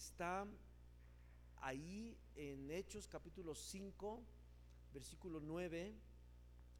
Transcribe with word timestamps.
está 0.00 0.46
ahí 1.60 2.16
en 2.34 2.70
Hechos 2.70 3.06
capítulo 3.06 3.54
5, 3.54 4.22
versículo 4.94 5.40
9. 5.40 5.94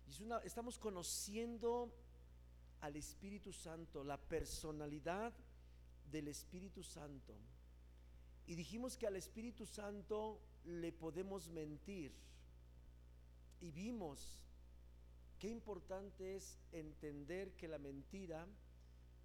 Y 0.09 0.23
una, 0.23 0.39
estamos 0.39 0.79
conociendo 0.79 1.93
al 2.81 2.97
Espíritu 2.97 3.53
Santo, 3.53 4.03
la 4.05 4.17
personalidad 4.17 5.35
del 6.11 6.29
Espíritu 6.29 6.83
Santo. 6.83 7.37
Y 8.47 8.55
dijimos 8.55 8.97
que 8.97 9.07
al 9.07 9.17
Espíritu 9.17 9.67
Santo 9.67 10.41
le 10.65 10.91
podemos 10.91 11.51
mentir. 11.51 12.15
Y 13.61 13.71
vimos 13.71 14.41
qué 15.39 15.49
importante 15.49 16.37
es 16.37 16.59
entender 16.73 17.55
que 17.55 17.69
la 17.69 17.79
mentira 17.79 18.49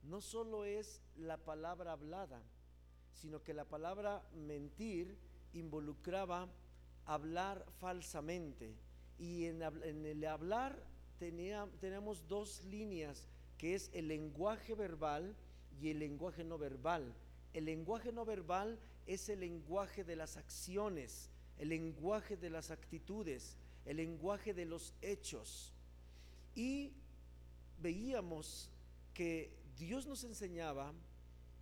no 0.04 0.20
solo 0.20 0.66
es 0.66 1.02
la 1.16 1.38
palabra 1.38 1.94
hablada, 1.94 2.44
sino 3.16 3.42
que 3.44 3.54
la 3.54 3.66
palabra 3.66 4.24
mentir 4.34 5.18
involucraba 5.54 6.48
hablar 7.06 7.66
falsamente. 7.80 8.76
Y 9.18 9.46
en, 9.46 9.62
el 9.62 10.26
hablar 10.26 10.78
tenía, 11.18 11.68
tenemos 11.80 12.28
dos 12.28 12.64
líneas, 12.66 13.28
que 13.58 13.76
es 13.76 13.90
el 13.94 14.08
lenguaje 14.08 14.76
verbal 14.76 15.36
y 15.80 15.90
el 15.90 16.00
lenguaje 16.00 16.44
no 16.44 16.58
verbal. 16.58 17.16
El 17.54 17.66
lenguaje 17.66 18.12
no 18.12 18.26
verbal 18.26 18.80
es 19.06 19.30
el 19.30 19.40
lenguaje 19.40 20.04
de 20.04 20.16
las 20.16 20.36
acciones, 20.36 21.30
el 21.58 21.70
lenguaje 21.70 22.36
de 22.36 22.50
las 22.50 22.70
actitudes, 22.70 23.58
el 23.86 23.98
lenguaje 23.98 24.54
de 24.54 24.66
los 24.66 24.94
hechos. 25.02 25.74
Y 26.54 26.92
veíamos 27.80 28.70
que 29.14 29.56
Dios 29.78 30.06
nos 30.06 30.24
enseñaba 30.24 30.94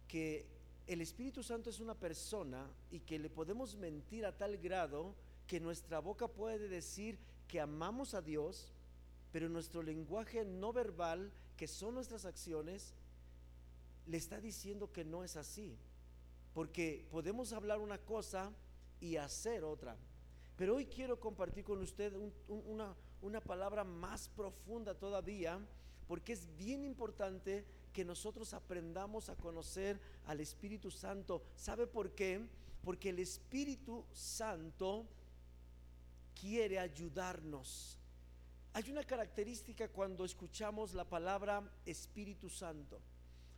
que 0.08 0.48
el 0.88 1.02
Espíritu 1.02 1.44
Santo 1.44 1.70
es 1.70 1.80
una 1.80 1.96
persona 1.96 2.70
y 2.92 3.00
que 3.00 3.20
le 3.20 3.30
podemos 3.30 3.76
mentir 3.76 4.26
a 4.26 4.38
tal 4.38 4.58
grado 4.58 5.16
que 5.48 5.60
nuestra 5.60 6.00
boca 6.00 6.28
puede 6.28 6.68
decir 6.68 7.18
que 7.48 7.62
amamos 7.62 8.14
a 8.14 8.22
Dios, 8.22 8.74
pero 9.32 9.50
nuestro 9.50 9.82
lenguaje 9.82 10.44
no 10.46 10.74
verbal, 10.74 11.32
que 11.56 11.68
son 11.68 11.96
nuestras 11.96 12.26
acciones, 12.26 12.94
le 14.06 14.18
está 14.18 14.42
diciendo 14.42 14.92
que 14.92 15.06
no 15.06 15.24
es 15.24 15.38
así. 15.38 15.78
Porque 16.54 17.08
podemos 17.12 17.54
hablar 17.54 17.80
una 17.80 17.98
cosa 17.98 18.52
y 19.00 19.16
hacer 19.16 19.64
otra. 19.64 19.98
Pero 20.56 20.76
hoy 20.76 20.86
quiero 20.86 21.20
compartir 21.20 21.64
con 21.64 21.82
usted 21.82 22.14
una, 22.48 22.96
una 23.22 23.42
palabra 23.42 23.84
más 23.84 24.28
profunda 24.30 24.94
todavía, 24.94 25.60
porque 26.08 26.34
es 26.34 26.56
bien 26.58 26.84
importante 26.84 27.66
que 27.94 28.04
nosotros 28.04 28.54
aprendamos 28.54 29.30
a 29.30 29.36
conocer 29.36 30.00
al 30.26 30.40
Espíritu 30.40 30.92
Santo. 30.92 31.44
¿Sabe 31.56 31.88
por 31.88 32.12
qué? 32.16 32.42
Porque 32.84 33.10
el 33.10 33.20
Espíritu 33.20 34.04
Santo 34.12 35.06
quiere 36.40 36.80
ayudarnos. 36.80 37.98
Hay 38.74 38.90
una 38.90 39.04
característica 39.04 39.88
cuando 39.88 40.26
escuchamos 40.26 40.94
la 40.94 41.06
palabra 41.06 41.64
Espíritu 41.86 42.50
Santo. 42.50 43.00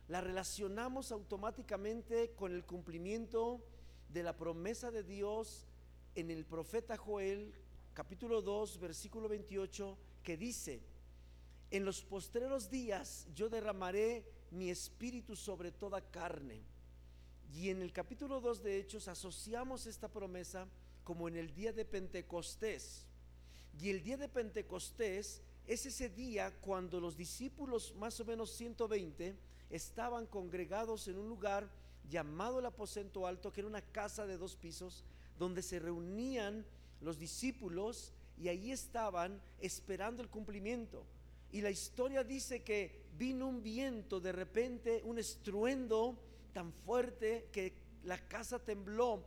La 0.08 0.20
relacionamos 0.20 1.10
automáticamente 1.10 2.32
con 2.36 2.52
el 2.52 2.64
cumplimiento 2.64 3.64
de 4.10 4.22
la 4.22 4.36
promesa 4.36 4.90
de 4.90 5.02
Dios 5.02 5.66
en 6.14 6.30
el 6.30 6.44
profeta 6.44 6.96
Joel, 6.96 7.52
capítulo 7.94 8.42
2, 8.42 8.78
versículo 8.78 9.28
28, 9.28 9.98
que 10.22 10.36
dice, 10.36 10.82
en 11.70 11.84
los 11.84 12.02
postreros 12.02 12.70
días 12.70 13.26
yo 13.34 13.48
derramaré 13.48 14.24
mi 14.50 14.70
espíritu 14.70 15.36
sobre 15.36 15.72
toda 15.72 16.00
carne. 16.00 16.62
Y 17.52 17.70
en 17.70 17.82
el 17.82 17.92
capítulo 17.92 18.40
2 18.40 18.62
de 18.62 18.78
Hechos 18.78 19.08
asociamos 19.08 19.86
esta 19.86 20.08
promesa 20.08 20.66
como 21.04 21.28
en 21.28 21.36
el 21.36 21.54
día 21.54 21.72
de 21.72 21.84
Pentecostés. 21.84 23.06
Y 23.80 23.90
el 23.90 24.02
día 24.02 24.16
de 24.16 24.28
Pentecostés 24.28 25.42
es 25.66 25.86
ese 25.86 26.08
día 26.08 26.52
cuando 26.60 27.00
los 27.00 27.16
discípulos, 27.16 27.94
más 27.96 28.18
o 28.20 28.24
menos 28.24 28.50
120, 28.52 29.36
estaban 29.70 30.26
congregados 30.26 31.08
en 31.08 31.18
un 31.18 31.28
lugar 31.28 31.68
llamado 32.08 32.60
el 32.60 32.66
aposento 32.66 33.26
alto, 33.26 33.52
que 33.52 33.60
era 33.60 33.68
una 33.68 33.82
casa 33.82 34.26
de 34.26 34.38
dos 34.38 34.56
pisos, 34.56 35.04
donde 35.38 35.62
se 35.62 35.78
reunían 35.78 36.64
los 37.00 37.18
discípulos 37.18 38.12
y 38.38 38.48
ahí 38.48 38.70
estaban 38.70 39.40
esperando 39.60 40.22
el 40.22 40.28
cumplimiento. 40.28 41.04
Y 41.52 41.60
la 41.60 41.70
historia 41.70 42.24
dice 42.24 42.62
que 42.62 43.06
vino 43.16 43.48
un 43.48 43.62
viento 43.62 44.20
de 44.20 44.32
repente, 44.32 45.02
un 45.04 45.18
estruendo 45.18 46.18
tan 46.52 46.72
fuerte 46.72 47.48
que 47.52 47.74
la 48.04 48.18
casa 48.28 48.58
tembló 48.58 49.24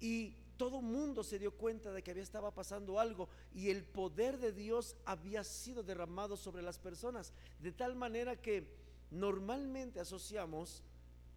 y 0.00 0.34
todo 0.56 0.82
mundo 0.82 1.22
se 1.22 1.38
dio 1.38 1.52
cuenta 1.52 1.92
de 1.92 2.02
que 2.02 2.10
había 2.10 2.22
estaba 2.22 2.52
pasando 2.52 2.98
algo 2.98 3.28
y 3.54 3.70
el 3.70 3.84
poder 3.84 4.38
de 4.38 4.52
Dios 4.52 4.96
había 5.04 5.44
sido 5.44 5.82
derramado 5.82 6.36
sobre 6.36 6.62
las 6.62 6.78
personas. 6.78 7.32
De 7.60 7.72
tal 7.72 7.94
manera 7.94 8.40
que 8.40 8.68
normalmente 9.10 10.00
asociamos 10.00 10.82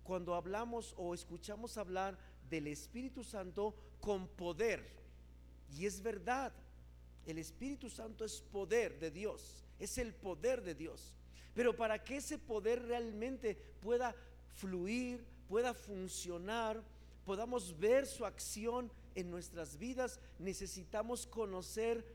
cuando 0.03 0.34
hablamos 0.34 0.96
o 0.97 1.13
escuchamos 1.13 1.78
hablar 1.78 2.18
del 2.50 2.68
Espíritu 2.68 3.23
Santo 3.23 3.75
con 4.00 4.28
poder. 4.28 4.84
Y 5.78 5.85
es 5.85 6.02
verdad 6.02 6.52
el 7.25 7.38
Espíritu 7.38 7.90
Santo 7.90 8.25
es 8.25 8.41
poder 8.41 9.00
de 9.00 9.12
Dios 9.12 9.63
es 9.81 9.97
el 9.97 10.14
poder 10.14 10.62
de 10.62 10.75
Dios. 10.75 11.14
Pero 11.53 11.75
para 11.75 12.03
que 12.03 12.18
ese 12.18 12.38
poder 12.38 12.84
realmente 12.84 13.56
pueda 13.81 14.16
fluir, 14.56 15.25
pueda 15.50 15.74
funcionar, 15.74 16.81
podamos 17.25 17.78
ver 17.78 18.06
su 18.06 18.25
acción 18.25 18.91
en 19.16 19.30
nuestras 19.30 19.78
vidas, 19.78 20.20
necesitamos 20.40 21.28
conocer 21.28 22.06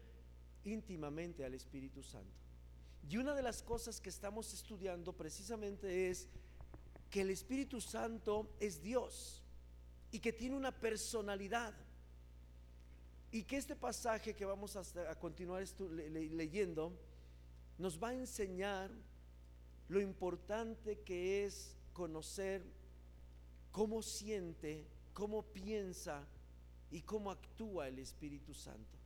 íntimamente 0.64 1.44
al 1.44 1.54
Espíritu 1.54 2.02
Santo. 2.02 2.32
Y 3.08 3.18
una 3.18 3.34
de 3.34 3.42
las 3.42 3.62
cosas 3.62 4.00
que 4.00 4.08
estamos 4.08 4.54
estudiando 4.54 5.12
precisamente 5.12 6.08
es 6.08 6.28
que 7.10 7.20
el 7.20 7.30
Espíritu 7.30 7.80
Santo 7.80 8.50
es 8.58 8.82
Dios 8.82 9.42
y 10.10 10.18
que 10.18 10.32
tiene 10.32 10.56
una 10.56 10.72
personalidad. 10.72 11.74
Y 13.30 13.44
que 13.44 13.56
este 13.56 13.76
pasaje 13.76 14.34
que 14.34 14.44
vamos 14.44 14.76
a, 14.76 15.14
continuar 15.16 15.62
leyendo, 15.78 16.98
nos 17.78 18.02
va 18.02 18.08
a 18.08 18.14
enseñar 18.14 18.90
lo 19.88 20.00
importante 20.00 21.00
que 21.00 21.44
es 21.44 21.76
conocer 21.92 22.62
cómo 23.72 24.02
siente, 24.02 24.86
cómo 25.12 25.42
piensa 25.42 26.26
y 26.90 27.02
cómo 27.02 27.30
actúa 27.30 27.88
el 27.88 27.98
Espíritu 27.98 28.54
Santo. 28.54 28.98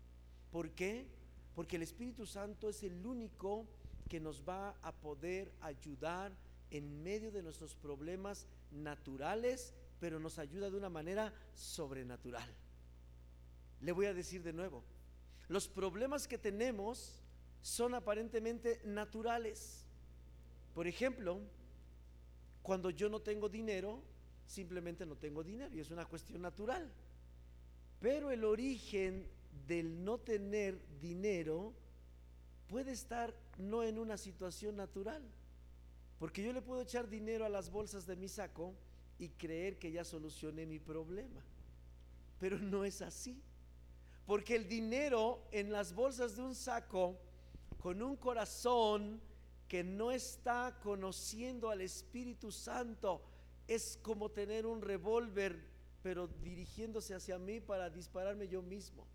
¿Por 0.51 0.71
qué? 0.71 1.07
Porque 1.55 1.77
el 1.77 1.83
Espíritu 1.83 2.27
Santo 2.27 2.69
es 2.69 2.83
el 2.83 3.05
único 3.05 3.67
que 4.09 4.21
nos 4.21 4.43
va 4.49 4.71
a 4.83 4.93
poder 4.93 5.53
ayudar 5.61 6.33
en 6.71 7.03
medio 7.03 7.31
de 7.31 7.43
nuestros 7.43 7.75
problemas 7.75 8.47
naturales, 8.71 9.75
pero 9.99 10.19
nos 10.19 10.39
ayuda 10.39 10.71
de 10.71 10.77
una 10.77 10.89
manera 10.89 11.33
sobrenatural. 11.55 12.49
Le 13.81 13.93
voy 13.93 14.07
a 14.07 14.15
decir 14.15 14.43
de 14.43 14.53
nuevo, 14.53 14.85
los 15.49 15.69
problemas 15.69 16.29
que 16.29 16.39
tenemos 16.39 17.20
son 17.63 17.95
aparentemente 17.95 18.81
naturales. 18.85 19.85
Por 20.75 20.87
ejemplo, 20.87 21.41
cuando 22.63 22.91
yo 22.91 23.09
no 23.09 23.21
tengo 23.21 23.49
dinero, 23.49 24.03
simplemente 24.47 25.07
no 25.07 25.17
tengo 25.17 25.43
dinero 25.43 25.75
y 25.75 25.81
es 25.81 25.91
una 25.91 26.07
cuestión 26.07 26.43
natural. 26.43 26.91
Pero 28.01 28.31
el 28.31 28.45
origen 28.45 29.27
del 29.67 30.05
no 30.05 30.19
tener 30.19 30.81
dinero 31.01 31.75
puede 32.69 32.93
estar 32.93 33.35
no 33.59 33.83
en 33.83 33.99
una 33.99 34.17
situación 34.17 34.77
natural. 34.77 35.23
Porque 36.19 36.43
yo 36.43 36.53
le 36.53 36.63
puedo 36.63 36.83
echar 36.83 37.09
dinero 37.09 37.45
a 37.45 37.49
las 37.49 37.71
bolsas 37.71 38.07
de 38.07 38.17
mi 38.17 38.29
saco 38.29 38.75
y 39.19 39.29
creer 39.31 39.79
que 39.79 39.93
ya 39.93 40.05
solucioné 40.05 40.67
mi 40.67 40.79
problema. 40.79 41.43
Pero 42.39 42.59
no 42.59 42.85
es 42.85 43.03
así. 43.03 43.43
Porque 44.27 44.55
el 44.55 44.69
dinero 44.69 45.43
en 45.51 45.73
las 45.73 45.95
bolsas 45.95 46.37
de 46.37 46.43
un 46.43 46.55
saco 46.55 47.19
con 47.81 48.03
un 48.03 48.17
corazón 48.17 49.21
que 49.67 49.83
no 49.83 50.11
está 50.11 50.79
conociendo 50.83 51.71
al 51.71 51.81
Espíritu 51.81 52.53
Santo, 52.53 53.23
es 53.67 53.99
como 54.03 54.31
tener 54.31 54.67
un 54.67 54.83
revólver, 54.83 55.65
pero 56.03 56.27
dirigiéndose 56.27 57.15
hacia 57.15 57.39
mí 57.39 57.61
para 57.61 57.89
dispararme 57.89 58.49
yo 58.49 58.63
mismo. 58.63 59.07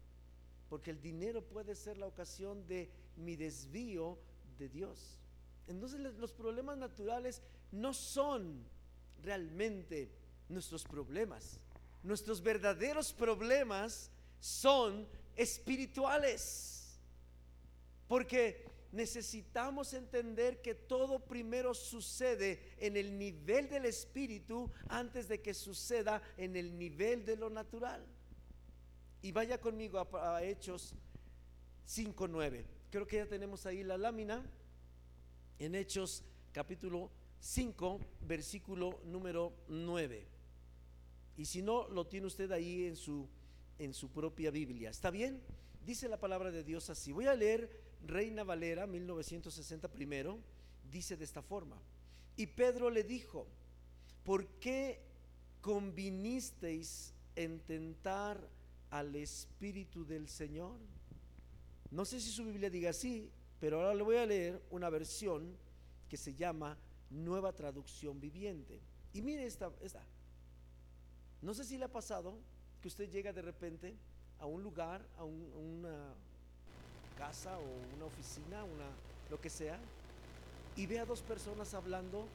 Porque 0.69 0.91
el 0.91 1.01
dinero 1.01 1.43
puede 1.43 1.75
ser 1.75 1.97
la 1.97 2.07
ocasión 2.07 2.65
de 2.67 2.89
mi 3.17 3.35
desvío 3.35 4.17
de 4.57 4.69
Dios. 4.69 5.19
Entonces 5.67 5.99
los 5.99 6.33
problemas 6.33 6.77
naturales 6.77 7.41
no 7.71 7.93
son 7.93 8.63
realmente 9.21 10.09
nuestros 10.49 10.83
problemas. 10.83 11.59
Nuestros 12.03 12.41
verdaderos 12.41 13.13
problemas 13.13 14.09
son 14.39 15.07
espirituales. 15.35 16.74
Porque 18.07 18.65
necesitamos 18.91 19.93
entender 19.93 20.61
que 20.61 20.73
todo 20.73 21.19
primero 21.19 21.73
sucede 21.73 22.75
en 22.77 22.95
el 22.95 23.17
nivel 23.17 23.67
del 23.69 23.85
espíritu 23.85 24.71
antes 24.87 25.27
de 25.27 25.41
que 25.41 25.53
suceda 25.53 26.21
en 26.37 26.55
el 26.55 26.77
nivel 26.77 27.25
de 27.25 27.35
lo 27.35 27.49
natural. 27.49 28.05
Y 29.21 29.31
vaya 29.31 29.59
conmigo 29.59 29.99
a, 29.99 30.37
a 30.37 30.43
Hechos 30.43 30.95
5.9. 31.87 32.63
Creo 32.89 33.05
que 33.05 33.17
ya 33.17 33.27
tenemos 33.27 33.65
ahí 33.65 33.83
la 33.83 33.97
lámina. 33.97 34.45
En 35.59 35.75
Hechos 35.75 36.23
capítulo 36.51 37.11
5, 37.39 37.99
versículo 38.21 39.01
número 39.03 39.53
9. 39.67 40.25
Y 41.37 41.45
si 41.45 41.61
no, 41.61 41.87
lo 41.89 42.07
tiene 42.07 42.27
usted 42.27 42.51
ahí 42.51 42.85
en 42.85 42.95
su, 42.95 43.27
en 43.77 43.93
su 43.93 44.09
propia 44.09 44.51
Biblia. 44.51 44.89
¿Está 44.89 45.11
bien? 45.11 45.41
Dice 45.85 46.07
la 46.07 46.19
palabra 46.19 46.49
de 46.51 46.63
Dios 46.63 46.89
así. 46.89 47.11
Voy 47.11 47.27
a 47.27 47.35
leer 47.35 47.84
Reina 48.05 48.43
Valera 48.43 48.87
1960 48.87 49.87
primero. 49.89 50.39
Dice 50.91 51.17
de 51.17 51.25
esta 51.25 51.41
forma. 51.41 51.77
Y 52.37 52.47
Pedro 52.47 52.89
le 52.89 53.03
dijo, 53.03 53.47
¿por 54.23 54.45
qué 54.59 55.01
convinisteis 55.61 57.13
en 57.35 57.59
tentar 57.61 58.39
al 58.91 59.15
Espíritu 59.15 60.05
del 60.05 60.27
Señor? 60.27 60.79
No 61.91 62.05
sé 62.05 62.19
si 62.19 62.29
su 62.29 62.45
Biblia 62.45 62.69
diga 62.69 62.89
así, 62.89 63.29
pero 63.59 63.77
ahora 63.77 63.95
le 63.95 64.03
voy 64.03 64.17
a 64.17 64.25
leer 64.25 64.61
una 64.69 64.89
versión 64.89 65.57
que 66.09 66.17
se 66.17 66.33
llama 66.33 66.77
Nueva 67.09 67.53
Traducción 67.53 68.19
Viviente. 68.19 68.81
Y 69.13 69.21
mire 69.21 69.45
esta. 69.45 69.71
No 71.41 71.53
sé 71.53 71.63
si 71.63 71.77
le 71.77 71.85
ha 71.85 71.91
pasado 71.91 72.37
que 72.81 72.87
usted 72.87 73.09
llega 73.09 73.31
de 73.31 73.41
repente 73.41 73.95
a 74.39 74.45
un 74.45 74.61
lugar, 74.61 75.07
a, 75.17 75.23
una 75.23 76.13
casa 77.17 77.57
o 77.59 77.95
una 77.95 78.05
oficina, 78.05 78.63
una, 78.63 78.87
lo 79.29 79.39
que 79.39 79.49
sea, 79.49 79.79
y 80.75 80.85
ve 80.85 80.99
a 80.99 81.05
dos 81.05 81.21
personas 81.21 81.73
hablando 81.73 82.27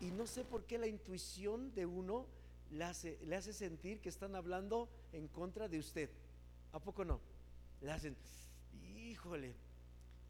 y 0.00 0.10
no 0.10 0.26
sé 0.26 0.44
por 0.44 0.64
qué 0.64 0.78
la 0.78 0.86
intuición 0.86 1.74
de 1.74 1.86
uno 1.86 2.24
le 2.70 2.84
hace, 2.84 3.18
le 3.26 3.36
hace 3.36 3.52
sentir 3.52 4.00
que 4.00 4.08
están 4.08 4.34
hablando 4.34 4.88
en 5.12 5.28
contra 5.28 5.68
de 5.68 5.78
usted. 5.78 6.08
¿A 6.72 6.78
poco 6.78 7.04
no? 7.04 7.20
Le 7.80 7.90
hacen, 7.90 8.16
híjole. 8.96 9.54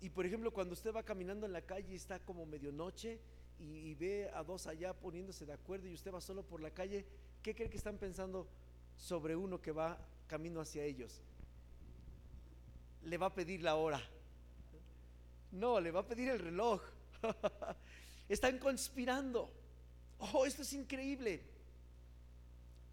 Y 0.01 0.09
por 0.09 0.25
ejemplo, 0.25 0.53
cuando 0.53 0.73
usted 0.73 0.95
va 0.95 1.03
caminando 1.03 1.47
en 1.47 1.53
la 1.53 1.61
calle 1.61 1.93
y 1.93 1.97
está 1.97 2.19
como 2.19 2.47
medianoche 2.47 3.21
y, 3.59 3.91
y 3.91 3.95
ve 3.95 4.31
a 4.35 4.43
dos 4.43 4.67
allá 4.67 4.95
poniéndose 4.95 5.45
de 5.45 5.53
acuerdo 5.53 5.87
y 5.87 5.95
usted 5.95 6.13
va 6.13 6.21
solo 6.21 6.43
por 6.43 6.63
la 6.63 6.71
calle, 6.71 7.05
¿qué 7.43 7.55
cree 7.55 7.69
que 7.69 7.77
están 7.77 7.99
pensando 7.99 8.49
sobre 8.97 9.37
uno 9.37 9.61
que 9.61 9.73
va 9.73 9.99
camino 10.27 10.61
hacia 10.61 10.85
ellos? 10.85 11.21
Le 13.05 13.17
va 13.17 13.27
a 13.27 13.35
pedir 13.35 13.63
la 13.63 13.77
hora. 13.77 14.01
No, 15.53 15.81
le 15.81 15.91
va 15.91 16.01
a 16.01 16.07
pedir 16.07 16.29
el 16.31 16.39
reloj. 16.39 16.81
Están 18.29 18.59
conspirando. 18.59 19.51
Oh, 20.19 20.47
esto 20.47 20.63
es 20.63 20.73
increíble. 20.73 21.43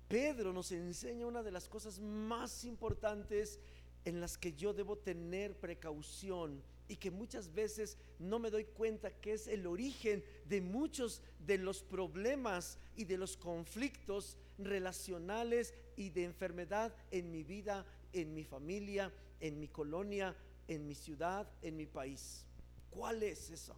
Pedro 0.08 0.54
nos 0.54 0.72
enseña 0.72 1.28
una 1.28 1.44
de 1.44 1.52
las 1.52 1.68
cosas 1.68 2.00
más 2.00 2.64
importantes 2.64 3.60
en 4.06 4.22
las 4.22 4.38
que 4.38 4.54
yo 4.54 4.74
debo 4.74 4.98
tener 4.98 5.58
precaución 5.60 6.64
y 6.88 6.96
que 6.96 7.12
muchas 7.12 7.54
veces 7.54 7.98
no 8.18 8.40
me 8.40 8.50
doy 8.50 8.64
cuenta 8.64 9.12
que 9.12 9.34
es 9.34 9.48
el 9.48 9.68
origen 9.68 10.24
de 10.46 10.62
muchos 10.62 11.22
de 11.46 11.58
los 11.58 11.84
problemas 11.84 12.80
y 12.96 13.04
de 13.04 13.18
los 13.18 13.36
conflictos 13.36 14.38
relacionales 14.58 15.74
y 15.98 16.10
de 16.10 16.24
enfermedad 16.24 16.96
en 17.12 17.30
mi 17.30 17.44
vida, 17.44 17.86
en 18.14 18.34
mi 18.34 18.46
familia, 18.46 19.12
en 19.40 19.60
mi 19.60 19.68
colonia, 19.68 20.36
en 20.68 20.88
mi 20.88 20.96
ciudad, 20.96 21.48
en 21.62 21.78
mi 21.78 21.86
país. 21.86 22.46
¿Cuál 22.90 23.24
es 23.24 23.50
eso? 23.50 23.76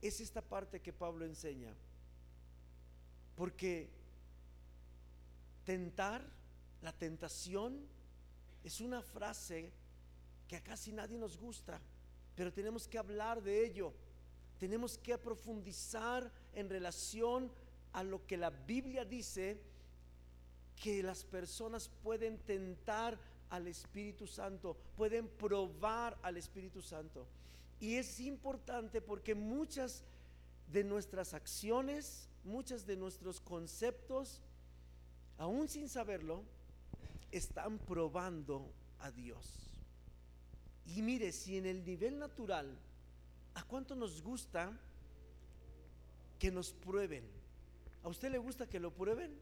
Es 0.00 0.20
esta 0.20 0.42
parte 0.42 0.80
que 0.80 0.92
Pablo 0.92 1.24
enseña. 1.24 1.74
Porque 3.36 3.88
tentar, 5.64 6.24
la 6.82 6.92
tentación, 6.92 7.86
es 8.62 8.80
una 8.80 9.02
frase 9.02 9.70
que 10.48 10.56
a 10.56 10.62
casi 10.62 10.92
nadie 10.92 11.18
nos 11.18 11.38
gusta 11.38 11.80
pero 12.34 12.52
tenemos 12.52 12.88
que 12.88 12.98
hablar 12.98 13.42
de 13.42 13.64
ello. 13.64 13.92
Tenemos 14.58 14.98
que 14.98 15.16
profundizar 15.18 16.30
en 16.54 16.68
relación 16.68 17.50
a 17.92 18.02
lo 18.02 18.26
que 18.26 18.36
la 18.36 18.50
Biblia 18.50 19.04
dice 19.04 19.60
que 20.82 21.02
las 21.02 21.24
personas 21.24 21.88
pueden 22.02 22.38
tentar 22.38 23.18
al 23.50 23.66
Espíritu 23.66 24.26
Santo, 24.26 24.76
pueden 24.96 25.28
probar 25.28 26.18
al 26.22 26.36
Espíritu 26.36 26.82
Santo. 26.82 27.26
Y 27.80 27.96
es 27.96 28.20
importante 28.20 29.00
porque 29.00 29.34
muchas 29.34 30.04
de 30.68 30.84
nuestras 30.84 31.34
acciones, 31.34 32.28
muchas 32.44 32.86
de 32.86 32.96
nuestros 32.96 33.40
conceptos, 33.40 34.40
aún 35.38 35.68
sin 35.68 35.88
saberlo, 35.88 36.44
están 37.30 37.78
probando 37.78 38.72
a 39.00 39.10
Dios. 39.10 39.70
Y 40.86 41.02
mire, 41.02 41.32
si 41.32 41.56
en 41.56 41.66
el 41.66 41.84
nivel 41.84 42.18
natural, 42.18 42.78
¿a 43.54 43.62
cuánto 43.64 43.94
nos 43.94 44.22
gusta 44.22 44.78
que 46.38 46.50
nos 46.50 46.72
prueben? 46.72 47.24
¿A 48.02 48.08
usted 48.08 48.30
le 48.30 48.38
gusta 48.38 48.68
que 48.68 48.78
lo 48.78 48.92
prueben? 48.92 49.34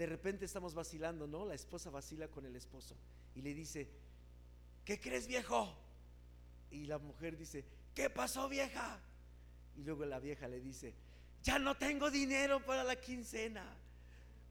De 0.00 0.06
repente 0.06 0.46
estamos 0.46 0.72
vacilando, 0.72 1.26
¿no? 1.26 1.44
La 1.44 1.52
esposa 1.52 1.90
vacila 1.90 2.26
con 2.28 2.46
el 2.46 2.56
esposo 2.56 2.96
y 3.34 3.42
le 3.42 3.52
dice, 3.52 3.86
¿qué 4.82 4.98
crees 4.98 5.26
viejo? 5.26 5.76
Y 6.70 6.86
la 6.86 6.96
mujer 6.96 7.36
dice, 7.36 7.66
¿qué 7.94 8.08
pasó 8.08 8.48
vieja? 8.48 8.98
Y 9.76 9.82
luego 9.82 10.06
la 10.06 10.18
vieja 10.18 10.48
le 10.48 10.58
dice, 10.58 10.94
ya 11.42 11.58
no 11.58 11.76
tengo 11.76 12.10
dinero 12.10 12.64
para 12.64 12.82
la 12.82 12.98
quincena. 12.98 13.76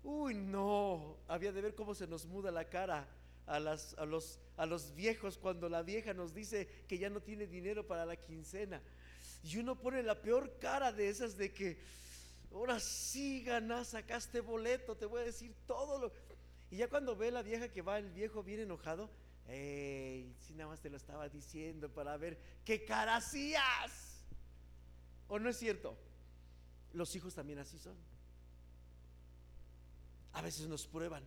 Uy, 0.04 0.36
no, 0.36 1.18
había 1.28 1.52
de 1.52 1.62
ver 1.62 1.74
cómo 1.74 1.96
se 1.96 2.06
nos 2.06 2.28
muda 2.28 2.52
la 2.52 2.70
cara 2.70 3.08
a, 3.48 3.56
a 3.56 4.06
los 4.06 4.40
a 4.56 4.68
los 4.68 4.94
viejos 4.94 5.40
cuando 5.40 5.68
la 5.68 5.82
vieja 5.82 6.14
nos 6.14 6.36
dice 6.36 6.68
que 6.88 7.00
ya 7.00 7.10
no 7.10 7.22
tiene 7.22 7.48
dinero 7.48 7.88
para 7.88 8.06
la 8.06 8.18
quincena. 8.18 8.84
Y 9.44 9.58
uno 9.58 9.80
pone 9.80 10.04
la 10.04 10.22
peor 10.22 10.60
cara 10.60 10.92
de 10.92 11.10
esas 11.10 11.38
de 11.38 11.52
que, 11.52 11.80
ahora 12.52 12.80
sí 12.80 13.44
ganas, 13.44 13.90
sacaste 13.90 14.42
boleto, 14.42 14.96
te 14.96 15.06
voy 15.06 15.22
a 15.22 15.26
decir 15.26 15.56
todo 15.66 16.00
lo... 16.00 16.12
Y 16.72 16.78
ya 16.78 16.90
cuando 16.90 17.16
ve 17.16 17.32
la 17.32 17.42
vieja 17.42 17.70
que 17.70 17.82
va 17.82 17.98
el 17.98 18.12
viejo 18.12 18.44
bien 18.44 18.60
enojado, 18.60 19.10
hey, 19.48 20.36
si 20.40 20.54
nada 20.54 20.70
más 20.70 20.80
te 20.80 20.90
lo 20.90 20.98
estaba 20.98 21.28
diciendo 21.30 21.90
para 21.90 22.16
ver 22.18 22.40
qué 22.66 22.86
cara 22.86 23.16
hacías. 23.16 24.26
¿O 25.28 25.40
no 25.40 25.50
es 25.50 25.58
cierto? 25.58 25.98
Los 26.94 27.16
hijos 27.16 27.36
también 27.36 27.60
así 27.60 27.78
son. 27.80 27.96
A 30.34 30.42
veces 30.42 30.68
nos 30.68 30.86
prueban. 30.88 31.24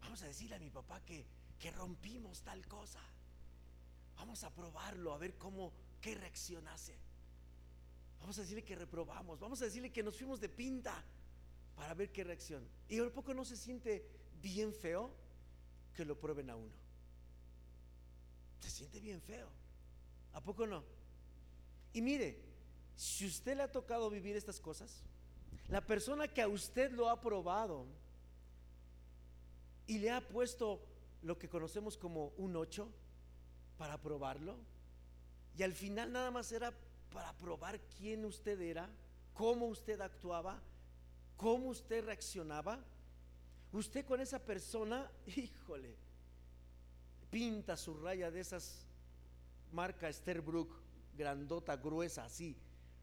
Vamos 0.00 0.22
a 0.22 0.26
decirle 0.26 0.56
a 0.56 0.60
mi 0.60 0.70
papá 0.70 1.00
que 1.04 1.24
que 1.58 1.70
rompimos 1.70 2.42
tal 2.42 2.66
cosa. 2.66 3.00
Vamos 4.16 4.44
a 4.44 4.50
probarlo, 4.54 5.12
a 5.12 5.18
ver 5.18 5.36
cómo, 5.36 5.72
qué 6.00 6.14
reacción 6.14 6.66
hace. 6.68 6.96
Vamos 8.20 8.38
a 8.38 8.42
decirle 8.42 8.64
que 8.64 8.74
reprobamos, 8.74 9.40
vamos 9.40 9.60
a 9.62 9.64
decirle 9.64 9.90
que 9.90 10.02
nos 10.02 10.16
fuimos 10.16 10.40
de 10.40 10.48
pinta 10.48 11.04
para 11.74 11.94
ver 11.94 12.10
qué 12.10 12.24
reacción. 12.24 12.66
Y 12.88 12.98
a 12.98 13.12
poco 13.12 13.32
no 13.32 13.44
se 13.44 13.56
siente 13.56 14.04
bien 14.42 14.72
feo 14.72 15.10
que 15.94 16.04
lo 16.04 16.18
prueben 16.18 16.50
a 16.50 16.56
uno. 16.56 16.72
Se 18.60 18.70
siente 18.70 19.00
bien 19.00 19.20
feo. 19.20 19.48
¿A 20.32 20.42
poco 20.42 20.66
no? 20.66 20.84
Y 21.92 22.02
mire, 22.02 22.38
si 22.96 23.26
usted 23.26 23.56
le 23.56 23.62
ha 23.62 23.72
tocado 23.72 24.10
vivir 24.10 24.36
estas 24.36 24.60
cosas, 24.60 25.02
la 25.68 25.80
persona 25.86 26.28
que 26.28 26.42
a 26.42 26.48
usted 26.48 26.92
lo 26.92 27.08
ha 27.08 27.20
probado 27.20 27.86
y 29.86 29.98
le 29.98 30.10
ha 30.10 30.20
puesto 30.20 30.84
lo 31.22 31.38
que 31.38 31.48
conocemos 31.48 31.96
como 31.96 32.28
un 32.36 32.56
8 32.56 32.88
para 33.76 34.00
probarlo. 34.00 34.56
Y 35.56 35.62
al 35.62 35.72
final 35.72 36.12
nada 36.12 36.30
más 36.30 36.52
era 36.52 36.72
para 37.12 37.32
probar 37.36 37.80
quién 37.96 38.24
usted 38.24 38.60
era, 38.60 38.88
cómo 39.34 39.66
usted 39.66 40.00
actuaba, 40.00 40.60
cómo 41.36 41.68
usted 41.68 42.04
reaccionaba. 42.04 42.78
Usted 43.72 44.04
con 44.04 44.20
esa 44.20 44.38
persona, 44.38 45.10
híjole, 45.36 45.94
pinta 47.30 47.76
su 47.76 47.94
raya 47.94 48.30
de 48.30 48.40
esas 48.40 48.86
marca 49.72 50.10
Sterbrook, 50.10 50.74
grandota, 51.16 51.76
gruesa, 51.76 52.24
así. 52.24 52.56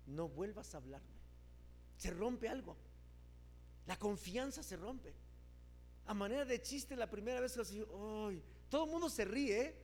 No 0.08 0.28
vuelvas 0.28 0.74
a 0.74 0.78
hablarme. 0.78 1.16
Se 1.98 2.10
rompe 2.12 2.50
algo. 2.50 2.76
La 3.86 3.98
confianza 3.98 4.64
se 4.64 4.76
rompe 4.78 5.14
a 6.08 6.14
manera 6.14 6.46
de 6.46 6.62
chiste 6.62 6.96
la 6.96 7.10
primera 7.10 7.40
vez 7.40 7.54
que 7.54 7.62
así, 7.62 7.84
¡ay! 8.28 8.42
todo 8.70 8.86
el 8.86 8.92
mundo 8.92 9.10
se 9.10 9.26
ríe 9.26 9.76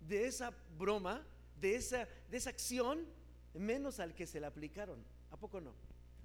de 0.00 0.26
esa 0.26 0.52
broma, 0.78 1.26
de 1.60 1.76
esa, 1.76 2.08
de 2.30 2.36
esa 2.36 2.50
acción, 2.50 3.04
menos 3.54 4.00
al 4.00 4.14
que 4.14 4.26
se 4.26 4.40
la 4.40 4.48
aplicaron. 4.48 5.04
¿A 5.30 5.36
poco 5.36 5.60
no? 5.60 5.72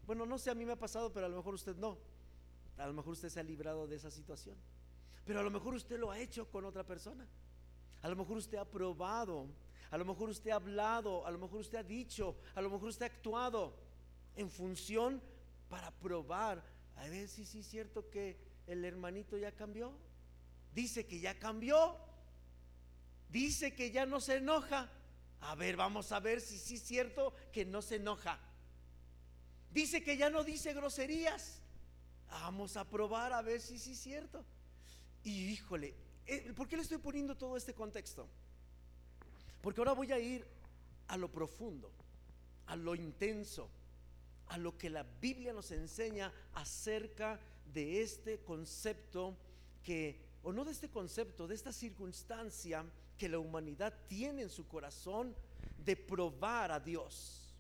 Bueno, 0.06 0.26
no 0.26 0.38
sé, 0.38 0.50
a 0.50 0.56
mí 0.56 0.66
me 0.66 0.74
ha 0.74 0.80
pasado, 0.80 1.14
pero 1.14 1.26
a 1.26 1.30
lo 1.30 1.38
mejor 1.38 1.54
usted 1.54 1.76
no. 1.76 1.98
A 2.78 2.88
lo 2.88 2.94
mejor 2.94 3.14
usted 3.14 3.30
se 3.30 3.40
ha 3.40 3.44
librado 3.44 3.88
de 3.88 3.96
esa 3.96 4.10
situación. 4.10 4.58
Pero 5.26 5.40
a 5.40 5.44
lo 5.44 5.52
mejor 5.52 5.74
usted 5.74 6.00
lo 6.00 6.12
ha 6.12 6.20
hecho 6.20 6.50
con 6.50 6.66
otra 6.66 6.84
persona. 6.86 7.28
A 8.02 8.10
lo 8.10 8.16
mejor 8.16 8.38
usted 8.38 8.58
ha 8.58 8.66
probado. 8.66 9.48
a 9.92 9.98
lo 9.98 10.06
mejor 10.06 10.30
usted 10.30 10.52
ha 10.52 10.56
hablado, 10.56 11.26
a 11.26 11.32
lo 11.32 11.40
mejor 11.40 11.62
usted 11.62 11.80
ha 11.80 11.84
dicho, 11.84 12.38
a 12.54 12.62
lo 12.62 12.70
mejor 12.70 12.90
usted 12.90 13.04
ha 13.04 13.08
actuado 13.08 13.76
en 14.36 14.50
función 14.50 15.22
para 15.68 15.92
probar, 15.92 16.64
a 16.96 17.08
ver 17.08 17.28
si 17.28 17.46
sí 17.46 17.60
es 17.60 17.68
cierto 17.68 18.10
que 18.10 18.38
el 18.68 18.86
hermanito 18.86 19.38
ya 19.38 19.52
cambió. 19.52 19.94
Dice 20.74 21.06
que 21.08 21.20
ya 21.20 21.38
cambió. 21.40 21.98
Dice 23.30 23.74
que 23.76 23.92
ya 23.92 24.06
no 24.06 24.20
se 24.20 24.38
enoja. 24.38 24.90
A 25.42 25.56
ver, 25.56 25.78
vamos 25.78 26.12
a 26.12 26.20
ver 26.20 26.42
si 26.42 26.58
sí 26.58 26.76
es 26.76 26.84
cierto 26.84 27.34
que 27.52 27.66
no 27.66 27.82
se 27.82 27.96
enoja. 27.96 28.40
Dice 29.72 30.04
que 30.04 30.18
ya 30.18 30.30
no 30.30 30.44
dice 30.44 30.74
groserías. 30.74 31.62
Vamos 32.30 32.78
a 32.78 32.88
probar 32.88 33.34
a 33.34 33.42
ver 33.42 33.62
si 33.62 33.80
sí 33.80 33.92
es 33.92 34.00
cierto. 34.00 34.46
Y 35.24 35.50
híjole, 35.50 35.96
eh, 36.26 36.54
¿por 36.56 36.68
qué 36.68 36.76
le 36.76 36.84
estoy 36.84 36.98
poniendo 37.00 37.36
todo 37.36 37.58
este 37.58 37.74
contexto? 37.74 38.28
Porque 39.62 39.82
ahora 39.82 39.94
voy 39.94 40.12
a 40.12 40.20
ir 40.20 40.46
a 41.08 41.18
lo 41.18 41.32
profundo, 41.32 41.92
a 42.68 42.76
lo 42.76 42.96
intenso, 42.96 43.70
a 44.48 44.58
lo 44.58 44.78
que 44.78 44.90
la 44.90 45.04
Biblia 45.04 45.54
nos 45.54 45.72
enseña 45.72 46.32
acerca 46.54 47.40
de 47.74 48.02
este 48.02 48.40
concepto 48.40 49.38
que, 49.84 50.20
o 50.44 50.54
no 50.54 50.66
de 50.66 50.72
este 50.72 50.90
concepto, 50.90 51.48
de 51.48 51.56
esta 51.56 51.72
circunstancia 51.72 52.86
que 53.20 53.30
la 53.30 53.38
humanidad 53.38 53.94
tiene 54.08 54.42
en 54.42 54.50
su 54.50 54.68
corazón 54.68 55.36
de 55.78 55.96
probar 55.96 56.72
a 56.72 56.80
Dios. 56.80 57.54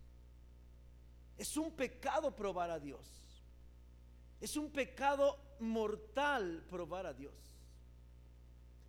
Es 1.37 1.55
un 1.57 1.71
pecado 1.71 2.35
probar 2.35 2.71
a 2.71 2.79
Dios. 2.79 3.05
Es 4.41 4.55
un 4.55 4.71
pecado 4.71 5.37
mortal 5.59 6.65
probar 6.69 7.05
a 7.05 7.13
Dios. 7.13 7.35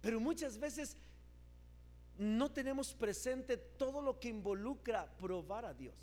Pero 0.01 0.21
muchas 0.21 0.59
veces 0.59 0.97
no 2.17 2.51
tenemos 2.51 2.95
presente 2.95 3.57
todo 3.57 4.01
lo 4.01 4.21
que 4.21 4.29
involucra 4.29 5.11
probar 5.19 5.65
a 5.65 5.75
Dios. 5.75 5.95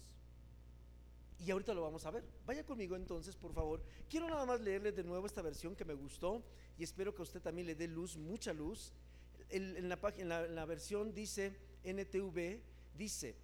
Y 1.40 1.52
ahorita 1.52 1.74
lo 1.74 1.84
vamos 1.84 2.06
a 2.06 2.12
ver. 2.12 2.26
Vaya 2.46 2.66
conmigo 2.66 2.96
entonces, 2.96 3.36
por 3.36 3.54
favor. 3.54 3.82
Quiero 4.10 4.28
nada 4.28 4.46
más 4.46 4.60
leerle 4.60 4.92
de 4.92 5.04
nuevo 5.04 5.26
esta 5.28 5.42
versión 5.42 5.76
que 5.76 5.86
me 5.86 5.94
gustó 5.94 6.44
y 6.78 6.84
espero 6.84 7.14
que 7.14 7.22
usted 7.22 7.42
también 7.42 7.68
le 7.68 7.76
dé 7.76 7.88
luz, 7.88 8.18
mucha 8.18 8.54
luz. 8.54 8.92
En, 9.50 9.90
la, 9.90 10.48
la 10.48 10.66
versión 10.66 11.14
dice 11.14 11.56
NTV, 11.84 12.60
dice, 12.98 13.36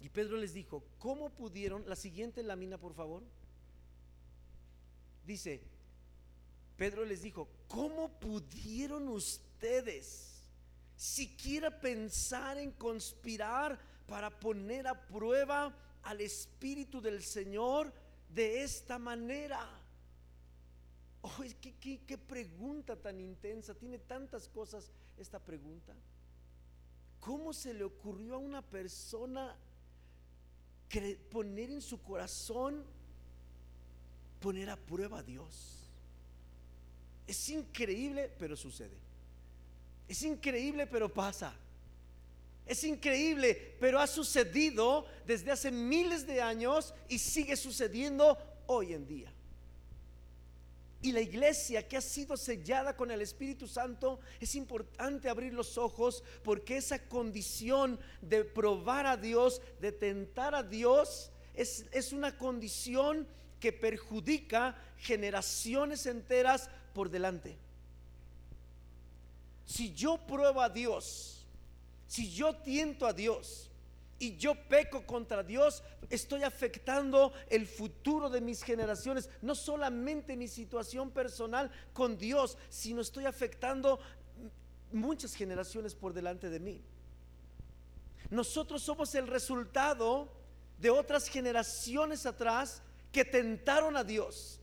y 0.00 0.08
Pedro 0.08 0.36
les 0.36 0.52
dijo, 0.52 0.84
¿cómo 0.98 1.30
pudieron? 1.30 1.88
La 1.88 1.96
siguiente 1.96 2.42
lámina, 2.42 2.78
por 2.78 2.94
favor. 2.94 3.22
Dice, 5.24 5.62
Pedro 6.76 7.04
les 7.04 7.22
dijo, 7.22 7.48
¿cómo 7.68 8.18
pudieron 8.20 9.08
ustedes 9.08 10.44
siquiera 10.96 11.80
pensar 11.80 12.58
en 12.58 12.72
conspirar 12.72 13.78
para 14.06 14.38
poner 14.38 14.86
a 14.86 15.06
prueba 15.06 15.74
al 16.02 16.20
Espíritu 16.20 17.00
del 17.00 17.22
Señor 17.22 17.92
de 18.28 18.62
esta 18.62 18.98
manera? 18.98 19.83
Oh, 21.26 21.42
¿qué, 21.58 22.00
qué, 22.06 22.18
pregunta 22.18 22.96
tan 22.96 23.18
intensa, 23.18 23.72
tiene 23.74 23.98
tantas 23.98 24.46
cosas 24.46 24.90
esta 25.16 25.38
pregunta. 25.38 25.94
¿Cómo 27.18 27.54
se 27.54 27.72
le 27.72 27.82
ocurrió 27.82 28.34
a 28.34 28.38
una 28.38 28.60
persona 28.60 29.56
poner 31.30 31.70
en 31.70 31.80
su 31.80 32.02
corazón, 32.02 32.84
poner 34.38 34.68
a 34.68 34.76
prueba 34.76 35.20
a 35.20 35.22
Dios? 35.22 35.88
Es 37.26 37.48
increíble, 37.48 38.30
pero 38.38 38.54
sucede. 38.54 38.98
Es 40.06 40.20
increíble, 40.24 40.86
pero 40.86 41.08
pasa. 41.08 41.54
Es 42.66 42.84
increíble, 42.84 43.78
pero 43.80 43.98
ha 43.98 44.06
sucedido 44.06 45.06
desde 45.26 45.52
hace 45.52 45.70
miles 45.70 46.26
de 46.26 46.42
años 46.42 46.92
y 47.08 47.18
sigue 47.18 47.56
sucediendo 47.56 48.36
hoy 48.66 48.92
en 48.92 49.06
día. 49.06 49.33
Y 51.04 51.12
la 51.12 51.20
iglesia 51.20 51.86
que 51.86 51.98
ha 51.98 52.00
sido 52.00 52.34
sellada 52.34 52.96
con 52.96 53.10
el 53.10 53.20
Espíritu 53.20 53.68
Santo, 53.68 54.20
es 54.40 54.54
importante 54.54 55.28
abrir 55.28 55.52
los 55.52 55.76
ojos 55.76 56.24
porque 56.42 56.78
esa 56.78 56.98
condición 56.98 58.00
de 58.22 58.42
probar 58.42 59.06
a 59.06 59.18
Dios, 59.18 59.60
de 59.82 59.92
tentar 59.92 60.54
a 60.54 60.62
Dios, 60.62 61.30
es, 61.52 61.84
es 61.92 62.14
una 62.14 62.38
condición 62.38 63.28
que 63.60 63.70
perjudica 63.70 64.78
generaciones 64.96 66.06
enteras 66.06 66.70
por 66.94 67.10
delante. 67.10 67.58
Si 69.66 69.92
yo 69.92 70.16
pruebo 70.26 70.62
a 70.62 70.70
Dios, 70.70 71.44
si 72.06 72.32
yo 72.32 72.56
tiento 72.56 73.06
a 73.06 73.12
Dios 73.12 73.70
y 74.18 74.36
yo 74.36 74.54
peco 74.68 75.06
contra 75.06 75.42
Dios, 75.42 75.82
estoy 76.08 76.42
afectando 76.42 77.32
el 77.48 77.66
futuro 77.66 78.30
de 78.30 78.40
mis 78.40 78.62
generaciones, 78.62 79.28
no 79.42 79.54
solamente 79.54 80.36
mi 80.36 80.48
situación 80.48 81.10
personal 81.10 81.70
con 81.92 82.16
Dios, 82.16 82.56
sino 82.68 83.00
estoy 83.00 83.26
afectando 83.26 83.98
muchas 84.92 85.34
generaciones 85.34 85.94
por 85.94 86.12
delante 86.12 86.48
de 86.48 86.60
mí. 86.60 86.82
Nosotros 88.30 88.82
somos 88.82 89.14
el 89.14 89.26
resultado 89.26 90.28
de 90.78 90.90
otras 90.90 91.28
generaciones 91.28 92.26
atrás 92.26 92.82
que 93.12 93.24
tentaron 93.24 93.96
a 93.96 94.04
Dios, 94.04 94.60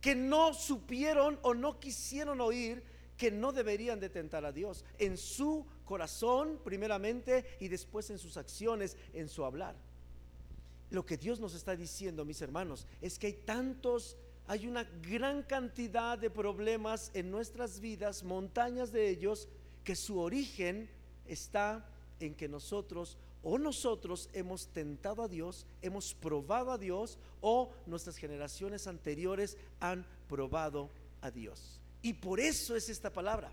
que 0.00 0.14
no 0.14 0.54
supieron 0.54 1.38
o 1.42 1.54
no 1.54 1.80
quisieron 1.80 2.40
oír 2.40 2.82
que 3.16 3.30
no 3.32 3.52
deberían 3.52 3.98
de 3.98 4.08
tentar 4.08 4.44
a 4.44 4.52
Dios 4.52 4.84
en 4.98 5.16
su 5.16 5.66
corazón 5.88 6.60
primeramente 6.62 7.56
y 7.60 7.68
después 7.68 8.10
en 8.10 8.18
sus 8.18 8.36
acciones, 8.36 8.94
en 9.14 9.30
su 9.30 9.42
hablar. 9.42 9.74
Lo 10.90 11.06
que 11.06 11.16
Dios 11.16 11.40
nos 11.40 11.54
está 11.54 11.74
diciendo, 11.74 12.26
mis 12.26 12.42
hermanos, 12.42 12.86
es 13.00 13.18
que 13.18 13.28
hay 13.28 13.32
tantos, 13.32 14.18
hay 14.46 14.66
una 14.66 14.84
gran 14.84 15.42
cantidad 15.42 16.18
de 16.18 16.28
problemas 16.28 17.10
en 17.14 17.30
nuestras 17.30 17.80
vidas, 17.80 18.22
montañas 18.22 18.92
de 18.92 19.08
ellos, 19.08 19.48
que 19.82 19.96
su 19.96 20.20
origen 20.20 20.90
está 21.26 21.88
en 22.20 22.34
que 22.34 22.48
nosotros 22.48 23.16
o 23.42 23.56
nosotros 23.56 24.28
hemos 24.34 24.68
tentado 24.68 25.22
a 25.22 25.28
Dios, 25.28 25.66
hemos 25.80 26.12
probado 26.12 26.72
a 26.72 26.78
Dios 26.78 27.18
o 27.40 27.72
nuestras 27.86 28.16
generaciones 28.16 28.86
anteriores 28.86 29.56
han 29.80 30.04
probado 30.28 30.90
a 31.22 31.30
Dios. 31.30 31.80
Y 32.02 32.12
por 32.14 32.40
eso 32.40 32.76
es 32.76 32.90
esta 32.90 33.10
palabra. 33.10 33.52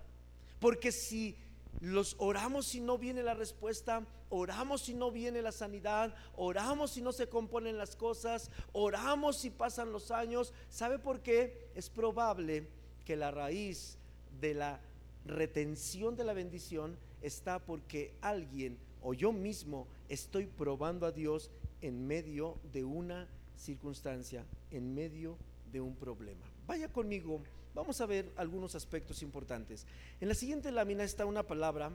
Porque 0.60 0.90
si 0.92 1.36
los 1.80 2.16
oramos 2.18 2.66
si 2.66 2.80
no 2.80 2.98
viene 2.98 3.22
la 3.22 3.34
respuesta, 3.34 4.06
oramos 4.30 4.82
si 4.82 4.94
no 4.94 5.10
viene 5.10 5.42
la 5.42 5.52
sanidad, 5.52 6.14
oramos 6.36 6.92
si 6.92 7.02
no 7.02 7.12
se 7.12 7.28
componen 7.28 7.78
las 7.78 7.96
cosas, 7.96 8.50
oramos 8.72 9.38
si 9.38 9.50
pasan 9.50 9.92
los 9.92 10.10
años. 10.10 10.52
¿Sabe 10.68 10.98
por 10.98 11.20
qué? 11.20 11.70
Es 11.74 11.90
probable 11.90 12.68
que 13.04 13.16
la 13.16 13.30
raíz 13.30 13.98
de 14.40 14.54
la 14.54 14.80
retención 15.24 16.16
de 16.16 16.24
la 16.24 16.32
bendición 16.32 16.98
está 17.22 17.58
porque 17.58 18.14
alguien 18.20 18.78
o 19.02 19.14
yo 19.14 19.32
mismo 19.32 19.86
estoy 20.08 20.46
probando 20.46 21.06
a 21.06 21.12
Dios 21.12 21.50
en 21.80 22.06
medio 22.06 22.58
de 22.72 22.84
una 22.84 23.28
circunstancia, 23.56 24.44
en 24.70 24.94
medio 24.94 25.38
de 25.70 25.80
un 25.80 25.94
problema. 25.94 26.44
Vaya 26.66 26.92
conmigo 26.92 27.40
Vamos 27.76 28.00
a 28.00 28.06
ver 28.06 28.32
algunos 28.38 28.74
aspectos 28.74 29.20
importantes. 29.20 29.84
En 30.18 30.28
la 30.28 30.34
siguiente 30.34 30.72
lámina 30.72 31.04
está 31.04 31.26
una 31.26 31.42
palabra 31.42 31.90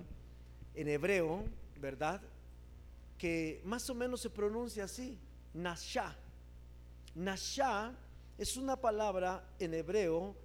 en 0.75 0.87
hebreo, 0.87 1.43
¿verdad? 1.79 2.21
Que 3.17 3.63
más 3.65 3.89
o 3.89 3.95
menos 3.95 4.21
se 4.21 4.29
pronuncia 4.29 4.83
así, 4.83 5.17
Nasha. 5.55 6.15
Nasha 7.15 7.95
es 8.37 8.57
una 8.57 8.75
palabra 8.75 9.43
en 9.57 9.73
hebreo 9.73 10.35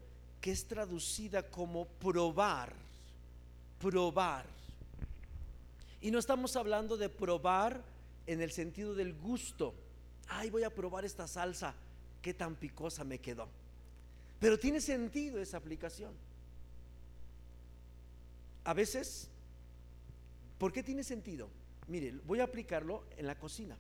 que 0.41 0.53
es 0.53 0.67
traducida 0.67 1.43
como 1.43 1.85
probar, 1.85 2.73
probar. 3.79 4.47
Y 6.01 6.13
no 6.13 6.19
estamos 6.19 6.57
hablando 6.57 6.97
de 6.97 7.11
probar 7.11 7.83
en 8.27 8.41
el 8.41 8.53
sentido 8.53 8.95
del 8.95 9.13
gusto. 9.13 9.75
Ay, 10.29 10.49
voy 10.49 10.63
a 10.63 10.75
probar 10.75 11.05
esta 11.05 11.29
salsa, 11.29 11.75
qué 12.23 12.33
tan 12.33 12.55
picosa 12.55 13.05
me 13.05 13.19
quedó. 13.19 13.51
Pero 14.41 14.59
tiene 14.59 14.81
sentido 14.81 15.41
esa 15.41 15.57
aplicación. 15.57 16.13
A 18.65 18.75
veces, 18.75 19.29
¿por 20.59 20.73
qué 20.73 20.83
tiene 20.83 21.05
sentido? 21.05 21.49
Mire, 21.89 22.13
voy 22.27 22.41
a 22.41 22.45
aplicarlo 22.45 23.05
en 23.17 23.27
la 23.27 23.39
cocina. 23.39 23.77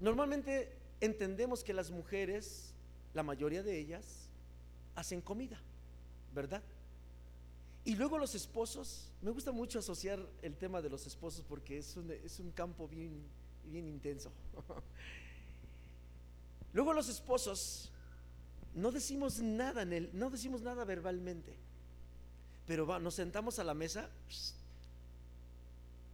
Normalmente 0.00 0.72
entendemos 1.00 1.64
que 1.64 1.72
las 1.72 1.90
mujeres, 1.90 2.74
la 3.14 3.22
mayoría 3.22 3.62
de 3.62 3.78
ellas, 3.78 4.28
hacen 4.94 5.20
comida, 5.20 5.58
¿verdad? 6.34 6.62
Y 7.84 7.96
luego 7.96 8.18
los 8.18 8.34
esposos, 8.34 9.10
me 9.22 9.30
gusta 9.30 9.52
mucho 9.52 9.78
asociar 9.78 10.18
el 10.42 10.56
tema 10.56 10.80
de 10.80 10.90
los 10.90 11.06
esposos 11.06 11.44
porque 11.48 11.78
es 11.78 11.96
un, 11.96 12.10
es 12.10 12.40
un 12.40 12.50
campo 12.50 12.88
bien, 12.88 13.22
bien 13.64 13.86
intenso. 13.86 14.30
luego 16.72 16.92
los 16.92 17.08
esposos 17.08 17.90
no 18.74 18.90
decimos 18.90 19.40
nada 19.40 19.82
en 19.82 19.92
él, 19.92 20.10
no 20.12 20.30
decimos 20.30 20.62
nada 20.62 20.84
verbalmente. 20.84 21.54
Pero 22.66 22.98
nos 22.98 23.14
sentamos 23.14 23.58
a 23.58 23.64
la 23.64 23.74
mesa 23.74 24.08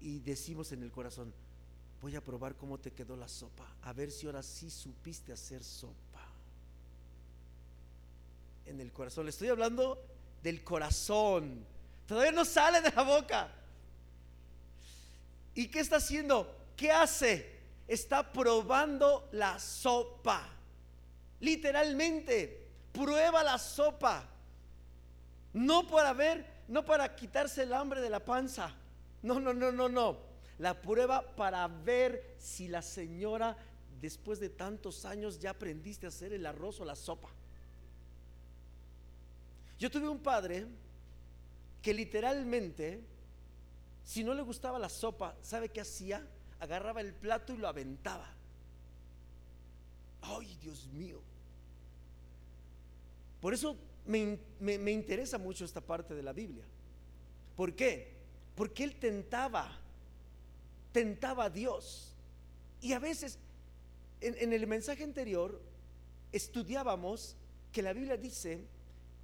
y 0.00 0.18
decimos 0.20 0.72
en 0.72 0.82
el 0.82 0.90
corazón, 0.90 1.32
voy 2.00 2.16
a 2.16 2.24
probar 2.24 2.56
cómo 2.56 2.78
te 2.78 2.90
quedó 2.90 3.16
la 3.16 3.28
sopa, 3.28 3.66
a 3.82 3.92
ver 3.92 4.10
si 4.10 4.26
ahora 4.26 4.42
sí 4.42 4.70
supiste 4.70 5.32
hacer 5.32 5.62
sopa. 5.62 5.94
En 8.66 8.80
el 8.80 8.92
corazón, 8.92 9.26
le 9.26 9.30
estoy 9.30 9.48
hablando 9.48 10.02
del 10.42 10.62
corazón, 10.64 11.64
todavía 12.06 12.32
no 12.32 12.44
sale 12.44 12.80
de 12.80 12.90
la 12.90 13.02
boca. 13.02 13.52
¿Y 15.54 15.68
qué 15.68 15.80
está 15.80 15.96
haciendo? 15.96 16.56
¿Qué 16.76 16.90
hace? 16.90 17.58
Está 17.86 18.32
probando 18.32 19.28
la 19.32 19.58
sopa. 19.58 20.59
Literalmente, 21.40 22.68
prueba 22.92 23.42
la 23.42 23.58
sopa. 23.58 24.28
No 25.52 25.86
para 25.86 26.12
ver, 26.12 26.46
no 26.68 26.84
para 26.84 27.16
quitarse 27.16 27.62
el 27.62 27.72
hambre 27.72 28.00
de 28.00 28.10
la 28.10 28.24
panza. 28.24 28.74
No, 29.22 29.40
no, 29.40 29.52
no, 29.52 29.72
no, 29.72 29.88
no 29.88 30.30
la 30.60 30.78
prueba 30.78 31.22
para 31.36 31.66
ver 31.66 32.36
si 32.38 32.68
la 32.68 32.82
señora, 32.82 33.56
después 33.98 34.38
de 34.40 34.50
tantos 34.50 35.06
años, 35.06 35.40
ya 35.40 35.50
aprendiste 35.50 36.04
a 36.04 36.10
hacer 36.10 36.34
el 36.34 36.44
arroz 36.44 36.80
o 36.80 36.84
la 36.84 36.94
sopa. 36.94 37.30
Yo 39.78 39.90
tuve 39.90 40.06
un 40.06 40.18
padre 40.18 40.66
que 41.80 41.94
literalmente, 41.94 43.02
si 44.04 44.22
no 44.22 44.34
le 44.34 44.42
gustaba 44.42 44.78
la 44.78 44.90
sopa, 44.90 45.34
¿sabe 45.40 45.70
qué 45.70 45.80
hacía? 45.80 46.28
Agarraba 46.58 47.00
el 47.00 47.14
plato 47.14 47.54
y 47.54 47.56
lo 47.56 47.66
aventaba. 47.66 48.28
Ay, 50.20 50.58
Dios 50.60 50.88
mío. 50.88 51.22
Por 53.40 53.54
eso 53.54 53.76
me, 54.06 54.38
me, 54.60 54.92
interesa 54.92 55.38
mucho 55.38 55.64
esta 55.64 55.80
parte 55.80 56.14
de 56.14 56.22
la 56.22 56.32
Biblia. 56.32 56.64
¿Por 57.56 57.74
qué? 57.74 58.16
Porque 58.54 58.84
él 58.84 58.96
tentaba 58.96 59.80
tentaba 60.92 61.44
a 61.44 61.50
Dios. 61.50 62.14
Y 62.80 62.92
a 62.92 62.98
veces, 62.98 63.38
en, 64.20 64.52
el 64.52 64.66
mensaje 64.66 65.04
anterior, 65.04 65.60
estudiábamos 66.32 67.36
que 67.72 67.82
la 67.82 67.92
Biblia 67.92 68.16
dice, 68.16 68.66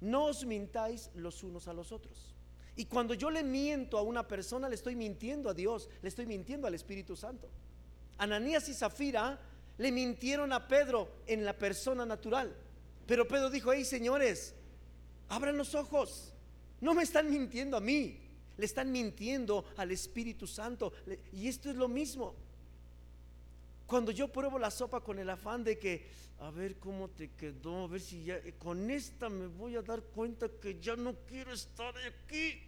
no 0.01 0.25
os 0.25 0.45
mintáis 0.45 1.09
los 1.15 1.43
unos 1.43 1.67
a 1.67 1.73
los 1.73 1.91
otros. 1.91 2.35
Y 2.75 2.85
cuando 2.85 3.15
yo 3.15 3.31
le 3.31 3.43
miento 3.43 3.97
a 3.97 4.03
una 4.03 4.27
persona, 4.27 4.69
le 4.69 4.75
estoy 4.75 4.95
mintiendo 4.95 5.49
a 5.49 5.53
Dios, 5.53 5.89
le 6.01 6.09
estoy 6.09 6.27
mintiendo 6.27 6.67
al 6.67 6.75
Espíritu 6.75 7.15
Santo. 7.15 7.49
Ananías 8.19 8.69
y 8.69 8.73
Zafira 8.73 9.39
le 9.77 9.91
mintieron 9.91 10.53
a 10.53 10.67
Pedro 10.67 11.09
en 11.25 11.43
la 11.43 11.57
persona 11.57 12.05
natural. 12.05 12.55
Pero 13.07 13.27
Pedro 13.27 13.49
dijo, 13.49 13.73
hey 13.73 13.85
señores, 13.85 14.53
abran 15.29 15.57
los 15.57 15.73
ojos, 15.73 16.33
no 16.81 16.93
me 16.93 17.03
están 17.03 17.29
mintiendo 17.29 17.77
a 17.77 17.79
mí, 17.79 18.19
le 18.57 18.65
están 18.65 18.91
mintiendo 18.91 19.65
al 19.77 19.91
Espíritu 19.91 20.45
Santo. 20.45 20.93
Y 21.31 21.47
esto 21.47 21.69
es 21.69 21.75
lo 21.75 21.87
mismo. 21.87 22.35
Cuando 23.87 24.11
yo 24.11 24.27
pruebo 24.27 24.59
la 24.59 24.69
sopa 24.69 24.99
con 24.99 25.17
el 25.17 25.29
afán 25.29 25.63
de 25.63 25.79
que, 25.79 26.05
a 26.39 26.51
ver 26.51 26.77
cómo 26.77 27.09
te 27.09 27.31
quedó, 27.31 27.85
a 27.85 27.87
ver 27.87 28.01
si 28.01 28.25
ya, 28.25 28.41
con 28.59 28.91
esta 28.91 29.29
me 29.29 29.47
voy 29.47 29.77
a 29.77 29.81
dar 29.81 30.01
cuenta 30.01 30.49
que 30.49 30.77
ya 30.79 30.97
no 30.97 31.15
quiero 31.25 31.53
estar 31.53 31.95
aquí. 31.99 32.61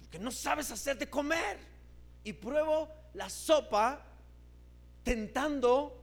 Porque 0.00 0.18
no 0.18 0.32
sabes 0.32 0.72
hacer 0.72 0.98
de 0.98 1.08
comer. 1.08 1.58
Y 2.24 2.32
pruebo 2.32 2.88
la 3.14 3.30
sopa 3.30 4.04
tentando, 5.04 5.99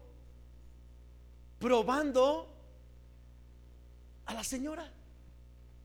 probando 1.59 2.53
a 4.25 4.33
la 4.33 4.43
señora. 4.43 4.91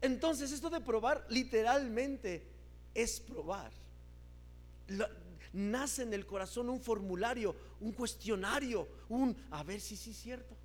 Entonces 0.00 0.50
esto 0.52 0.68
de 0.68 0.80
probar 0.80 1.24
literalmente 1.28 2.46
es 2.94 3.20
probar. 3.20 3.72
nace 5.52 6.02
en 6.02 6.12
el 6.12 6.26
corazón 6.26 6.68
un 6.68 6.80
formulario, 6.80 7.54
un 7.80 7.92
cuestionario, 7.92 8.88
un 9.08 9.36
a 9.50 9.62
ver 9.62 9.80
si 9.80 9.96
sí 9.96 10.10
es 10.10 10.16
cierto. 10.16 10.56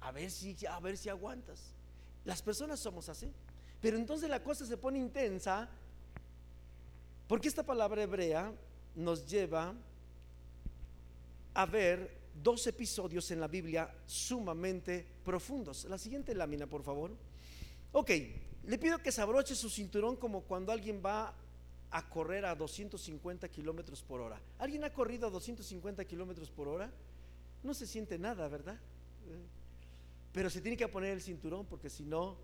A 0.00 0.10
ver 0.10 0.30
si 0.30 0.56
a 0.66 0.80
ver 0.80 0.96
si 0.96 1.08
aguantas. 1.08 1.74
Las 2.24 2.42
personas 2.42 2.80
somos 2.80 3.08
así. 3.08 3.32
Pero 3.80 3.96
entonces 3.96 4.30
la 4.30 4.42
cosa 4.42 4.64
se 4.64 4.76
pone 4.76 4.98
intensa 4.98 5.68
porque 7.28 7.48
esta 7.48 7.62
palabra 7.62 8.02
hebrea 8.02 8.52
nos 8.94 9.26
lleva 9.26 9.74
a 11.54 11.66
ver 11.66 12.21
dos 12.42 12.66
episodios 12.66 13.30
en 13.30 13.40
la 13.40 13.48
Biblia 13.48 13.92
sumamente 14.06 15.06
profundos. 15.24 15.84
La 15.86 15.98
siguiente 15.98 16.34
lámina, 16.34 16.66
por 16.66 16.82
favor. 16.82 17.10
Ok, 17.92 18.10
le 18.64 18.78
pido 18.78 18.98
que 18.98 19.12
se 19.12 19.20
abroche 19.20 19.54
su 19.54 19.68
cinturón 19.68 20.16
como 20.16 20.42
cuando 20.42 20.72
alguien 20.72 21.02
va 21.04 21.34
a 21.90 22.08
correr 22.08 22.46
a 22.46 22.54
250 22.54 23.48
kilómetros 23.48 24.02
por 24.02 24.20
hora. 24.20 24.40
¿Alguien 24.58 24.84
ha 24.84 24.92
corrido 24.92 25.26
a 25.26 25.30
250 25.30 26.04
kilómetros 26.06 26.50
por 26.50 26.68
hora? 26.68 26.90
No 27.62 27.74
se 27.74 27.86
siente 27.86 28.18
nada, 28.18 28.48
¿verdad? 28.48 28.78
Pero 30.32 30.48
se 30.48 30.60
tiene 30.60 30.76
que 30.76 30.88
poner 30.88 31.12
el 31.12 31.20
cinturón 31.20 31.66
porque 31.66 31.90
si 31.90 32.04
no 32.04 32.36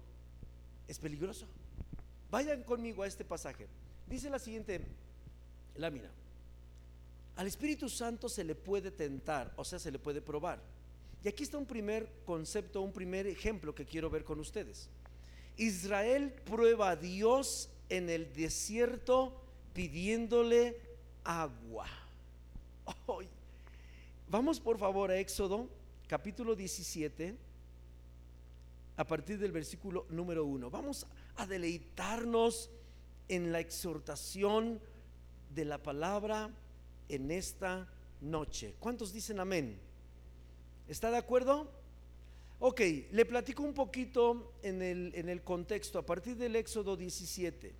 es 0.86 0.98
peligroso. 0.98 1.46
Vayan 2.30 2.62
conmigo 2.62 3.02
a 3.02 3.06
este 3.06 3.24
pasaje. 3.24 3.66
Dice 4.06 4.28
la 4.28 4.38
siguiente 4.38 4.84
lámina. 5.76 6.10
Al 7.38 7.46
Espíritu 7.46 7.88
Santo 7.88 8.28
se 8.28 8.42
le 8.42 8.56
puede 8.56 8.90
tentar, 8.90 9.52
o 9.54 9.64
sea, 9.64 9.78
se 9.78 9.92
le 9.92 10.00
puede 10.00 10.20
probar. 10.20 10.60
Y 11.22 11.28
aquí 11.28 11.44
está 11.44 11.56
un 11.56 11.66
primer 11.66 12.10
concepto, 12.26 12.82
un 12.82 12.92
primer 12.92 13.28
ejemplo 13.28 13.72
que 13.76 13.86
quiero 13.86 14.10
ver 14.10 14.24
con 14.24 14.40
ustedes. 14.40 14.88
Israel 15.56 16.32
prueba 16.44 16.90
a 16.90 16.96
Dios 16.96 17.70
en 17.90 18.10
el 18.10 18.32
desierto 18.32 19.40
pidiéndole 19.72 20.80
agua. 21.22 21.86
Vamos 24.28 24.58
por 24.58 24.76
favor 24.76 25.12
a 25.12 25.18
Éxodo 25.18 25.68
capítulo 26.08 26.56
17 26.56 27.36
a 28.96 29.04
partir 29.04 29.38
del 29.38 29.52
versículo 29.52 30.06
número 30.10 30.44
1. 30.44 30.70
Vamos 30.70 31.06
a 31.36 31.46
deleitarnos 31.46 32.68
en 33.28 33.52
la 33.52 33.60
exhortación 33.60 34.80
de 35.54 35.64
la 35.64 35.80
palabra 35.80 36.50
en 37.08 37.30
esta 37.30 37.88
noche. 38.20 38.74
¿Cuántos 38.80 39.12
dicen 39.12 39.40
amén? 39.40 39.78
¿Está 40.88 41.10
de 41.10 41.18
acuerdo? 41.18 41.70
Ok, 42.60 42.80
le 43.12 43.24
platico 43.24 43.62
un 43.62 43.74
poquito 43.74 44.52
en 44.62 44.82
el, 44.82 45.12
en 45.14 45.28
el 45.28 45.42
contexto 45.42 45.98
a 45.98 46.06
partir 46.06 46.36
del 46.36 46.56
Éxodo 46.56 46.96
17. 46.96 47.72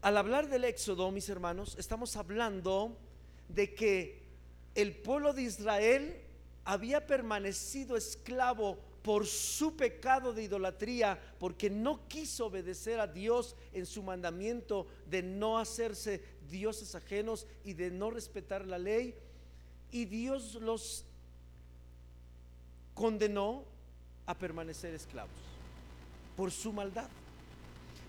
Al 0.00 0.16
hablar 0.16 0.48
del 0.48 0.64
Éxodo, 0.64 1.10
mis 1.10 1.28
hermanos, 1.28 1.76
estamos 1.78 2.16
hablando 2.16 2.96
de 3.48 3.74
que 3.74 4.22
el 4.74 4.96
pueblo 4.96 5.32
de 5.32 5.42
Israel 5.42 6.16
había 6.64 7.06
permanecido 7.06 7.96
esclavo 7.96 8.78
por 9.02 9.26
su 9.26 9.76
pecado 9.76 10.32
de 10.32 10.44
idolatría, 10.44 11.20
porque 11.38 11.68
no 11.68 12.08
quiso 12.08 12.46
obedecer 12.46 13.00
a 13.00 13.06
Dios 13.06 13.56
en 13.72 13.84
su 13.84 14.02
mandamiento 14.02 14.86
de 15.06 15.22
no 15.22 15.58
hacerse 15.58 16.22
dioses 16.50 16.94
ajenos 16.94 17.46
y 17.64 17.74
de 17.74 17.90
no 17.90 18.10
respetar 18.10 18.66
la 18.66 18.78
ley. 18.78 19.14
Y 19.90 20.04
Dios 20.06 20.54
los 20.54 21.04
condenó 22.94 23.64
a 24.26 24.34
permanecer 24.34 24.94
esclavos 24.94 25.30
por 26.36 26.50
su 26.50 26.72
maldad. 26.72 27.08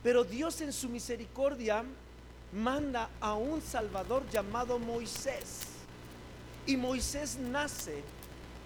Pero 0.02 0.24
Dios 0.24 0.60
en 0.62 0.74
su 0.74 0.90
misericordia 0.90 1.84
manda 2.52 3.10
a 3.20 3.34
un 3.36 3.62
Salvador 3.62 4.30
llamado 4.30 4.80
Moisés. 4.80 5.62
Y 6.66 6.78
Moisés 6.78 7.38
nace. 7.38 8.04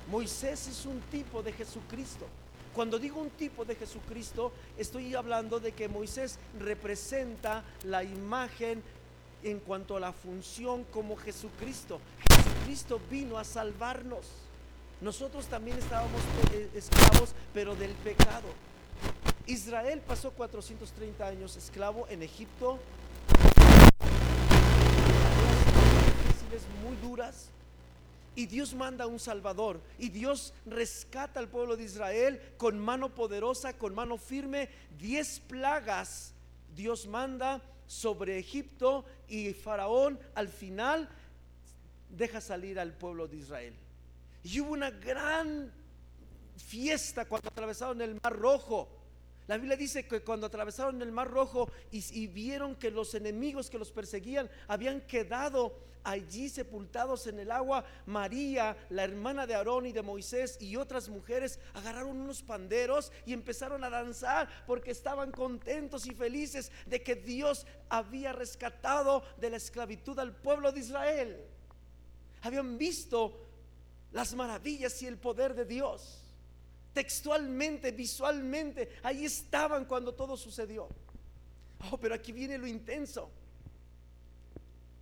Moisés 0.10 0.68
es 0.68 0.86
un 0.86 1.00
tipo 1.12 1.44
de 1.44 1.54
Jesucristo. 1.54 2.28
Cuando 2.74 3.00
digo 3.00 3.20
un 3.20 3.32
tipo 3.32 3.66
de 3.66 3.76
Jesucristo, 3.76 4.52
estoy 4.78 5.16
hablando 5.16 5.60
de 5.60 5.72
que 5.72 5.88
Moisés 5.88 6.38
representa 6.60 7.64
la 7.84 8.04
imagen 8.04 8.84
en 9.44 9.60
cuanto 9.60 9.96
a 9.96 10.00
la 10.00 10.14
función 10.14 10.84
como 10.86 11.16
Jesucristo. 11.16 12.00
Jesucristo 12.30 13.00
vino 13.10 13.38
a 13.38 13.44
salvarnos. 13.44 14.26
Nosotros 15.02 15.46
también 15.48 15.78
estábamos 15.78 16.22
eh, 16.54 16.70
esclavos, 16.74 17.34
pero 17.54 17.76
del 17.76 17.92
pecado. 17.92 18.48
Israel 19.46 20.02
pasó 20.06 20.32
430 20.32 21.26
años 21.26 21.56
esclavo 21.56 22.08
en 22.10 22.24
Egipto, 22.24 22.80
difíciles, 26.24 26.64
muy 26.84 26.96
duras. 26.98 27.50
Y 28.36 28.46
Dios 28.46 28.74
manda 28.76 29.08
un 29.08 29.20
Salvador. 29.20 29.80
Y 29.98 30.10
Dios 30.10 30.54
rescata 30.66 31.40
al 31.40 31.48
pueblo 31.48 31.76
de 31.76 31.84
Israel 31.84 32.42
con 32.58 32.78
mano 32.78 33.10
poderosa, 33.16 33.74
con 33.74 33.96
mano 33.96 34.18
firme. 34.18 34.70
Diez 35.00 35.40
plagas 35.40 36.34
Dios 36.78 37.08
manda 37.08 37.60
sobre 37.88 38.38
Egipto 38.38 39.06
y 39.28 39.54
Faraón 39.54 40.20
al 40.36 40.50
final 40.50 41.10
deja 42.10 42.42
salir 42.42 42.80
al 42.80 42.94
pueblo 42.94 43.28
de 43.28 43.38
Israel. 43.38 43.74
Y 44.44 44.60
hubo 44.60 44.74
una 44.74 44.92
gran 44.92 45.72
fiesta 46.58 47.26
cuando 47.26 47.50
atravesaron 47.50 48.02
el 48.02 48.20
Mar 48.22 48.38
Rojo. 48.38 48.90
La 49.48 49.58
Biblia 49.58 49.78
dice 49.78 50.06
que 50.06 50.22
cuando 50.22 50.48
atravesaron 50.48 51.02
el 51.02 51.12
Mar 51.14 51.30
Rojo 51.30 51.72
y, 51.90 52.28
vieron 52.28 52.76
que 52.76 52.92
los 52.92 53.16
enemigos 53.16 53.70
que 53.70 53.80
los 53.80 53.92
perseguían 53.92 54.50
habían 54.68 55.00
quedado 55.02 55.80
allí 56.04 56.50
sepultados 56.50 57.28
en 57.28 57.40
el 57.40 57.52
agua, 57.52 57.86
María, 58.06 58.76
la 58.90 59.06
hermana 59.06 59.48
de 59.48 59.56
Aarón 59.56 59.86
y 59.86 59.94
de 59.94 60.02
Moisés 60.02 60.58
y 60.60 60.76
otras 60.76 61.08
mujeres 61.08 61.60
agarraron 61.74 62.20
unos 62.20 62.42
panderos 62.44 63.14
y 63.26 63.32
empezaron 63.32 63.86
a 63.86 63.90
danzar 63.90 64.50
porque 64.68 64.92
estaban 64.92 65.32
contentos 65.32 66.06
y 66.08 66.14
felices 66.14 66.70
de 66.86 67.02
que 67.02 67.16
Dios 67.16 67.66
había 67.88 68.34
rescatado 68.34 69.24
de 69.38 69.50
la 69.50 69.58
esclavitud 69.58 70.20
al 70.20 70.36
pueblo 70.36 70.74
de 70.74 70.82
Israel. 70.82 71.42
Habían 72.42 72.78
visto 72.78 73.48
las 74.12 74.36
maravillas 74.36 75.02
y 75.02 75.08
el 75.08 75.18
poder 75.18 75.54
de 75.56 75.64
Dios 75.64 76.27
textualmente, 76.98 77.92
visualmente, 77.92 78.90
ahí 79.04 79.24
estaban 79.24 79.86
cuando 79.86 80.16
todo 80.16 80.36
sucedió. 80.36 80.90
Oh, 81.92 82.00
pero 82.00 82.16
aquí 82.16 82.32
viene 82.32 82.58
lo 82.58 82.66
intenso. 82.66 83.30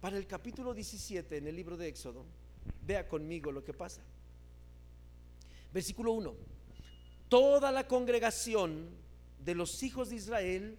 Para 0.01 0.17
el 0.17 0.27
capítulo 0.27 0.73
17 0.73 1.37
en 1.37 1.47
el 1.47 1.55
libro 1.55 1.77
de 1.77 1.87
Éxodo, 1.87 2.25
vea 2.85 3.07
conmigo 3.07 3.49
lo 3.49 3.63
que 3.63 3.71
pasa. 3.73 4.01
Versículo 5.71 6.11
1. 6.11 6.35
Toda 7.29 7.71
la 7.71 7.87
congregación 7.87 8.89
de 9.39 9.55
los 9.55 9.81
hijos 9.81 10.09
de 10.09 10.17
Israel 10.17 10.77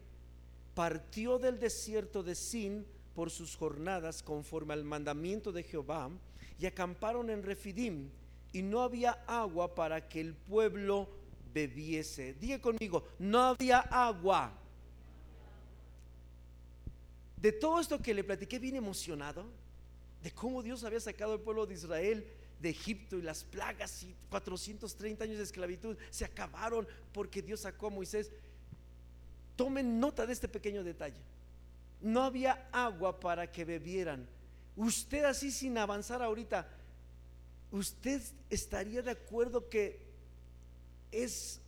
partió 0.74 1.38
del 1.38 1.58
desierto 1.58 2.22
de 2.22 2.34
Sin 2.34 2.86
por 3.14 3.30
sus 3.30 3.56
jornadas 3.56 4.22
conforme 4.22 4.74
al 4.74 4.84
mandamiento 4.84 5.50
de 5.50 5.62
Jehová 5.62 6.10
y 6.58 6.66
acamparon 6.66 7.30
en 7.30 7.42
Refidim 7.42 8.10
y 8.56 8.62
no 8.62 8.80
había 8.80 9.10
agua 9.26 9.74
para 9.74 10.08
que 10.08 10.18
el 10.18 10.32
pueblo 10.32 11.10
bebiese. 11.52 12.32
Diga 12.40 12.58
conmigo, 12.58 13.06
no 13.18 13.38
había 13.42 13.80
agua. 13.80 14.50
De 17.36 17.52
todo 17.52 17.78
esto 17.80 18.00
que 18.00 18.14
le 18.14 18.24
platiqué 18.24 18.58
bien 18.58 18.76
emocionado, 18.76 19.44
de 20.22 20.30
cómo 20.30 20.62
Dios 20.62 20.84
había 20.84 21.00
sacado 21.00 21.34
al 21.34 21.40
pueblo 21.40 21.66
de 21.66 21.74
Israel 21.74 22.26
de 22.58 22.70
Egipto 22.70 23.18
y 23.18 23.22
las 23.22 23.44
plagas 23.44 24.02
y 24.04 24.16
430 24.30 25.24
años 25.24 25.36
de 25.36 25.44
esclavitud 25.44 25.98
se 26.08 26.24
acabaron 26.24 26.88
porque 27.12 27.42
Dios 27.42 27.60
sacó 27.60 27.88
a 27.88 27.90
Moisés. 27.90 28.32
Tomen 29.56 30.00
nota 30.00 30.24
de 30.24 30.32
este 30.32 30.48
pequeño 30.48 30.82
detalle. 30.82 31.20
No 32.00 32.22
había 32.22 32.70
agua 32.72 33.20
para 33.20 33.52
que 33.52 33.66
bebieran. 33.66 34.26
Usted 34.76 35.24
así 35.24 35.50
sin 35.50 35.76
avanzar 35.76 36.22
ahorita, 36.22 36.66
¿usted 37.70 38.22
estaría 38.50 39.02
de 39.02 39.10
acuerdo 39.10 39.68
que 39.68 40.00
es 41.12 41.60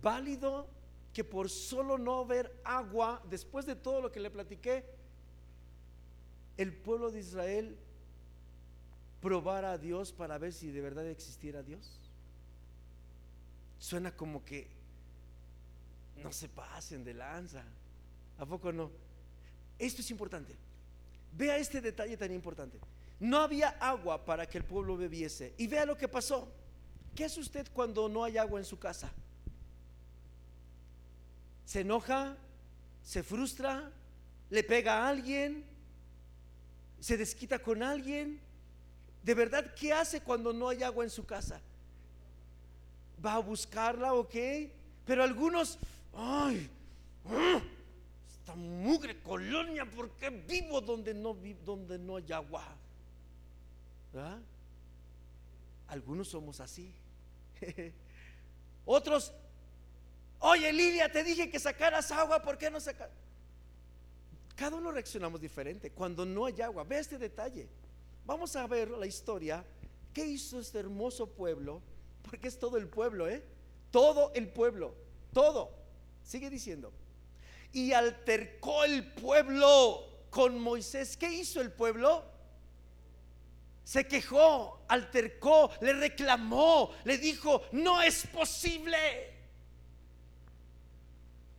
válido 0.00 0.68
que 1.12 1.24
por 1.24 1.50
solo 1.50 1.98
no 1.98 2.20
haber 2.20 2.58
agua, 2.64 3.22
después 3.28 3.66
de 3.66 3.76
todo 3.76 4.00
lo 4.00 4.10
que 4.10 4.20
le 4.20 4.30
platiqué, 4.30 4.84
el 6.56 6.72
pueblo 6.74 7.10
de 7.10 7.20
Israel 7.20 7.76
probara 9.20 9.72
a 9.72 9.78
Dios 9.78 10.12
para 10.12 10.38
ver 10.38 10.52
si 10.52 10.70
de 10.70 10.80
verdad 10.80 11.06
existiera 11.06 11.62
Dios? 11.62 12.00
Suena 13.78 14.14
como 14.16 14.44
que 14.44 14.68
no 16.22 16.32
se 16.32 16.48
pasen 16.48 17.04
de 17.04 17.14
lanza. 17.14 17.64
¿A 18.38 18.46
poco 18.46 18.72
no? 18.72 18.90
Esto 19.78 20.00
es 20.00 20.10
importante. 20.10 20.54
Vea 21.36 21.56
este 21.58 21.80
detalle 21.80 22.16
tan 22.16 22.32
importante. 22.32 22.78
No 23.22 23.38
había 23.38 23.68
agua 23.78 24.24
para 24.24 24.48
que 24.48 24.58
el 24.58 24.64
pueblo 24.64 24.96
bebiese. 24.96 25.54
Y 25.56 25.68
vea 25.68 25.86
lo 25.86 25.96
que 25.96 26.08
pasó. 26.08 26.52
¿Qué 27.14 27.24
hace 27.24 27.38
usted 27.38 27.68
cuando 27.72 28.08
no 28.08 28.24
hay 28.24 28.36
agua 28.36 28.58
en 28.58 28.66
su 28.66 28.80
casa? 28.80 29.12
¿Se 31.64 31.82
enoja? 31.82 32.36
¿Se 33.04 33.22
frustra? 33.22 33.92
¿Le 34.50 34.64
pega 34.64 35.04
a 35.04 35.08
alguien? 35.08 35.64
¿Se 36.98 37.16
desquita 37.16 37.60
con 37.60 37.84
alguien? 37.84 38.40
¿De 39.22 39.34
verdad 39.34 39.72
qué 39.76 39.92
hace 39.92 40.20
cuando 40.20 40.52
no 40.52 40.68
hay 40.68 40.82
agua 40.82 41.04
en 41.04 41.10
su 41.10 41.24
casa? 41.24 41.60
¿Va 43.24 43.34
a 43.34 43.38
buscarla, 43.38 44.14
ok? 44.14 44.34
Pero 45.06 45.22
algunos, 45.22 45.78
ay, 46.12 46.68
¡ah! 47.26 47.60
esta 48.32 48.56
mugre 48.56 49.22
colonia, 49.22 49.88
¿por 49.88 50.10
qué 50.16 50.28
vivo 50.28 50.80
donde 50.80 51.14
no, 51.14 51.36
donde 51.64 52.00
no 52.00 52.16
hay 52.16 52.32
agua? 52.32 52.81
Algunos 55.88 56.28
somos 56.28 56.60
así. 56.60 56.92
Otros, 58.84 59.32
oye 60.40 60.72
Lidia, 60.72 61.10
te 61.10 61.22
dije 61.22 61.50
que 61.50 61.58
sacaras 61.58 62.10
agua, 62.10 62.42
¿por 62.42 62.58
qué 62.58 62.70
no 62.70 62.80
sacas? 62.80 63.10
Cada 64.56 64.76
uno 64.76 64.90
reaccionamos 64.90 65.40
diferente. 65.40 65.90
Cuando 65.90 66.24
no 66.24 66.46
hay 66.46 66.60
agua, 66.60 66.84
ve 66.84 66.98
este 66.98 67.18
detalle. 67.18 67.68
Vamos 68.24 68.54
a 68.56 68.66
ver 68.66 68.90
la 68.90 69.06
historia. 69.06 69.64
¿Qué 70.12 70.26
hizo 70.26 70.60
este 70.60 70.78
hermoso 70.78 71.26
pueblo? 71.26 71.82
Porque 72.22 72.48
es 72.48 72.58
todo 72.58 72.76
el 72.76 72.88
pueblo, 72.88 73.28
¿eh? 73.28 73.42
Todo 73.90 74.32
el 74.34 74.48
pueblo, 74.48 74.94
todo. 75.32 75.70
Sigue 76.22 76.50
diciendo. 76.50 76.92
Y 77.72 77.92
altercó 77.92 78.84
el 78.84 79.12
pueblo 79.12 80.06
con 80.30 80.58
Moisés. 80.60 81.16
¿Qué 81.16 81.32
hizo 81.32 81.60
el 81.60 81.72
pueblo? 81.72 82.24
Se 83.84 84.06
quejó, 84.06 84.84
altercó, 84.88 85.70
le 85.80 85.92
reclamó, 85.94 86.90
le 87.04 87.18
dijo, 87.18 87.62
no 87.72 88.00
es 88.02 88.26
posible. 88.26 89.32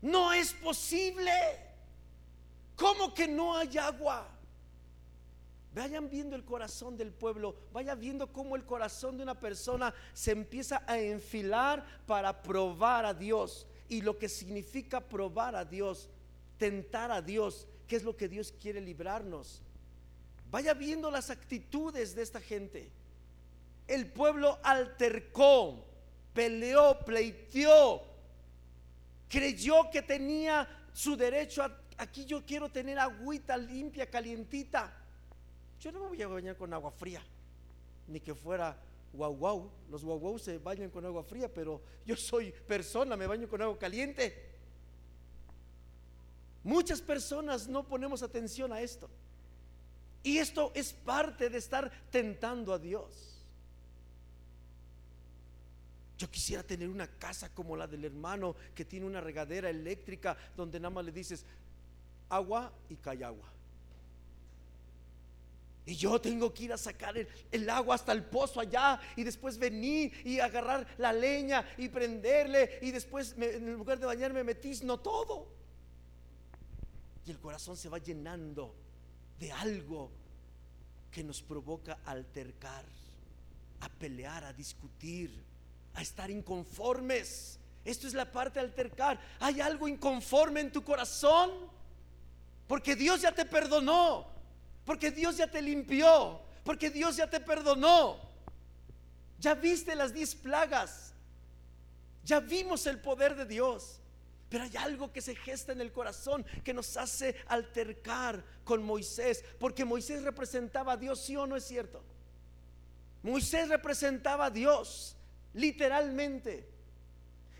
No 0.01 0.33
es 0.33 0.53
posible. 0.53 1.31
¿Cómo 2.75 3.13
que 3.13 3.27
no 3.27 3.57
hay 3.57 3.77
agua? 3.77 4.27
Vayan 5.73 6.09
viendo 6.09 6.35
el 6.35 6.45
corazón 6.45 6.97
del 6.97 7.11
pueblo, 7.11 7.55
vayan 7.71 7.99
viendo 7.99 8.31
cómo 8.31 8.55
el 8.55 8.63
corazón 8.63 9.17
de 9.17 9.23
una 9.23 9.39
persona 9.39 9.93
se 10.13 10.31
empieza 10.31 10.83
a 10.85 10.99
enfilar 10.99 11.83
para 12.05 12.43
probar 12.43 13.05
a 13.05 13.13
Dios. 13.13 13.65
Y 13.89 14.01
lo 14.01 14.17
que 14.17 14.29
significa 14.29 15.01
probar 15.01 15.55
a 15.55 15.65
Dios, 15.65 16.09
tentar 16.57 17.11
a 17.11 17.21
Dios, 17.21 17.67
¿qué 17.87 17.95
es 17.95 18.03
lo 18.03 18.15
que 18.15 18.27
Dios 18.27 18.53
quiere 18.59 18.81
librarnos? 18.81 19.63
Vaya 20.53 20.75
viendo 20.75 21.09
las 21.09 21.31
actitudes 21.31 22.13
de 22.13 22.21
esta 22.21 22.39
gente. 22.39 22.87
El 23.87 24.05
pueblo 24.11 24.59
altercó, 24.61 25.83
peleó, 26.31 26.99
pleiteó, 26.99 28.03
creyó 29.27 29.89
que 29.91 30.03
tenía 30.03 30.69
su 30.93 31.17
derecho 31.17 31.63
a, 31.63 31.75
aquí 31.97 32.25
yo 32.25 32.45
quiero 32.45 32.69
tener 32.69 32.99
agüita 32.99 33.57
limpia, 33.57 34.07
calientita. 34.07 34.95
Yo 35.79 35.91
no 35.91 36.01
me 36.01 36.09
voy 36.09 36.21
a 36.21 36.27
bañar 36.27 36.55
con 36.55 36.71
agua 36.71 36.91
fría, 36.91 37.23
ni 38.07 38.19
que 38.19 38.35
fuera 38.35 38.77
guau 39.11 39.35
guau. 39.35 39.71
Los 39.89 40.03
guau 40.03 40.19
guau 40.19 40.37
se 40.37 40.59
bañan 40.59 40.91
con 40.91 41.03
agua 41.03 41.23
fría, 41.23 41.51
pero 41.51 41.81
yo 42.05 42.15
soy 42.15 42.51
persona, 42.51 43.17
me 43.17 43.25
baño 43.25 43.49
con 43.49 43.59
agua 43.59 43.79
caliente. 43.79 44.51
Muchas 46.63 47.01
personas 47.01 47.67
no 47.67 47.87
ponemos 47.87 48.21
atención 48.21 48.71
a 48.71 48.81
esto. 48.81 49.09
Y 50.23 50.37
esto 50.37 50.71
es 50.73 50.93
parte 50.93 51.49
de 51.49 51.57
estar 51.57 51.91
tentando 52.09 52.73
a 52.73 52.79
Dios. 52.79 53.33
Yo 56.17 56.31
quisiera 56.31 56.63
tener 56.63 56.87
una 56.87 57.07
casa 57.07 57.53
como 57.53 57.75
la 57.75 57.85
del 57.85 58.05
hermano 58.05 58.55
que 58.73 58.85
tiene 58.85 59.05
una 59.05 59.19
regadera 59.19 59.69
eléctrica 59.69 60.37
donde 60.55 60.79
nada 60.79 60.91
más 60.91 61.03
le 61.03 61.11
dices 61.11 61.45
agua 62.29 62.71
y 62.89 62.95
cae 62.95 63.25
agua. 63.25 63.49
Y 65.85 65.95
yo 65.95 66.21
tengo 66.21 66.53
que 66.53 66.63
ir 66.63 66.73
a 66.73 66.77
sacar 66.77 67.15
el, 67.17 67.69
agua 67.69 67.95
hasta 67.95 68.13
el 68.13 68.23
pozo 68.23 68.61
allá 68.61 69.01
y 69.17 69.23
después 69.23 69.57
venir 69.57 70.13
y 70.23 70.39
agarrar 70.39 70.87
la 70.97 71.11
leña 71.11 71.67
y 71.77 71.89
prenderle 71.89 72.79
y 72.81 72.91
después 72.91 73.35
en 73.37 73.73
lugar 73.73 73.99
de 73.99 74.05
bañarme 74.05 74.45
me 74.45 74.55
no 74.83 75.01
todo. 75.01 75.47
Y 77.25 77.31
el 77.31 77.39
corazón 77.39 77.75
se 77.75 77.89
va 77.89 77.97
llenando 77.97 78.73
de 79.39 79.51
algo 79.51 80.11
que 81.11 81.23
nos 81.23 81.41
provoca 81.41 81.99
altercar, 82.05 82.85
a 83.79 83.89
pelear, 83.89 84.43
a 84.43 84.53
discutir, 84.53 85.43
a 85.93 86.01
estar 86.01 86.31
inconformes. 86.31 87.59
Esto 87.85 88.07
es 88.07 88.13
la 88.13 88.31
parte 88.31 88.59
de 88.59 88.65
altercar. 88.65 89.19
¿Hay 89.39 89.61
algo 89.61 89.87
inconforme 89.87 90.61
en 90.61 90.71
tu 90.71 90.83
corazón? 90.83 91.51
Porque 92.67 92.95
Dios 92.95 93.21
ya 93.21 93.33
te 93.33 93.45
perdonó, 93.45 94.27
porque 94.85 95.11
Dios 95.11 95.37
ya 95.37 95.47
te 95.47 95.61
limpió, 95.61 96.41
porque 96.63 96.89
Dios 96.89 97.17
ya 97.17 97.29
te 97.29 97.39
perdonó. 97.39 98.19
Ya 99.39 99.53
viste 99.53 99.95
las 99.95 100.13
diez 100.13 100.33
plagas, 100.33 101.13
ya 102.23 102.39
vimos 102.39 102.87
el 102.87 102.99
poder 102.99 103.35
de 103.35 103.45
Dios. 103.45 103.99
Pero 104.53 104.65
hay 104.65 104.77
algo 104.77 105.11
que 105.11 105.19
se 105.19 105.33
gesta 105.33 105.71
en 105.71 105.81
el 105.81 105.91
corazón 105.91 106.45
que 106.63 106.75
nos 106.75 106.95
hace 106.95 107.35
altercar 107.47 108.45
con 108.63 108.83
Moisés, 108.83 109.43
porque 109.57 109.83
Moisés 109.83 110.21
representaba 110.21 110.93
a 110.93 110.97
Dios, 110.97 111.21
sí 111.21 111.35
o 111.35 111.47
no 111.47 111.55
es 111.55 111.63
cierto. 111.63 112.03
Moisés 113.23 113.67
representaba 113.67 114.45
a 114.45 114.49
Dios, 114.51 115.17
literalmente. 115.55 116.69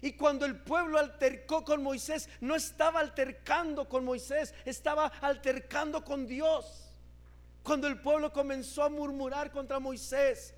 Y 0.03 0.13
cuando 0.13 0.45
el 0.45 0.59
pueblo 0.59 0.99
altercó 0.99 1.65
con 1.65 1.81
Moisés, 1.81 2.29
no 2.41 2.53
estaba 2.53 2.99
altercando 2.99 3.89
con 3.89 4.05
Moisés, 4.05 4.53
estaba 4.63 5.07
altercando 5.07 6.03
con 6.03 6.27
Dios. 6.27 6.91
Cuando 7.63 7.87
el 7.87 8.01
pueblo 8.01 8.31
comenzó 8.31 8.83
a 8.83 8.89
murmurar 8.89 9.49
contra 9.49 9.79
Moisés, 9.79 10.53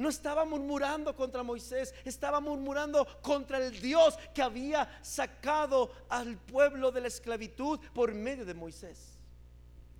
no 0.00 0.08
estaba 0.08 0.46
murmurando 0.46 1.14
contra 1.14 1.42
Moisés, 1.42 1.94
estaba 2.06 2.40
murmurando 2.40 3.06
contra 3.20 3.58
el 3.58 3.78
Dios 3.82 4.18
que 4.34 4.40
había 4.40 4.88
sacado 5.02 5.92
al 6.08 6.38
pueblo 6.38 6.90
de 6.90 7.02
la 7.02 7.08
esclavitud 7.08 7.78
por 7.92 8.14
medio 8.14 8.46
de 8.46 8.54
Moisés. 8.54 9.18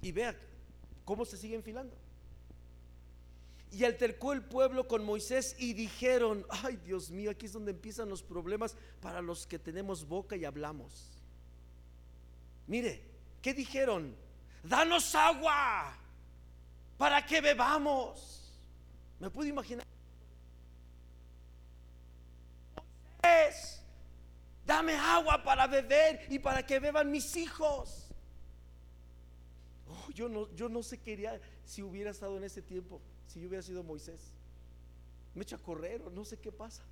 Y 0.00 0.10
vea 0.10 0.34
cómo 1.04 1.26
se 1.26 1.36
sigue 1.36 1.54
enfilando. 1.54 1.94
Y 3.72 3.84
altercó 3.84 4.32
el 4.32 4.42
pueblo 4.42 4.88
con 4.88 5.04
Moisés 5.04 5.54
y 5.58 5.74
dijeron, 5.74 6.46
ay 6.48 6.76
Dios 6.78 7.10
mío, 7.10 7.30
aquí 7.30 7.44
es 7.44 7.52
donde 7.52 7.72
empiezan 7.72 8.08
los 8.08 8.22
problemas 8.22 8.76
para 9.02 9.20
los 9.20 9.46
que 9.46 9.58
tenemos 9.58 10.08
boca 10.08 10.34
y 10.34 10.46
hablamos. 10.46 11.10
Mire, 12.66 13.02
¿qué 13.42 13.52
dijeron? 13.52 14.16
Danos 14.62 15.14
agua 15.14 15.94
para 16.96 17.26
que 17.26 17.42
bebamos. 17.42 18.40
Me 19.20 19.28
puedo 19.28 19.46
imaginar. 19.46 19.84
Moisés, 23.22 23.82
dame 24.80 24.96
agua 24.96 25.42
para 25.42 25.66
beber 25.66 26.24
y 26.30 26.38
para 26.38 26.64
que 26.64 26.78
beban 26.78 27.10
mis 27.10 27.36
hijos. 27.36 28.08
Oh, 29.86 30.10
yo, 30.12 30.28
no, 30.28 30.48
yo 30.54 30.70
no 30.70 30.82
sé 30.82 30.98
qué 30.98 31.12
haría 31.12 31.40
si 31.64 31.82
hubiera 31.82 32.10
estado 32.10 32.36
en 32.38 32.44
ese 32.44 32.62
tiempo 32.62 33.00
si 33.26 33.40
yo 33.40 33.48
hubiera 33.48 33.62
sido 33.62 33.82
Moisés. 33.82 34.32
Me 35.34 35.42
echa 35.42 35.56
a 35.56 35.58
correr 35.58 36.00
no 36.12 36.24
sé 36.24 36.38
qué 36.38 36.50
pasa. 36.50 36.82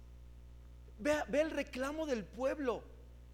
Ve, 0.99 1.15
ve 1.29 1.41
el 1.41 1.51
reclamo 1.51 2.05
del 2.05 2.25
pueblo. 2.25 2.83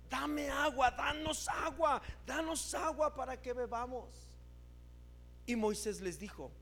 Dame 0.09 0.49
agua, 0.49 0.93
danos 0.93 1.49
agua, 1.49 2.01
danos 2.25 2.75
agua 2.75 3.13
para 3.15 3.41
que 3.41 3.53
bebamos. 3.53 4.29
Y 5.47 5.57
Moisés 5.57 6.01
les 6.01 6.19
dijo, 6.19 6.53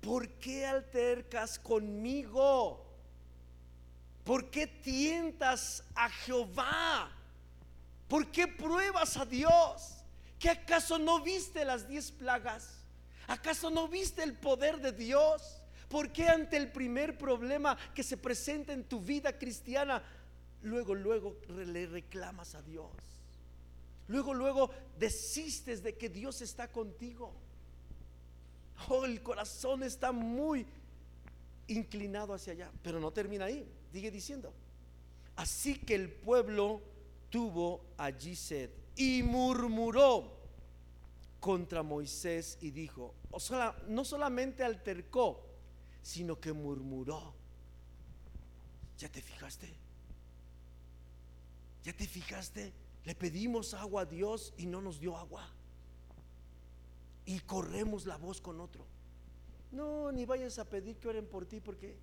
¿por 0.00 0.28
qué 0.40 0.66
altercas 0.66 1.58
conmigo? 1.58 2.84
¿Por 4.24 4.50
qué 4.50 4.66
tientas 4.66 5.84
a 5.94 6.10
Jehová? 6.10 7.15
¿Por 8.08 8.30
qué 8.30 8.46
pruebas 8.46 9.16
a 9.16 9.24
Dios? 9.24 10.04
¿Que 10.38 10.50
acaso 10.50 10.98
no 10.98 11.22
viste 11.22 11.64
las 11.64 11.88
diez 11.88 12.12
plagas? 12.12 12.84
¿Acaso 13.26 13.70
no 13.70 13.88
viste 13.88 14.22
el 14.22 14.34
poder 14.34 14.80
de 14.80 14.92
Dios? 14.92 15.62
¿Por 15.88 16.12
qué 16.12 16.28
ante 16.28 16.56
el 16.56 16.70
primer 16.70 17.16
problema 17.18 17.76
que 17.94 18.02
se 18.02 18.16
presenta 18.16 18.72
en 18.72 18.84
tu 18.84 19.00
vida 19.00 19.38
cristiana, 19.38 20.02
luego, 20.62 20.94
luego 20.94 21.36
le 21.48 21.86
reclamas 21.86 22.54
a 22.54 22.62
Dios? 22.62 22.90
Luego, 24.08 24.34
luego 24.34 24.70
desistes 24.98 25.82
de 25.82 25.96
que 25.96 26.08
Dios 26.08 26.42
está 26.42 26.70
contigo. 26.70 27.34
Oh, 28.88 29.04
el 29.04 29.22
corazón 29.22 29.82
está 29.82 30.12
muy 30.12 30.66
inclinado 31.66 32.34
hacia 32.34 32.52
allá, 32.52 32.70
pero 32.82 33.00
no 33.00 33.10
termina 33.10 33.46
ahí. 33.46 33.68
Sigue 33.92 34.10
diciendo. 34.10 34.52
Así 35.34 35.76
que 35.76 35.94
el 35.94 36.10
pueblo 36.12 36.80
tuvo 37.30 37.84
allí 37.96 38.34
sed 38.36 38.70
y 38.96 39.22
murmuró 39.22 40.36
contra 41.40 41.82
Moisés 41.82 42.58
y 42.60 42.70
dijo, 42.70 43.14
o 43.30 43.38
sea, 43.38 43.76
no 43.88 44.04
solamente 44.04 44.64
altercó, 44.64 45.44
sino 46.02 46.40
que 46.40 46.52
murmuró. 46.52 47.34
¿Ya 48.98 49.08
te 49.08 49.20
fijaste? 49.20 49.72
¿Ya 51.84 51.92
te 51.92 52.06
fijaste? 52.06 52.72
Le 53.04 53.14
pedimos 53.14 53.74
agua 53.74 54.02
a 54.02 54.04
Dios 54.06 54.54
y 54.56 54.66
no 54.66 54.80
nos 54.80 54.98
dio 54.98 55.16
agua. 55.16 55.48
Y 57.26 57.40
corremos 57.40 58.06
la 58.06 58.16
voz 58.16 58.40
con 58.40 58.60
otro. 58.60 58.84
No, 59.70 60.10
ni 60.10 60.24
vayas 60.24 60.58
a 60.58 60.64
pedir 60.64 60.96
que 60.96 61.08
oren 61.08 61.26
por 61.26 61.46
ti 61.46 61.60
porque 61.60 61.96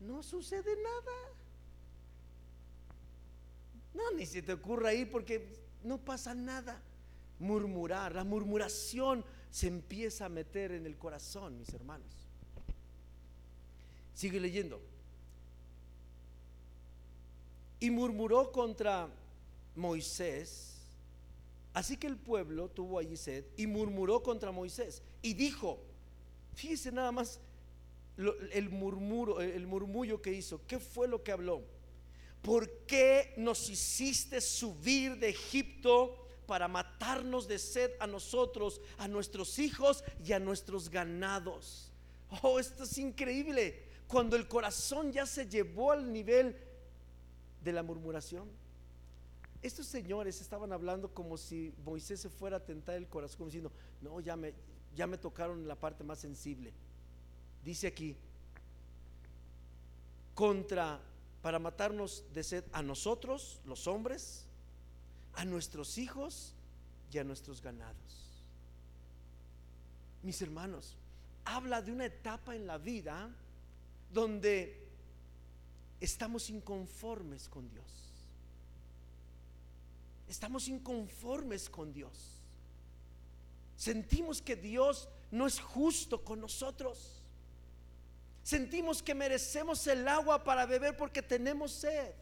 no 0.00 0.22
sucede 0.22 0.74
nada. 0.76 1.12
No, 3.96 4.10
ni 4.12 4.26
se 4.26 4.42
te 4.42 4.52
ocurra 4.52 4.92
ir 4.92 5.10
porque 5.10 5.48
no 5.82 5.96
pasa 5.96 6.34
nada. 6.34 6.78
Murmurar, 7.38 8.14
la 8.14 8.24
murmuración 8.24 9.24
se 9.50 9.68
empieza 9.68 10.26
a 10.26 10.28
meter 10.28 10.72
en 10.72 10.84
el 10.84 10.96
corazón, 10.98 11.58
mis 11.58 11.72
hermanos. 11.72 12.12
Sigue 14.14 14.38
leyendo. 14.38 14.80
Y 17.80 17.90
murmuró 17.90 18.52
contra 18.52 19.08
Moisés. 19.74 20.74
Así 21.72 21.96
que 21.96 22.06
el 22.06 22.16
pueblo 22.16 22.68
tuvo 22.68 22.98
allí 22.98 23.16
sed 23.16 23.44
y 23.56 23.66
murmuró 23.66 24.22
contra 24.22 24.50
Moisés 24.50 25.02
y 25.20 25.34
dijo, 25.34 25.78
fíjese 26.54 26.92
nada 26.92 27.12
más 27.12 27.38
el 28.52 28.70
murmuro, 28.70 29.40
el 29.40 29.66
murmullo 29.66 30.20
que 30.20 30.32
hizo. 30.32 30.60
¿Qué 30.66 30.78
fue 30.78 31.08
lo 31.08 31.22
que 31.22 31.32
habló? 31.32 31.75
¿Por 32.42 32.70
qué 32.86 33.34
nos 33.36 33.68
hiciste 33.68 34.40
subir 34.40 35.18
de 35.18 35.30
Egipto 35.30 36.26
para 36.46 36.68
matarnos 36.68 37.48
de 37.48 37.58
sed 37.58 37.90
a 37.98 38.06
nosotros, 38.06 38.80
a 38.98 39.08
nuestros 39.08 39.58
hijos 39.58 40.04
y 40.24 40.32
a 40.32 40.38
nuestros 40.38 40.88
ganados? 40.88 41.90
Oh, 42.42 42.58
esto 42.58 42.84
es 42.84 42.98
increíble 42.98 43.84
cuando 44.06 44.36
el 44.36 44.46
corazón 44.46 45.12
ya 45.12 45.26
se 45.26 45.48
llevó 45.48 45.92
al 45.92 46.12
nivel 46.12 46.56
de 47.62 47.72
la 47.72 47.82
murmuración. 47.82 48.48
Estos 49.62 49.86
señores 49.86 50.40
estaban 50.40 50.72
hablando 50.72 51.12
como 51.12 51.36
si 51.36 51.72
Moisés 51.84 52.20
se 52.20 52.28
fuera 52.28 52.58
a 52.58 52.64
tentar 52.64 52.94
el 52.94 53.08
corazón, 53.08 53.46
diciendo, 53.46 53.72
no, 54.00 54.20
ya 54.20 54.36
me, 54.36 54.54
ya 54.94 55.06
me 55.06 55.18
tocaron 55.18 55.66
la 55.66 55.74
parte 55.74 56.04
más 56.04 56.20
sensible. 56.20 56.72
Dice 57.64 57.88
aquí, 57.88 58.16
contra, 60.34 61.00
para 61.46 61.60
matarnos 61.60 62.24
de 62.34 62.42
sed 62.42 62.64
a 62.72 62.82
nosotros, 62.82 63.60
los 63.66 63.86
hombres, 63.86 64.46
a 65.34 65.44
nuestros 65.44 65.96
hijos 65.96 66.56
y 67.12 67.18
a 67.18 67.22
nuestros 67.22 67.62
ganados. 67.62 68.42
Mis 70.24 70.42
hermanos, 70.42 70.96
habla 71.44 71.82
de 71.82 71.92
una 71.92 72.06
etapa 72.06 72.56
en 72.56 72.66
la 72.66 72.78
vida 72.78 73.32
donde 74.12 74.88
estamos 76.00 76.50
inconformes 76.50 77.48
con 77.48 77.70
Dios. 77.70 77.86
Estamos 80.26 80.66
inconformes 80.66 81.70
con 81.70 81.92
Dios. 81.92 82.40
Sentimos 83.76 84.42
que 84.42 84.56
Dios 84.56 85.08
no 85.30 85.46
es 85.46 85.60
justo 85.60 86.24
con 86.24 86.40
nosotros. 86.40 87.15
Sentimos 88.46 89.02
que 89.02 89.12
merecemos 89.12 89.84
el 89.88 90.06
agua 90.06 90.44
para 90.44 90.66
beber 90.66 90.96
porque 90.96 91.20
tenemos 91.20 91.72
sed. 91.72 92.14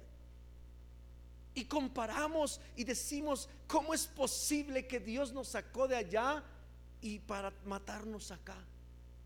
Y 1.52 1.66
comparamos 1.66 2.62
y 2.76 2.84
decimos, 2.84 3.46
¿cómo 3.66 3.92
es 3.92 4.06
posible 4.06 4.86
que 4.86 5.00
Dios 5.00 5.34
nos 5.34 5.48
sacó 5.48 5.86
de 5.86 5.96
allá 5.96 6.42
y 7.02 7.18
para 7.18 7.52
matarnos 7.66 8.30
acá? 8.30 8.56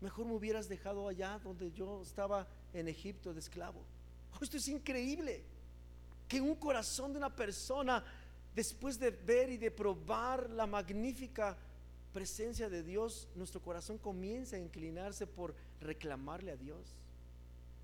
Mejor 0.01 0.25
me 0.25 0.33
hubieras 0.33 0.67
dejado 0.67 1.07
allá 1.07 1.39
donde 1.41 1.71
yo 1.71 2.01
estaba 2.01 2.45
en 2.73 2.89
Egipto 2.89 3.33
de 3.33 3.39
esclavo. 3.39 3.79
Oh, 4.33 4.43
esto 4.43 4.57
es 4.57 4.67
increíble. 4.67 5.45
Que 6.27 6.41
un 6.41 6.55
corazón 6.55 7.13
de 7.13 7.19
una 7.19 7.33
persona, 7.33 8.03
después 8.53 8.99
de 8.99 9.11
ver 9.11 9.49
y 9.49 9.57
de 9.57 9.71
probar 9.71 10.49
la 10.49 10.67
magnífica 10.67 11.55
presencia 12.11 12.67
de 12.67 12.83
Dios, 12.83 13.29
nuestro 13.35 13.61
corazón 13.61 13.97
comienza 13.97 14.57
a 14.57 14.59
inclinarse 14.59 15.25
por 15.25 15.55
reclamarle 15.81 16.51
a 16.51 16.57
Dios, 16.57 16.95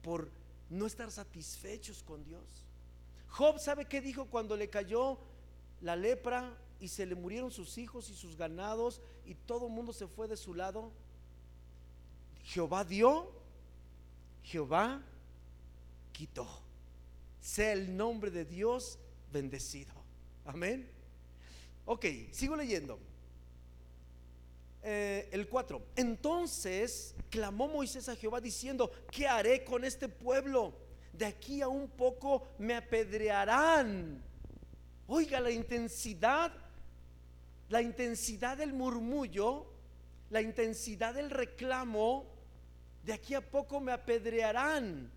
por 0.01 0.29
no 0.69 0.85
estar 0.85 1.11
satisfechos 1.11 2.03
con 2.03 2.23
Dios. 2.23 2.43
Job, 3.29 3.59
¿sabe 3.59 3.85
qué 3.85 4.01
dijo 4.01 4.25
cuando 4.25 4.55
le 4.55 4.69
cayó 4.69 5.17
la 5.81 5.95
lepra 5.95 6.57
y 6.79 6.87
se 6.87 7.05
le 7.05 7.15
murieron 7.15 7.51
sus 7.51 7.77
hijos 7.77 8.09
y 8.09 8.15
sus 8.15 8.37
ganados 8.37 9.01
y 9.25 9.35
todo 9.35 9.67
el 9.67 9.73
mundo 9.73 9.93
se 9.93 10.07
fue 10.07 10.27
de 10.27 10.37
su 10.37 10.53
lado? 10.53 10.91
Jehová 12.43 12.83
dio, 12.83 13.31
Jehová 14.43 15.01
quitó. 16.11 16.47
Sea 17.41 17.73
el 17.73 17.95
nombre 17.95 18.31
de 18.31 18.45
Dios 18.45 18.97
bendecido. 19.31 19.93
Amén. 20.45 20.89
Ok, 21.85 22.05
sigo 22.31 22.55
leyendo. 22.55 22.99
Eh, 24.87 25.29
el 25.31 25.49
4. 25.49 25.81
Entonces 25.95 27.15
clamó 27.31 27.67
Moisés 27.67 28.07
a 28.07 28.15
Jehová 28.15 28.39
diciendo, 28.39 28.91
¿qué 29.11 29.27
haré 29.27 29.63
con 29.63 29.83
este 29.83 30.07
pueblo? 30.07 30.73
De 31.11 31.25
aquí 31.25 31.61
a 31.61 31.67
un 31.67 31.89
poco 31.89 32.47
me 32.59 32.75
apedrearán. 32.75 34.23
Oiga 35.07 35.39
la 35.39 35.49
intensidad, 35.49 36.53
la 37.69 37.81
intensidad 37.81 38.57
del 38.57 38.73
murmullo, 38.73 39.65
la 40.29 40.41
intensidad 40.41 41.15
del 41.15 41.31
reclamo 41.31 42.27
de 43.03 43.13
aquí 43.13 43.33
a 43.33 43.41
poco 43.41 43.79
me 43.79 43.91
apedrearán. 43.91 45.11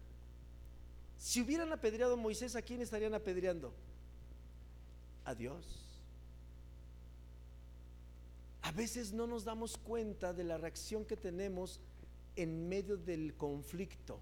Si 1.19 1.43
hubieran 1.43 1.73
apedreado 1.73 2.15
a 2.15 2.17
Moisés, 2.17 2.57
¿a 2.57 2.63
quién 2.63 2.81
estarían 2.81 3.13
apedreando? 3.13 3.75
a 5.29 5.35
Dios. 5.35 5.88
A 8.63 8.73
veces 8.73 9.13
no 9.13 9.27
nos 9.27 9.45
damos 9.45 9.77
cuenta 9.77 10.33
de 10.33 10.45
la 10.45 10.59
reacción 10.59 11.05
que 11.05 11.17
tenemos 11.17 11.81
en 12.37 12.69
medio 12.69 12.97
del 12.97 13.35
conflicto. 13.35 14.21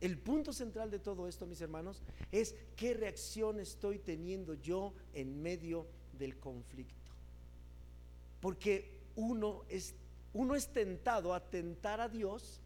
El 0.00 0.18
punto 0.18 0.52
central 0.52 0.90
de 0.90 0.98
todo 0.98 1.28
esto, 1.28 1.46
mis 1.46 1.60
hermanos, 1.60 2.02
es 2.30 2.54
qué 2.76 2.94
reacción 2.94 3.60
estoy 3.60 3.98
teniendo 3.98 4.54
yo 4.54 4.92
en 5.12 5.40
medio 5.42 5.86
del 6.18 6.38
conflicto. 6.38 7.10
Porque 8.40 9.00
uno 9.16 9.64
es, 9.68 9.94
uno 10.32 10.54
es 10.54 10.68
tentado 10.68 11.32
a 11.32 11.48
tentar 11.48 12.00
a 12.00 12.08
Dios 12.08 12.60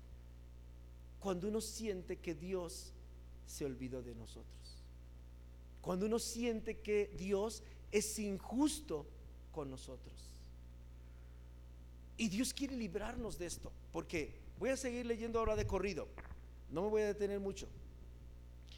cuando 1.21 1.49
uno 1.49 1.61
siente 1.61 2.16
que 2.16 2.35
Dios 2.35 2.92
se 3.47 3.64
olvidó 3.64 4.03
de 4.03 4.14
nosotros. 4.14 4.83
Cuando 5.81 6.07
uno 6.07 6.18
siente 6.18 6.79
que 6.79 7.14
Dios 7.16 7.62
es 7.92 8.18
injusto 8.18 9.07
con 9.53 9.71
nosotros. 9.71 10.14
Y 12.18 12.28
Dios 12.28 12.52
quiere 12.52 12.76
librarnos 12.76 13.38
de 13.38 13.46
esto. 13.46 13.72
Porque 13.92 14.35
voy 14.59 14.70
a 14.70 14.76
seguir 14.76 15.07
leyendo 15.07 15.38
ahora 15.38 15.57
de 15.57 15.66
corrido. 15.66 16.09
No 16.70 16.83
me 16.83 16.88
voy 16.88 17.02
a 17.02 17.07
detener 17.07 17.40
mucho. 17.40 17.66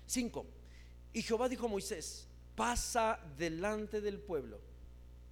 5. 0.07 0.47
Y 1.13 1.23
Jehová 1.23 1.49
dijo 1.49 1.67
a 1.67 1.71
Moisés, 1.71 2.29
pasa 2.55 3.19
delante 3.37 4.01
del 4.01 4.19
pueblo 4.19 4.61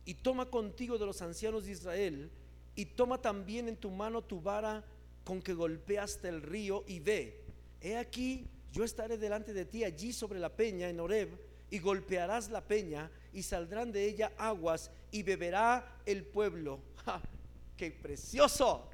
y 0.05 0.15
toma 0.15 0.47
contigo 0.47 0.97
de 0.99 1.07
los 1.07 1.21
ancianos 1.21 1.67
de 1.67 1.73
Israel 1.73 2.31
y 2.75 2.87
toma 2.87 3.21
también 3.21 3.69
en 3.69 3.77
tu 3.77 3.91
mano 3.91 4.23
tu 4.23 4.41
vara 4.41 4.85
con 5.25 5.43
que 5.43 5.53
golpeaste 5.53 6.29
el 6.29 6.41
río 6.43 6.85
y 6.87 7.01
ve, 7.01 7.45
he 7.83 7.99
aquí, 7.99 8.47
yo 8.73 8.85
estaré 8.85 9.19
delante 9.19 9.53
de 9.53 9.67
ti 9.67 9.85
allí 9.85 10.13
sobre 10.13 10.39
la 10.39 10.57
peña 10.57 10.89
en 10.89 10.99
Horeb 10.99 11.29
y 11.71 11.79
golpearás 11.81 12.49
la 12.51 12.63
peña 12.63 13.11
y 13.33 13.43
saldrán 13.43 13.93
de 13.93 14.05
ella 14.07 14.33
aguas 14.39 14.91
y 15.11 15.23
beberá 15.23 16.01
el 16.07 16.25
pueblo. 16.25 16.81
¡Qué 17.79 17.93
precioso! 17.93 18.91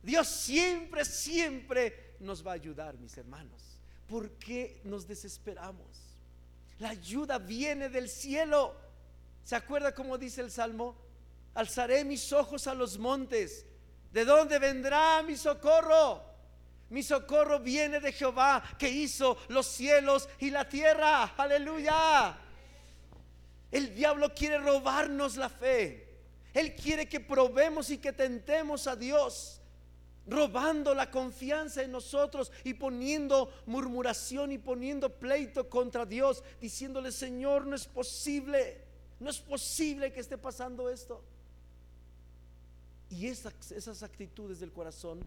Dios 0.00 0.28
siempre, 0.28 1.04
siempre 1.04 2.14
nos 2.20 2.46
va 2.46 2.52
a 2.52 2.54
ayudar, 2.54 2.96
mis 2.96 3.18
hermanos. 3.18 3.60
¿Por 4.06 4.30
qué 4.38 4.80
nos 4.84 5.06
desesperamos? 5.08 5.88
La 6.78 6.90
ayuda 6.90 7.38
viene 7.38 7.88
del 7.88 8.08
cielo. 8.08 8.76
¿Se 9.42 9.56
acuerda 9.56 9.94
cómo 9.94 10.16
dice 10.16 10.42
el 10.42 10.50
Salmo? 10.52 10.96
Alzaré 11.54 12.04
mis 12.04 12.32
ojos 12.32 12.68
a 12.68 12.74
los 12.74 12.98
montes. 12.98 13.66
¿De 14.12 14.24
dónde 14.24 14.60
vendrá 14.60 15.22
mi 15.22 15.36
socorro? 15.36 16.22
Mi 16.90 17.02
socorro 17.02 17.58
viene 17.58 17.98
de 17.98 18.12
Jehová 18.12 18.62
que 18.78 18.88
hizo 18.88 19.36
los 19.48 19.66
cielos 19.66 20.28
y 20.38 20.50
la 20.50 20.68
tierra. 20.68 21.34
Aleluya. 21.36 22.38
El 23.72 23.92
diablo 23.92 24.32
quiere 24.32 24.58
robarnos 24.58 25.36
la 25.36 25.48
fe. 25.48 26.03
Él 26.54 26.74
quiere 26.76 27.08
que 27.08 27.20
probemos 27.20 27.90
y 27.90 27.98
que 27.98 28.12
tentemos 28.12 28.86
a 28.86 28.96
Dios 28.96 29.60
robando 30.26 30.94
la 30.94 31.10
confianza 31.10 31.82
en 31.82 31.92
nosotros 31.92 32.50
y 32.62 32.74
poniendo 32.74 33.52
murmuración 33.66 34.52
y 34.52 34.58
poniendo 34.58 35.18
pleito 35.18 35.68
contra 35.68 36.06
Dios, 36.06 36.42
diciéndole, 36.60 37.12
Señor, 37.12 37.66
no 37.66 37.76
es 37.76 37.86
posible, 37.86 38.80
no 39.20 39.28
es 39.28 39.38
posible 39.40 40.12
que 40.12 40.20
esté 40.20 40.38
pasando 40.38 40.88
esto. 40.88 41.22
Y 43.10 43.26
esas, 43.26 44.02
actitudes 44.02 44.60
del 44.60 44.72
corazón 44.72 45.20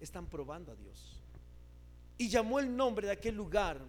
están 0.00 0.26
probando 0.26 0.72
a 0.72 0.76
Dios. 0.76 1.20
Y 2.18 2.28
llamó 2.28 2.60
el 2.60 2.76
nombre 2.76 3.06
de 3.06 3.12
aquel 3.12 3.34
lugar. 3.34 3.80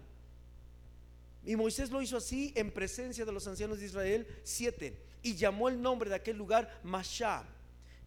Y 1.46 1.54
Moisés 1.54 1.90
lo 1.90 2.02
hizo 2.02 2.16
así 2.16 2.52
en 2.56 2.72
presencia 2.72 3.24
de 3.24 3.32
los 3.32 3.46
ancianos 3.46 3.78
de 3.78 3.86
Israel, 3.86 4.26
siete. 4.42 5.00
Y 5.22 5.36
llamó 5.36 5.68
el 5.68 5.80
nombre 5.80 6.10
de 6.10 6.16
aquel 6.16 6.36
lugar 6.36 6.80
Mashá 6.82 7.44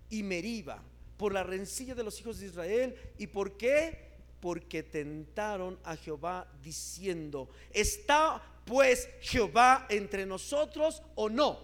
y 0.09 0.23
Meriba 0.23 0.83
por 1.17 1.33
la 1.33 1.43
rencilla 1.43 1.95
de 1.95 2.03
los 2.03 2.19
hijos 2.19 2.39
de 2.39 2.47
Israel. 2.47 2.95
¿Y 3.17 3.27
por 3.27 3.55
qué? 3.57 4.09
Porque 4.41 4.83
tentaron 4.83 5.79
a 5.83 5.95
Jehová 5.95 6.51
diciendo, 6.61 7.49
¿está 7.71 8.41
pues 8.65 9.07
Jehová 9.21 9.87
entre 9.89 10.25
nosotros 10.25 11.01
o 11.15 11.29
no? 11.29 11.59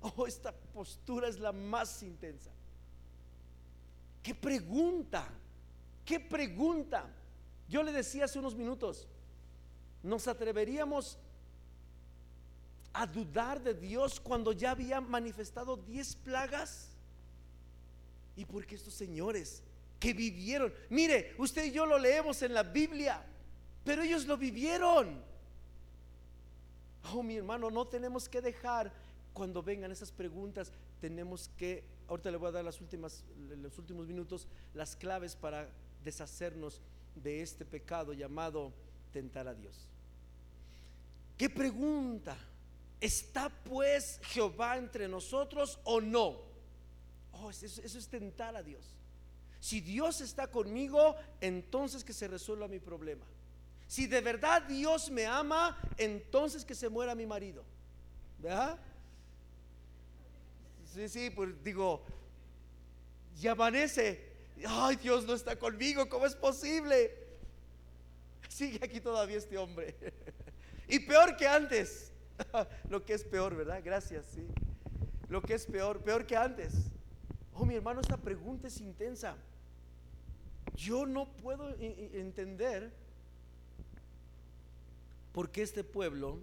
Oh, 0.00 0.26
esta 0.28 0.52
postura 0.52 1.28
es 1.28 1.40
la 1.40 1.50
más 1.50 2.04
intensa. 2.04 2.50
¿Qué 4.22 4.34
pregunta? 4.34 5.28
¿Qué 6.04 6.20
pregunta? 6.20 7.04
Yo 7.68 7.82
le 7.82 7.92
decía 7.92 8.26
hace 8.26 8.38
unos 8.38 8.54
minutos, 8.54 9.08
¿nos 10.08 10.26
atreveríamos 10.26 11.18
a 12.92 13.06
dudar 13.06 13.62
de 13.62 13.74
Dios 13.74 14.18
cuando 14.18 14.52
ya 14.52 14.72
había 14.72 15.00
manifestado 15.00 15.76
diez 15.76 16.16
plagas? 16.16 16.88
Y 18.36 18.44
porque 18.44 18.74
estos 18.74 18.94
señores 18.94 19.62
que 20.00 20.12
vivieron, 20.12 20.72
mire, 20.90 21.34
usted 21.38 21.64
y 21.64 21.72
yo 21.72 21.84
lo 21.84 21.98
leemos 21.98 22.40
en 22.42 22.54
la 22.54 22.62
Biblia, 22.62 23.24
pero 23.84 24.02
ellos 24.02 24.26
lo 24.26 24.36
vivieron. 24.36 25.22
Oh, 27.12 27.22
mi 27.22 27.36
hermano, 27.36 27.70
no 27.70 27.86
tenemos 27.86 28.28
que 28.28 28.40
dejar 28.40 28.92
cuando 29.32 29.62
vengan 29.62 29.92
esas 29.92 30.10
preguntas, 30.10 30.72
tenemos 31.00 31.50
que, 31.56 31.84
ahorita 32.08 32.30
le 32.30 32.36
voy 32.36 32.48
a 32.48 32.52
dar 32.52 32.64
las 32.64 32.80
últimas, 32.80 33.24
los 33.62 33.78
últimos 33.78 34.06
minutos, 34.06 34.48
las 34.74 34.96
claves 34.96 35.36
para 35.36 35.68
deshacernos 36.02 36.80
de 37.14 37.42
este 37.42 37.64
pecado 37.64 38.12
llamado 38.12 38.72
tentar 39.12 39.48
a 39.48 39.54
Dios. 39.54 39.88
¿Qué 41.38 41.48
pregunta? 41.48 42.36
¿Está 43.00 43.48
pues 43.48 44.20
Jehová 44.24 44.76
entre 44.76 45.06
nosotros 45.06 45.78
o 45.84 46.00
no? 46.00 46.40
Oh, 47.32 47.48
eso, 47.50 47.80
es 47.80 48.08
tentar 48.08 48.56
a 48.56 48.62
Dios. 48.62 48.84
Si 49.60 49.80
Dios 49.80 50.20
está 50.20 50.48
conmigo, 50.48 51.14
entonces 51.40 52.02
que 52.02 52.12
se 52.12 52.26
resuelva 52.26 52.66
mi 52.66 52.80
problema. 52.80 53.24
Si 53.86 54.06
de 54.08 54.20
verdad 54.20 54.62
Dios 54.62 55.10
me 55.10 55.26
ama, 55.26 55.78
entonces 55.96 56.64
que 56.64 56.74
se 56.74 56.88
muera 56.88 57.14
mi 57.14 57.24
marido. 57.24 57.64
¿Verdad? 58.40 58.78
Sí, 60.92 61.08
sí, 61.08 61.30
pues 61.30 61.50
digo, 61.62 62.04
y 63.40 63.46
amanece. 63.46 64.26
Ay, 64.66 64.96
Dios 64.96 65.24
no 65.24 65.34
está 65.34 65.56
conmigo, 65.56 66.08
¿cómo 66.08 66.26
es 66.26 66.34
posible? 66.34 67.16
Sigue 68.48 68.80
aquí 68.82 69.00
todavía 69.00 69.38
este 69.38 69.56
hombre. 69.56 69.94
Y 70.88 71.00
peor 71.00 71.36
que 71.36 71.46
antes. 71.46 72.12
Lo 72.88 73.04
que 73.04 73.14
es 73.14 73.24
peor, 73.24 73.54
¿verdad? 73.54 73.80
Gracias, 73.84 74.26
sí. 74.34 74.46
Lo 75.28 75.42
que 75.42 75.54
es 75.54 75.66
peor, 75.66 76.02
peor 76.02 76.26
que 76.26 76.36
antes. 76.36 76.72
Oh, 77.52 77.66
mi 77.66 77.74
hermano, 77.74 78.00
esta 78.00 78.16
pregunta 78.16 78.68
es 78.68 78.80
intensa. 78.80 79.36
Yo 80.74 81.06
no 81.06 81.30
puedo 81.36 81.74
entender 81.78 82.92
por 85.32 85.50
qué 85.50 85.62
este 85.62 85.84
pueblo 85.84 86.38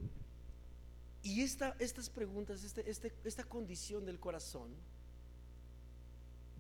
y 1.24 1.42
esta, 1.42 1.76
estas 1.80 2.10
preguntas, 2.10 2.64
este, 2.64 2.88
este, 2.90 3.12
esta 3.24 3.44
condición 3.44 4.06
del 4.06 4.20
corazón, 4.20 4.70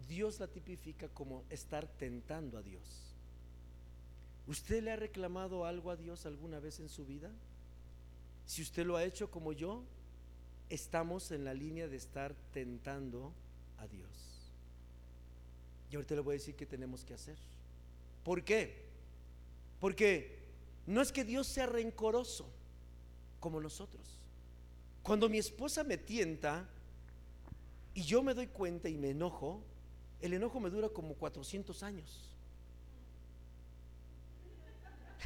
Dios 0.08 0.39
la 0.39 0.48
tipifica 0.48 1.08
como 1.10 1.43
estar 1.50 1.88
tentando 1.88 2.58
a 2.58 2.63
Dios. 2.63 3.15
¿Usted 4.48 4.84
le 4.84 4.91
ha 4.91 4.95
reclamado 4.95 5.65
algo 5.65 5.91
a 5.91 5.95
Dios 5.95 6.26
alguna 6.26 6.60
vez 6.60 6.80
en 6.80 6.89
su 6.89 7.06
vida? 7.06 7.32
Si 8.45 8.62
usted 8.62 8.86
lo 8.86 8.95
ha 8.95 9.03
hecho 9.03 9.31
como 9.31 9.53
yo, 9.53 9.84
estamos 10.69 11.31
en 11.31 11.43
la 11.43 11.53
línea 11.53 11.88
de 11.88 11.97
estar 11.97 12.34
tentando 12.53 13.34
a 13.77 13.88
Dios. 13.88 14.10
Y 15.91 15.95
ahorita 15.95 16.15
le 16.15 16.21
voy 16.21 16.36
a 16.36 16.39
decir 16.39 16.55
qué 16.55 16.65
tenemos 16.65 17.03
que 17.03 17.13
hacer. 17.13 17.38
¿Por 18.23 18.43
qué? 18.43 18.86
Porque 19.79 20.39
no 20.88 21.01
es 21.01 21.12
que 21.12 21.23
Dios 21.23 21.47
sea 21.47 21.67
rencoroso 21.67 22.47
como 23.39 23.60
nosotros. 23.60 24.03
Cuando 25.03 25.29
mi 25.29 25.38
esposa 25.38 25.84
me 25.84 25.97
tienta 25.97 26.67
y 27.93 28.01
yo 28.01 28.23
me 28.23 28.34
doy 28.34 28.47
cuenta 28.47 28.89
y 28.89 28.97
me 28.97 29.12
enojo, 29.12 29.62
el 30.21 30.34
enojo 30.34 30.60
me 30.60 30.69
dura 30.69 30.89
como 30.89 31.13
400 31.13 31.84
años. 31.84 32.31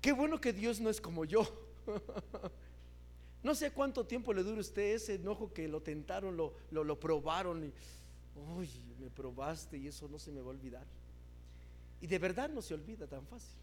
Qué 0.00 0.12
bueno 0.12 0.40
que 0.40 0.52
Dios 0.52 0.80
no 0.80 0.90
es 0.90 1.00
como 1.00 1.24
yo. 1.24 1.46
No 3.42 3.54
sé 3.54 3.70
cuánto 3.70 4.04
tiempo 4.04 4.34
le 4.34 4.42
dure 4.42 4.60
usted 4.60 4.94
ese 4.94 5.14
enojo 5.14 5.52
que 5.52 5.66
lo 5.66 5.80
tentaron, 5.80 6.36
lo, 6.36 6.52
lo, 6.70 7.00
probaron 7.00 7.64
y, 7.64 7.72
uy, 8.54 8.68
me 9.00 9.08
probaste 9.08 9.78
y 9.78 9.88
eso 9.88 10.08
no 10.08 10.18
se 10.18 10.30
me 10.30 10.40
va 10.40 10.48
a 10.48 10.50
olvidar. 10.50 10.84
Y 12.02 12.06
de 12.06 12.18
verdad 12.18 12.50
no 12.50 12.60
se 12.60 12.74
olvida 12.74 13.06
tan 13.06 13.26
fácil. 13.26 13.56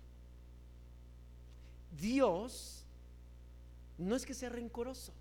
Dios 1.99 2.83
no 3.99 4.15
es 4.15 4.25
que 4.25 4.33
sea 4.33 4.49
rencoroso, 4.49 5.13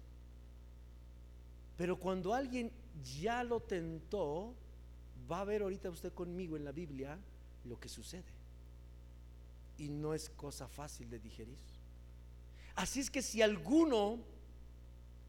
pero 1.77 1.99
cuando 1.99 2.33
alguien 2.33 2.71
ya 3.21 3.45
lo 3.45 3.61
tentó, 3.61 4.55
va 5.31 5.41
a 5.41 5.45
ver 5.45 5.63
ahorita 5.63 5.91
usted 5.91 6.13
conmigo 6.15 6.57
en 6.57 6.65
la 6.65 6.73
Biblia 6.73 7.19
lo 7.65 7.79
que 7.79 7.91
sucede. 7.91 8.36
Y 9.79 9.89
no 9.89 10.15
es 10.15 10.31
cosa 10.31 10.69
fácil 10.69 11.11
de 11.11 11.19
digerir. 11.19 11.59
Así 12.75 13.01
es 13.01 13.11
que 13.11 13.23
si 13.23 13.43
alguno 13.43 14.21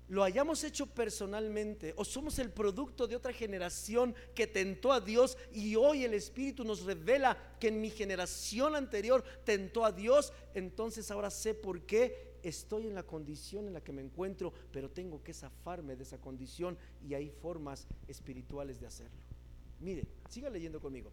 lo 0.09 0.23
hayamos 0.23 0.63
hecho 0.63 0.85
personalmente 0.85 1.93
o 1.97 2.05
somos 2.05 2.39
el 2.39 2.49
producto 2.49 3.07
de 3.07 3.15
otra 3.15 3.33
generación 3.33 4.15
que 4.33 4.47
tentó 4.47 4.93
a 4.93 5.01
Dios 5.01 5.37
y 5.51 5.75
hoy 5.75 6.05
el 6.05 6.13
Espíritu 6.13 6.63
nos 6.63 6.83
revela 6.83 7.37
que 7.59 7.67
en 7.67 7.81
mi 7.81 7.89
generación 7.89 8.75
anterior 8.75 9.23
tentó 9.43 9.83
a 9.83 9.91
Dios, 9.91 10.31
entonces 10.53 11.11
ahora 11.11 11.29
sé 11.29 11.53
por 11.53 11.81
qué 11.81 12.37
estoy 12.41 12.87
en 12.87 12.95
la 12.95 13.03
condición 13.03 13.67
en 13.67 13.73
la 13.73 13.83
que 13.83 13.91
me 13.91 14.01
encuentro, 14.01 14.53
pero 14.71 14.89
tengo 14.89 15.21
que 15.23 15.33
zafarme 15.33 15.95
de 15.95 16.03
esa 16.03 16.19
condición 16.19 16.77
y 17.01 17.13
hay 17.13 17.29
formas 17.29 17.87
espirituales 18.07 18.79
de 18.79 18.87
hacerlo. 18.87 19.21
Mire, 19.79 20.07
siga 20.29 20.49
leyendo 20.49 20.79
conmigo. 20.79 21.11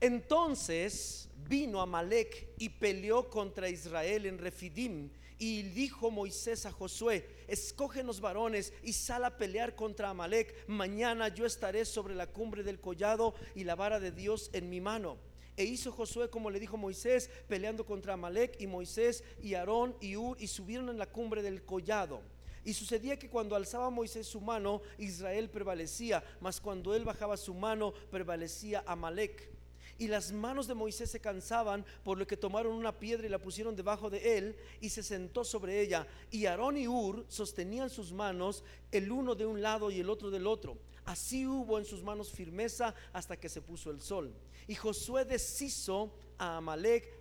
Entonces 0.00 1.28
vino 1.48 1.80
Amalek 1.80 2.50
y 2.58 2.68
peleó 2.68 3.28
contra 3.28 3.68
Israel 3.68 4.26
en 4.26 4.38
Refidim 4.38 5.10
y 5.38 5.62
dijo 5.62 6.10
Moisés 6.10 6.66
a 6.66 6.72
Josué, 6.72 7.28
escógenos 7.46 8.20
varones 8.20 8.72
y 8.82 8.92
sal 8.92 9.24
a 9.24 9.36
pelear 9.36 9.74
contra 9.74 10.10
Amalek. 10.10 10.68
Mañana 10.68 11.28
yo 11.28 11.46
estaré 11.46 11.84
sobre 11.84 12.14
la 12.14 12.26
cumbre 12.26 12.62
del 12.62 12.80
collado 12.80 13.34
y 13.54 13.64
la 13.64 13.74
vara 13.74 13.98
de 13.98 14.12
Dios 14.12 14.50
en 14.52 14.68
mi 14.68 14.80
mano. 14.80 15.16
E 15.56 15.64
hizo 15.64 15.90
Josué 15.90 16.30
como 16.30 16.50
le 16.50 16.60
dijo 16.60 16.76
Moisés, 16.76 17.30
peleando 17.48 17.84
contra 17.84 18.14
Amalek 18.14 18.60
y 18.60 18.68
Moisés 18.68 19.24
y 19.42 19.54
Aarón 19.54 19.96
y 20.00 20.16
Ur 20.16 20.36
y 20.40 20.46
subieron 20.46 20.88
en 20.88 20.98
la 20.98 21.06
cumbre 21.06 21.42
del 21.42 21.64
collado. 21.64 22.22
Y 22.64 22.74
sucedía 22.74 23.18
que 23.18 23.30
cuando 23.30 23.56
alzaba 23.56 23.90
Moisés 23.90 24.26
su 24.26 24.40
mano, 24.40 24.82
Israel 24.98 25.50
prevalecía, 25.50 26.22
mas 26.40 26.60
cuando 26.60 26.94
él 26.94 27.04
bajaba 27.04 27.36
su 27.36 27.54
mano, 27.54 27.92
prevalecía 28.10 28.84
Amalek. 28.86 29.57
Y 29.98 30.06
las 30.06 30.30
manos 30.30 30.68
de 30.68 30.74
Moisés 30.74 31.10
se 31.10 31.20
cansaban, 31.20 31.84
por 32.04 32.18
lo 32.18 32.26
que 32.26 32.36
tomaron 32.36 32.72
una 32.72 32.96
piedra 32.96 33.26
y 33.26 33.30
la 33.30 33.40
pusieron 33.40 33.74
debajo 33.74 34.08
de 34.08 34.38
él 34.38 34.56
y 34.80 34.90
se 34.90 35.02
sentó 35.02 35.44
sobre 35.44 35.80
ella. 35.80 36.06
Y 36.30 36.46
Aarón 36.46 36.76
y 36.76 36.86
Ur 36.86 37.26
sostenían 37.28 37.90
sus 37.90 38.12
manos, 38.12 38.62
el 38.92 39.10
uno 39.10 39.34
de 39.34 39.44
un 39.44 39.60
lado 39.60 39.90
y 39.90 39.98
el 39.98 40.08
otro 40.08 40.30
del 40.30 40.46
otro. 40.46 40.78
Así 41.04 41.46
hubo 41.46 41.78
en 41.78 41.84
sus 41.84 42.02
manos 42.02 42.30
firmeza 42.30 42.94
hasta 43.12 43.36
que 43.36 43.48
se 43.48 43.60
puso 43.60 43.90
el 43.90 44.00
sol. 44.00 44.32
Y 44.68 44.76
Josué 44.76 45.24
deshizo 45.24 46.14
a 46.38 46.58
Amalek 46.58 47.12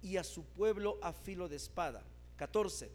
y 0.00 0.16
a 0.16 0.24
su 0.24 0.44
pueblo 0.44 0.98
a 1.02 1.12
filo 1.12 1.48
de 1.48 1.56
espada. 1.56 2.02
14. 2.36 2.90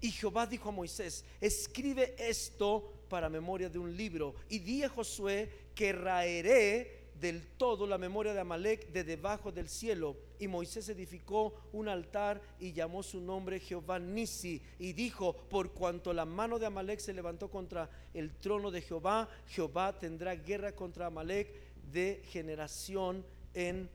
Y 0.00 0.10
Jehová 0.10 0.46
dijo 0.46 0.68
a 0.68 0.72
Moisés, 0.72 1.24
escribe 1.40 2.14
esto 2.18 2.92
para 3.08 3.28
memoria 3.28 3.68
de 3.68 3.78
un 3.78 3.96
libro 3.96 4.34
y 4.48 4.58
di 4.58 4.82
a 4.82 4.88
Josué 4.88 5.70
que 5.74 5.92
raeré 5.92 7.05
del 7.20 7.46
todo 7.56 7.86
la 7.86 7.98
memoria 7.98 8.34
de 8.34 8.40
Amalek 8.40 8.92
de 8.92 9.04
debajo 9.04 9.52
del 9.52 9.68
cielo. 9.68 10.16
Y 10.38 10.48
Moisés 10.48 10.88
edificó 10.88 11.54
un 11.72 11.88
altar 11.88 12.40
y 12.58 12.72
llamó 12.72 13.02
su 13.02 13.20
nombre 13.20 13.60
Jehová 13.60 13.98
Nisi. 13.98 14.62
Y 14.78 14.92
dijo, 14.92 15.34
por 15.48 15.72
cuanto 15.72 16.12
la 16.12 16.24
mano 16.24 16.58
de 16.58 16.66
Amalek 16.66 17.00
se 17.00 17.12
levantó 17.12 17.50
contra 17.50 17.88
el 18.12 18.34
trono 18.36 18.70
de 18.70 18.82
Jehová, 18.82 19.28
Jehová 19.48 19.98
tendrá 19.98 20.34
guerra 20.34 20.72
contra 20.72 21.06
Amalek 21.06 21.52
de 21.92 22.22
generación 22.26 23.24
en 23.54 23.88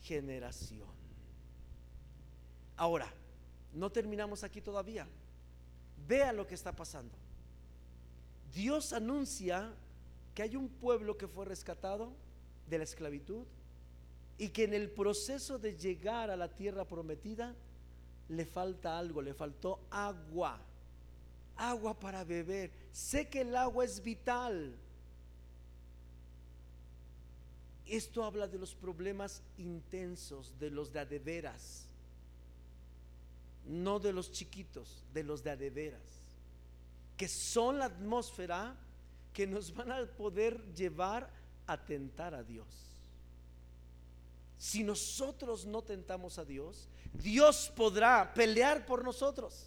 generación. 0.00 0.88
Ahora, 2.76 3.12
no 3.72 3.90
terminamos 3.90 4.44
aquí 4.44 4.60
todavía. 4.60 5.06
Vea 6.06 6.32
lo 6.32 6.46
que 6.46 6.54
está 6.54 6.72
pasando. 6.72 7.14
Dios 8.52 8.92
anuncia 8.92 9.72
que 10.34 10.42
hay 10.42 10.56
un 10.56 10.68
pueblo 10.68 11.16
que 11.16 11.28
fue 11.28 11.44
rescatado 11.44 12.12
de 12.68 12.78
la 12.78 12.84
esclavitud 12.84 13.44
y 14.38 14.48
que 14.48 14.64
en 14.64 14.74
el 14.74 14.90
proceso 14.90 15.58
de 15.58 15.76
llegar 15.76 16.30
a 16.30 16.36
la 16.36 16.48
tierra 16.48 16.84
prometida 16.84 17.54
le 18.28 18.46
falta 18.46 18.98
algo, 18.98 19.20
le 19.20 19.34
faltó 19.34 19.80
agua, 19.90 20.58
agua 21.56 21.98
para 21.98 22.24
beber. 22.24 22.70
Sé 22.92 23.28
que 23.28 23.42
el 23.42 23.54
agua 23.54 23.84
es 23.84 24.02
vital. 24.02 24.74
Esto 27.86 28.24
habla 28.24 28.48
de 28.48 28.58
los 28.58 28.74
problemas 28.74 29.42
intensos, 29.58 30.58
de 30.58 30.70
los 30.70 30.92
de 30.92 31.00
adeveras, 31.00 31.86
no 33.66 33.98
de 33.98 34.12
los 34.12 34.32
chiquitos, 34.32 35.04
de 35.12 35.24
los 35.24 35.42
de 35.42 35.50
adeveras, 35.50 36.00
que 37.16 37.28
son 37.28 37.78
la 37.78 37.86
atmósfera 37.86 38.74
que 39.32 39.46
nos 39.46 39.74
van 39.74 39.92
a 39.92 40.06
poder 40.06 40.60
llevar 40.74 41.28
a 41.66 41.76
tentar 41.76 42.34
a 42.34 42.42
Dios. 42.42 42.66
Si 44.58 44.84
nosotros 44.84 45.66
no 45.66 45.82
tentamos 45.82 46.38
a 46.38 46.44
Dios, 46.44 46.88
Dios 47.12 47.72
podrá 47.74 48.32
pelear 48.32 48.86
por 48.86 49.04
nosotros 49.04 49.66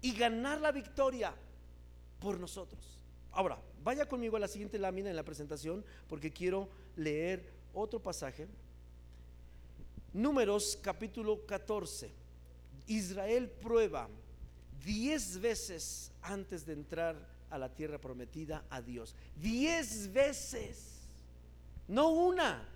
y 0.00 0.16
ganar 0.16 0.60
la 0.60 0.70
victoria 0.70 1.34
por 2.20 2.38
nosotros. 2.38 2.80
Ahora, 3.32 3.58
vaya 3.82 4.08
conmigo 4.08 4.36
a 4.36 4.40
la 4.40 4.48
siguiente 4.48 4.78
lámina 4.78 5.10
en 5.10 5.16
la 5.16 5.24
presentación 5.24 5.84
porque 6.08 6.32
quiero 6.32 6.68
leer 6.96 7.52
otro 7.74 8.00
pasaje. 8.00 8.46
Números 10.12 10.78
capítulo 10.80 11.44
14. 11.44 12.10
Israel 12.86 13.50
prueba 13.50 14.08
diez 14.84 15.40
veces 15.40 16.12
antes 16.22 16.64
de 16.64 16.72
entrar 16.72 17.16
a 17.50 17.58
la 17.58 17.72
tierra 17.74 17.98
prometida 17.98 18.64
a 18.70 18.80
Dios. 18.80 19.14
Diez 19.36 20.12
veces. 20.12 20.96
No 21.88 22.10
una, 22.10 22.68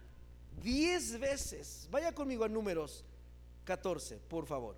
diez 0.63 1.19
veces. 1.19 1.89
Vaya 1.91 2.15
conmigo 2.15 2.45
a 2.45 2.49
números 2.49 3.05
14, 3.65 4.19
por 4.29 4.47
favor. 4.47 4.77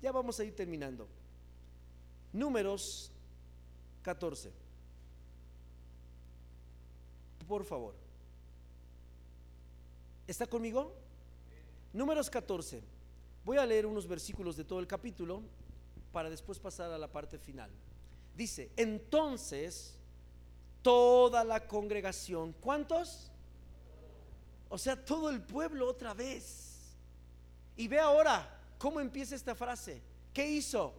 Ya 0.00 0.12
vamos 0.12 0.38
a 0.40 0.44
ir 0.44 0.54
terminando. 0.54 1.08
Números 2.32 3.10
14. 4.02 4.52
Por 7.46 7.64
favor. 7.64 7.94
¿Está 10.26 10.46
conmigo? 10.46 10.94
Números 11.92 12.28
14. 12.28 12.82
Voy 13.44 13.56
a 13.56 13.64
leer 13.64 13.86
unos 13.86 14.06
versículos 14.06 14.56
de 14.56 14.64
todo 14.64 14.78
el 14.78 14.86
capítulo 14.86 15.42
para 16.12 16.28
después 16.28 16.58
pasar 16.58 16.90
a 16.90 16.98
la 16.98 17.10
parte 17.10 17.38
final. 17.38 17.70
Dice, 18.38 18.70
entonces 18.76 19.96
toda 20.80 21.42
la 21.42 21.66
congregación, 21.66 22.52
¿cuántos? 22.60 23.32
O 24.68 24.78
sea, 24.78 25.04
todo 25.04 25.28
el 25.30 25.42
pueblo 25.42 25.88
otra 25.88 26.14
vez. 26.14 26.94
Y 27.76 27.88
ve 27.88 27.98
ahora 27.98 28.48
cómo 28.78 29.00
empieza 29.00 29.34
esta 29.34 29.56
frase. 29.56 30.00
¿Qué 30.32 30.48
hizo? 30.48 30.94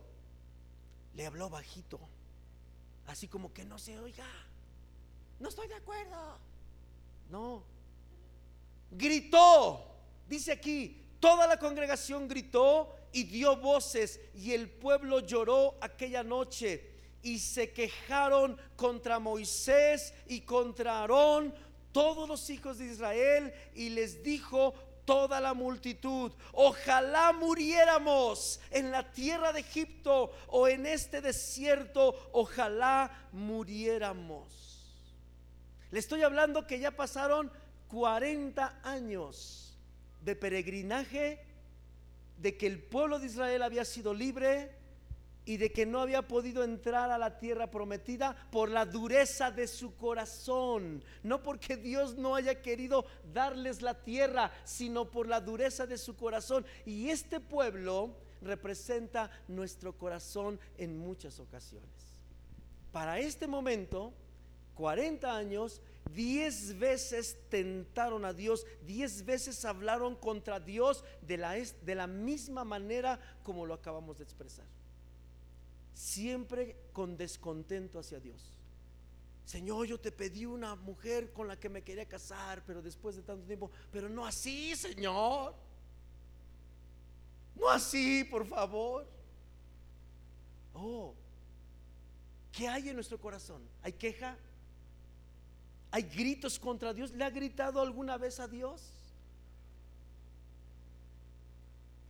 Le 1.13 1.25
habló 1.25 1.49
bajito, 1.49 1.97
así 3.07 3.29
como 3.29 3.53
que 3.53 3.63
no 3.63 3.79
se 3.79 3.97
oiga. 3.97 4.27
No 5.39 5.47
estoy 5.47 5.69
de 5.69 5.75
acuerdo. 5.75 6.37
No. 7.29 7.63
Gritó. 8.91 9.85
Dice 10.27 10.51
aquí, 10.51 11.05
toda 11.21 11.47
la 11.47 11.57
congregación 11.57 12.27
gritó 12.27 12.93
y 13.13 13.23
dio 13.23 13.55
voces 13.55 14.19
y 14.35 14.51
el 14.51 14.69
pueblo 14.69 15.21
lloró 15.21 15.77
aquella 15.79 16.21
noche 16.21 16.98
y 17.21 17.39
se 17.39 17.71
quejaron 17.71 18.59
contra 18.75 19.19
Moisés 19.19 20.13
y 20.27 20.41
contra 20.41 20.99
Aarón 20.99 21.53
todos 21.91 22.27
los 22.27 22.49
hijos 22.49 22.77
de 22.77 22.85
Israel 22.85 23.53
y 23.73 23.89
les 23.89 24.23
dijo 24.23 24.73
toda 25.05 25.41
la 25.41 25.55
multitud, 25.55 26.31
ojalá 26.53 27.33
muriéramos 27.33 28.59
en 28.69 28.91
la 28.91 29.11
tierra 29.11 29.51
de 29.51 29.61
Egipto 29.61 30.31
o 30.47 30.67
en 30.67 30.85
este 30.85 31.19
desierto, 31.19 32.29
ojalá 32.31 33.27
muriéramos. 33.31 34.69
Le 35.89 35.97
estoy 35.97 36.21
hablando 36.21 36.67
que 36.67 36.79
ya 36.79 36.91
pasaron 36.91 37.51
40 37.87 38.81
años 38.83 39.79
de 40.21 40.35
peregrinaje, 40.35 41.43
de 42.37 42.55
que 42.55 42.67
el 42.67 42.79
pueblo 42.79 43.17
de 43.17 43.25
Israel 43.25 43.63
había 43.63 43.85
sido 43.85 44.13
libre, 44.13 44.78
y 45.49 45.57
de 45.57 45.71
que 45.71 45.87
no 45.87 46.01
había 46.01 46.27
podido 46.27 46.63
entrar 46.63 47.09
a 47.09 47.17
la 47.17 47.39
tierra 47.39 47.71
prometida 47.71 48.35
por 48.51 48.69
la 48.69 48.85
dureza 48.85 49.49
de 49.49 49.65
su 49.65 49.95
corazón. 49.95 51.03
No 51.23 51.41
porque 51.41 51.75
Dios 51.75 52.19
no 52.19 52.35
haya 52.35 52.61
querido 52.61 53.03
darles 53.33 53.81
la 53.81 53.95
tierra, 53.95 54.51
sino 54.63 55.09
por 55.09 55.27
la 55.27 55.41
dureza 55.41 55.87
de 55.87 55.97
su 55.97 56.15
corazón. 56.15 56.67
Y 56.85 57.09
este 57.09 57.39
pueblo 57.39 58.15
representa 58.43 59.31
nuestro 59.47 59.97
corazón 59.97 60.59
en 60.77 60.99
muchas 60.99 61.39
ocasiones. 61.39 61.89
Para 62.91 63.17
este 63.17 63.47
momento, 63.47 64.13
40 64.75 65.35
años, 65.35 65.81
10 66.13 66.77
veces 66.77 67.39
tentaron 67.49 68.23
a 68.23 68.33
Dios, 68.33 68.67
10 68.85 69.25
veces 69.25 69.65
hablaron 69.65 70.15
contra 70.15 70.59
Dios 70.59 71.03
de 71.23 71.37
la 71.37 72.05
misma 72.05 72.63
manera 72.63 73.19
como 73.41 73.65
lo 73.65 73.73
acabamos 73.73 74.19
de 74.19 74.25
expresar 74.25 74.78
siempre 75.99 76.77
con 76.93 77.17
descontento 77.17 77.99
hacia 77.99 78.21
Dios, 78.21 78.39
Señor, 79.43 79.87
yo 79.87 79.99
te 79.99 80.11
pedí 80.11 80.45
una 80.45 80.75
mujer 80.75 81.33
con 81.33 81.47
la 81.47 81.59
que 81.59 81.69
me 81.69 81.81
quería 81.81 82.07
casar, 82.07 82.63
pero 82.65 82.81
después 82.81 83.15
de 83.15 83.23
tanto 83.23 83.45
tiempo, 83.47 83.71
pero 83.91 84.07
no 84.07 84.25
así, 84.25 84.75
Señor. 84.75 85.55
No 87.55 87.67
así, 87.67 88.23
por 88.25 88.45
favor. 88.45 89.07
Oh, 90.75 91.15
¿qué 92.51 92.67
hay 92.67 92.89
en 92.89 92.95
nuestro 92.95 93.19
corazón? 93.19 93.61
¿Hay 93.81 93.93
queja? 93.93 94.37
¿Hay 95.89 96.03
gritos 96.03 96.59
contra 96.59 96.93
Dios? 96.93 97.11
¿Le 97.11 97.23
ha 97.23 97.31
gritado 97.31 97.81
alguna 97.81 98.17
vez 98.17 98.39
a 98.39 98.47
Dios? 98.47 98.93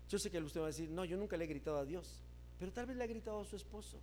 Yo 0.10 0.20
sé 0.20 0.30
que 0.30 0.40
usted 0.40 0.60
va 0.60 0.66
a 0.66 0.68
decir, 0.68 0.90
no, 0.90 1.06
yo 1.06 1.16
nunca 1.16 1.38
le 1.38 1.46
he 1.46 1.48
gritado 1.48 1.78
a 1.78 1.86
Dios, 1.86 2.22
pero 2.60 2.72
tal 2.72 2.86
vez 2.86 2.97
le 2.97 3.03
ha 3.03 3.07
gritado 3.07 3.41
a 3.41 3.45
su 3.45 3.55
esposo, 3.55 3.99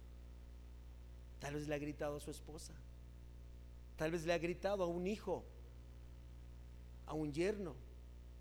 tal 1.41 1.55
vez 1.55 1.69
le 1.69 1.75
ha 1.75 1.79
gritado 1.79 2.17
a 2.17 2.21
su 2.21 2.31
esposa, 2.31 2.73
tal 3.97 4.11
vez 4.11 4.25
le 4.25 4.33
ha 4.33 4.39
gritado 4.39 4.83
a 4.83 4.87
un 4.87 5.07
hijo, 5.07 5.45
a 7.07 7.13
un 7.13 7.33
yerno, 7.33 7.75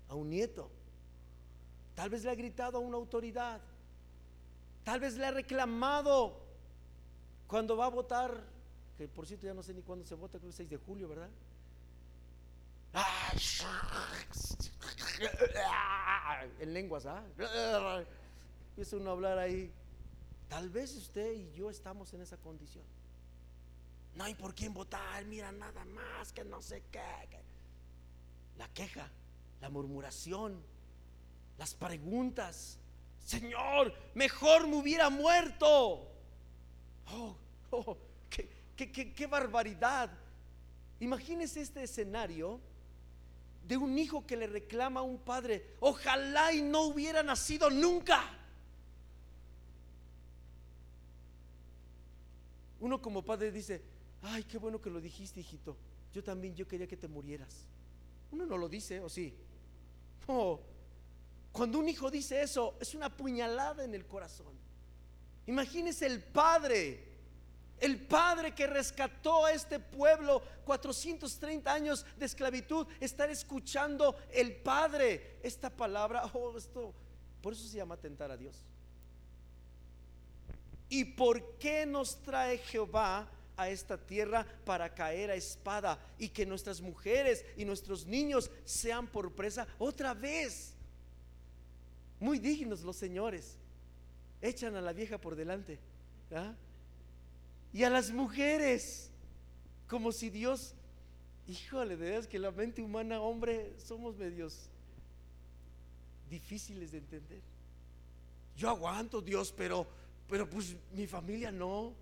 a 0.08 0.14
un 0.14 0.30
nieto, 0.30 0.70
tal 1.94 2.10
vez 2.10 2.24
le 2.24 2.30
ha 2.30 2.34
gritado 2.34 2.78
a 2.78 2.80
una 2.80 2.96
autoridad, 2.96 3.60
tal 4.84 5.00
vez 5.00 5.16
le 5.16 5.26
ha 5.26 5.30
reclamado 5.30 6.40
cuando 7.46 7.76
va 7.76 7.86
a 7.86 7.90
votar 7.90 8.56
que 8.96 9.08
por 9.08 9.26
cierto 9.26 9.46
ya 9.46 9.54
no 9.54 9.62
sé 9.62 9.74
ni 9.74 9.82
cuándo 9.82 10.06
se 10.06 10.14
vota, 10.14 10.38
creo 10.38 10.42
que 10.42 10.48
el 10.48 10.54
6 10.54 10.70
de 10.70 10.76
julio, 10.78 11.08
¿verdad? 11.08 11.28
En 16.60 16.74
lenguas, 16.74 17.06
¿ah? 17.06 17.22
Empieza 18.70 18.96
uno 18.96 19.10
a 19.10 19.12
hablar 19.12 19.38
ahí. 19.38 19.72
Tal 20.48 20.70
vez 20.70 20.94
usted 20.94 21.32
y 21.32 21.52
yo 21.52 21.70
estamos 21.70 22.12
en 22.14 22.20
esa 22.20 22.36
condición. 22.36 22.84
No 24.14 24.24
hay 24.24 24.34
por 24.34 24.54
quién 24.54 24.72
votar, 24.72 25.24
mira 25.26 25.52
nada 25.52 25.84
más 25.84 26.32
que 26.32 26.44
no 26.44 26.62
sé 26.62 26.82
qué. 26.90 27.00
La 28.56 28.68
queja, 28.68 29.10
la 29.60 29.68
murmuración, 29.68 30.62
las 31.58 31.74
preguntas. 31.74 32.78
Señor, 33.24 33.92
mejor 34.14 34.66
me 34.66 34.76
hubiera 34.76 35.10
muerto. 35.10 36.08
Oh, 37.12 37.36
oh, 37.70 37.98
qué, 38.76 39.26
barbaridad. 39.26 40.10
Imagínese 41.00 41.60
este 41.60 41.82
escenario 41.82 42.60
de 43.66 43.76
un 43.76 43.98
hijo 43.98 44.26
que 44.26 44.36
le 44.36 44.46
reclama 44.46 45.00
a 45.00 45.02
un 45.02 45.18
padre, 45.18 45.74
ojalá 45.80 46.52
y 46.52 46.62
no 46.62 46.82
hubiera 46.82 47.22
nacido 47.22 47.68
nunca. 47.68 48.22
Uno 52.80 53.00
como 53.00 53.22
padre 53.24 53.50
dice, 53.50 53.82
ay, 54.22 54.44
qué 54.44 54.58
bueno 54.58 54.80
que 54.80 54.90
lo 54.90 55.00
dijiste, 55.00 55.40
hijito. 55.40 55.76
Yo 56.12 56.22
también, 56.22 56.54
yo 56.54 56.66
quería 56.66 56.86
que 56.86 56.96
te 56.96 57.08
murieras. 57.08 57.66
Uno 58.30 58.46
no 58.46 58.56
lo 58.56 58.68
dice, 58.68 59.00
¿o 59.00 59.08
sí? 59.08 59.34
No. 60.28 60.60
Cuando 61.52 61.78
un 61.78 61.88
hijo 61.88 62.10
dice 62.10 62.42
eso, 62.42 62.76
es 62.80 62.94
una 62.94 63.14
puñalada 63.14 63.84
en 63.84 63.94
el 63.94 64.06
corazón. 64.06 64.54
Imagínese 65.46 66.06
el 66.06 66.22
padre 66.22 67.16
el 67.80 68.00
Padre 68.06 68.54
que 68.54 68.66
rescató 68.66 69.44
a 69.44 69.52
este 69.52 69.78
pueblo 69.78 70.42
430 70.64 71.72
años 71.72 72.06
de 72.18 72.26
esclavitud, 72.26 72.86
estar 73.00 73.30
escuchando 73.30 74.16
el 74.32 74.56
Padre 74.56 75.38
esta 75.42 75.70
palabra, 75.70 76.24
oh, 76.32 76.56
esto, 76.56 76.94
por 77.42 77.52
eso 77.52 77.68
se 77.68 77.76
llama 77.76 77.96
tentar 77.96 78.30
a 78.30 78.36
Dios. 78.36 78.64
¿Y 80.88 81.04
por 81.04 81.58
qué 81.58 81.86
nos 81.86 82.22
trae 82.22 82.58
Jehová 82.58 83.28
a 83.56 83.68
esta 83.68 83.96
tierra 83.96 84.46
para 84.64 84.94
caer 84.94 85.30
a 85.30 85.34
espada 85.34 85.98
y 86.18 86.28
que 86.28 86.46
nuestras 86.46 86.80
mujeres 86.80 87.44
y 87.56 87.64
nuestros 87.64 88.06
niños 88.06 88.50
sean 88.64 89.06
por 89.06 89.32
presa 89.32 89.66
otra 89.78 90.14
vez? 90.14 90.74
Muy 92.20 92.38
dignos 92.38 92.82
los 92.82 92.96
señores. 92.96 93.56
Echan 94.40 94.76
a 94.76 94.80
la 94.80 94.92
vieja 94.92 95.18
por 95.18 95.34
delante. 95.34 95.78
¿ah? 96.34 96.54
y 97.76 97.84
a 97.84 97.90
las 97.90 98.10
mujeres, 98.10 99.10
como 99.86 100.10
si 100.10 100.30
Dios, 100.30 100.74
híjole, 101.46 101.98
de 101.98 102.10
verdad 102.10 102.26
que 102.26 102.38
la 102.38 102.50
mente 102.50 102.80
humana, 102.80 103.20
hombre, 103.20 103.74
somos 103.78 104.16
medios 104.16 104.70
difíciles 106.30 106.92
de 106.92 106.98
entender. 106.98 107.42
Yo 108.56 108.70
aguanto, 108.70 109.20
Dios, 109.20 109.52
pero, 109.54 109.86
pero 110.28 110.48
pues 110.48 110.76
mi 110.92 111.06
familia 111.06 111.50
no, 111.50 111.94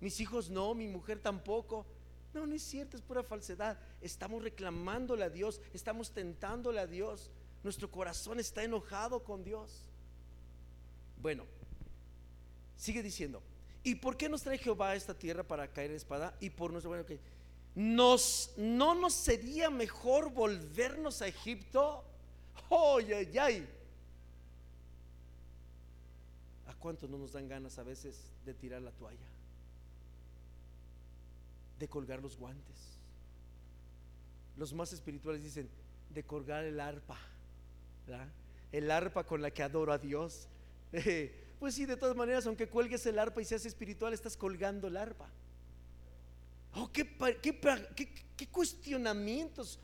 mis 0.00 0.20
hijos 0.20 0.50
no, 0.50 0.74
mi 0.74 0.88
mujer 0.88 1.18
tampoco. 1.18 1.86
No, 2.34 2.46
no 2.46 2.54
es 2.54 2.62
cierto, 2.62 2.96
es 2.96 3.02
pura 3.02 3.22
falsedad. 3.22 3.78
Estamos 4.00 4.42
reclamándole 4.42 5.24
a 5.24 5.30
Dios, 5.30 5.60
estamos 5.72 6.12
tentándole 6.12 6.80
a 6.80 6.86
Dios. 6.86 7.30
Nuestro 7.62 7.90
corazón 7.90 8.38
está 8.38 8.62
enojado 8.62 9.24
con 9.24 9.44
Dios. 9.44 9.88
Bueno, 11.20 11.44
sigue 12.76 13.02
diciendo, 13.02 13.42
¿Y 13.88 13.94
por 13.94 14.16
qué 14.16 14.28
nos 14.28 14.42
trae 14.42 14.58
Jehová 14.58 14.90
a 14.90 14.96
esta 14.96 15.14
tierra 15.14 15.42
para 15.42 15.68
caer 15.72 15.90
en 15.90 15.96
espada? 15.96 16.36
Y 16.40 16.50
por 16.50 16.70
nuestro 16.72 16.90
bueno 16.90 17.06
nos 17.74 18.52
no 18.56 18.94
nos 18.94 19.14
sería 19.14 19.70
mejor 19.70 20.30
volvernos 20.30 21.22
a 21.22 21.28
Egipto. 21.28 22.04
¡Ay, 22.70 23.12
ay, 23.12 23.38
ay! 23.38 23.68
¿A 26.78 26.80
cuánto 26.80 27.08
no 27.08 27.18
nos 27.18 27.32
dan 27.32 27.48
ganas 27.48 27.76
a 27.80 27.82
veces 27.82 28.30
de 28.44 28.54
tirar 28.54 28.80
la 28.80 28.92
toalla? 28.92 29.26
De 31.76 31.88
colgar 31.88 32.22
los 32.22 32.36
guantes. 32.36 32.76
Los 34.56 34.72
más 34.72 34.92
espirituales 34.92 35.42
dicen 35.42 35.68
de 36.10 36.22
colgar 36.22 36.64
el 36.64 36.78
arpa, 36.78 37.18
El 38.70 38.92
arpa 38.92 39.24
con 39.24 39.42
la 39.42 39.50
que 39.50 39.64
adoro 39.64 39.92
a 39.92 39.98
Dios. 39.98 40.46
Pues 41.58 41.74
sí, 41.74 41.86
de 41.86 41.96
todas 41.96 42.14
maneras, 42.14 42.46
aunque 42.46 42.68
cuelgues 42.68 43.04
el 43.06 43.18
arpa 43.18 43.42
y 43.42 43.44
seas 43.44 43.66
espiritual, 43.66 44.12
estás 44.12 44.36
colgando 44.36 44.86
el 44.86 44.96
arpa. 44.96 45.28
Oh, 46.74 46.88
qué, 46.92 47.04
qué, 47.42 48.46
cuestionamientos. 48.46 49.80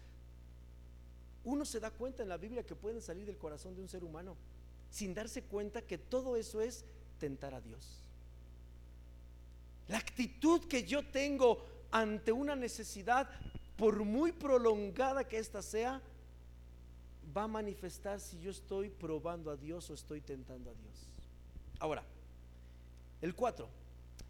Uno 1.42 1.64
se 1.64 1.80
da 1.80 1.90
cuenta 1.90 2.22
en 2.22 2.28
la 2.28 2.36
Biblia 2.36 2.64
que 2.64 2.76
pueden 2.76 3.02
salir 3.02 3.26
del 3.26 3.38
corazón 3.38 3.74
de 3.74 3.82
un 3.82 3.88
ser 3.88 4.04
humano 4.04 4.36
sin 4.94 5.12
darse 5.12 5.42
cuenta 5.42 5.82
que 5.82 5.98
todo 5.98 6.36
eso 6.36 6.60
es 6.60 6.84
tentar 7.18 7.52
a 7.52 7.60
Dios. 7.60 8.00
La 9.88 9.98
actitud 9.98 10.68
que 10.68 10.84
yo 10.84 11.04
tengo 11.04 11.66
ante 11.90 12.30
una 12.30 12.54
necesidad, 12.54 13.28
por 13.76 14.04
muy 14.04 14.30
prolongada 14.30 15.26
que 15.26 15.38
ésta 15.38 15.62
sea, 15.62 16.00
va 17.36 17.42
a 17.42 17.48
manifestar 17.48 18.20
si 18.20 18.38
yo 18.38 18.52
estoy 18.52 18.88
probando 18.88 19.50
a 19.50 19.56
Dios 19.56 19.90
o 19.90 19.94
estoy 19.94 20.20
tentando 20.20 20.70
a 20.70 20.74
Dios. 20.74 20.94
Ahora, 21.80 22.04
el 23.20 23.34
4. 23.34 23.68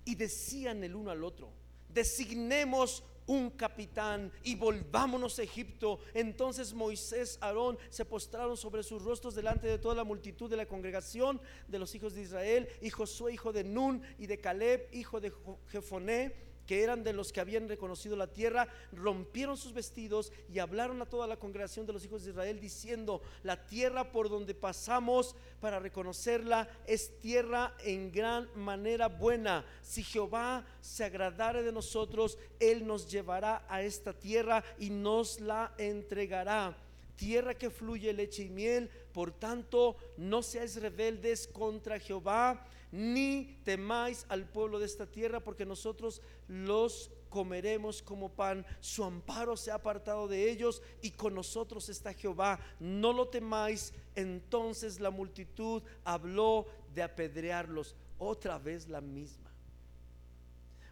Y 0.07 0.15
decían 0.15 0.83
el 0.83 0.95
uno 0.95 1.11
al 1.11 1.25
otro, 1.25 1.51
designemos 1.93 3.05
un 3.27 3.51
capitán 3.51 4.33
y 4.43 4.55
volvámonos 4.55 5.39
a 5.39 5.43
Egipto. 5.43 5.99
Entonces 6.15 6.75
Moisés, 6.75 7.39
Aarón 7.41 7.79
se 7.91 8.05
postraron 8.05 8.57
sobre 8.57 8.83
sus 8.83 9.03
rostros 9.03 9.35
delante 9.35 9.67
de 9.67 9.79
toda 9.79 9.95
la 9.95 10.05
multitud 10.05 10.51
de 10.51 10.57
la 10.57 10.67
congregación 10.67 11.41
de 11.69 11.79
los 11.79 11.95
hijos 11.95 12.15
de 12.15 12.23
Israel, 12.23 12.69
y 12.81 12.91
Josué, 12.91 13.35
hijo 13.35 13.53
de 13.53 13.65
Nun, 13.65 14.03
y 14.19 14.27
de 14.27 14.39
Caleb, 14.39 14.89
hijo 14.93 15.21
de 15.21 15.33
Jefoné 15.69 16.54
que 16.67 16.83
eran 16.83 17.05
de 17.05 17.13
los 17.13 17.33
que 17.33 17.41
habían 17.41 17.69
reconocido 17.69 18.17
la 18.17 18.33
tierra, 18.33 18.69
rompieron 18.93 19.57
sus 19.57 19.73
vestidos 19.73 20.33
y 20.53 20.59
hablaron 20.59 21.01
a 21.03 21.07
toda 21.07 21.27
la 21.27 21.37
congregación 21.37 21.87
de 21.87 21.93
los 21.93 22.05
hijos 22.05 22.25
de 22.25 22.31
Israel 22.31 22.61
diciendo, 22.61 23.23
la 23.43 23.67
tierra 23.67 24.13
por 24.13 24.29
donde 24.29 24.55
pasamos 24.55 25.37
para 25.61 25.79
reconocerla 25.79 26.69
es 26.87 27.19
tierra 27.21 27.75
en 27.85 28.13
gran 28.13 28.49
manera 28.55 29.09
buena. 29.09 29.65
Si 29.83 30.03
Jehová 30.03 30.67
se 30.81 31.05
agradare 31.05 31.63
de 31.63 31.73
nosotros, 31.73 32.39
Él 32.61 32.87
nos 32.87 33.11
llevará 33.11 33.65
a 33.69 33.83
esta 33.83 34.13
tierra 34.13 34.65
y 34.79 34.91
nos 34.91 35.41
la 35.41 35.75
entregará. 35.79 36.77
Tierra 37.17 37.55
que 37.55 37.71
fluye 37.71 38.13
leche 38.13 38.43
y 38.43 38.49
miel, 38.49 38.91
por 39.13 39.31
tanto, 39.31 39.97
no 40.17 40.43
seáis 40.43 40.81
rebeldes 40.81 41.47
contra 41.47 42.01
Jehová 42.01 42.67
ni 42.95 43.59
temáis 43.65 44.25
al 44.29 44.49
pueblo 44.49 44.79
de 44.79 44.87
esta 44.87 45.05
tierra, 45.05 45.41
porque 45.41 45.67
nosotros 45.67 46.23
los 46.47 47.11
comeremos 47.29 48.01
como 48.03 48.29
pan. 48.29 48.65
Su 48.79 49.03
amparo 49.03 49.57
se 49.57 49.73
ha 49.73 49.75
apartado 49.75 50.29
de 50.29 50.49
ellos 50.49 50.81
y 51.03 51.11
con 51.11 51.35
nosotros 51.35 51.89
está 51.89 52.15
Jehová. 52.15 52.61
No 52.79 53.13
lo 53.13 53.27
temáis. 53.27 53.93
Entonces 54.15 55.01
la 55.01 55.11
multitud 55.11 55.83
habló 56.05 56.67
de 56.95 57.03
apedrearlos. 57.03 57.97
Otra 58.17 58.59
vez 58.59 58.87
la 58.87 59.01
misma. 59.01 59.51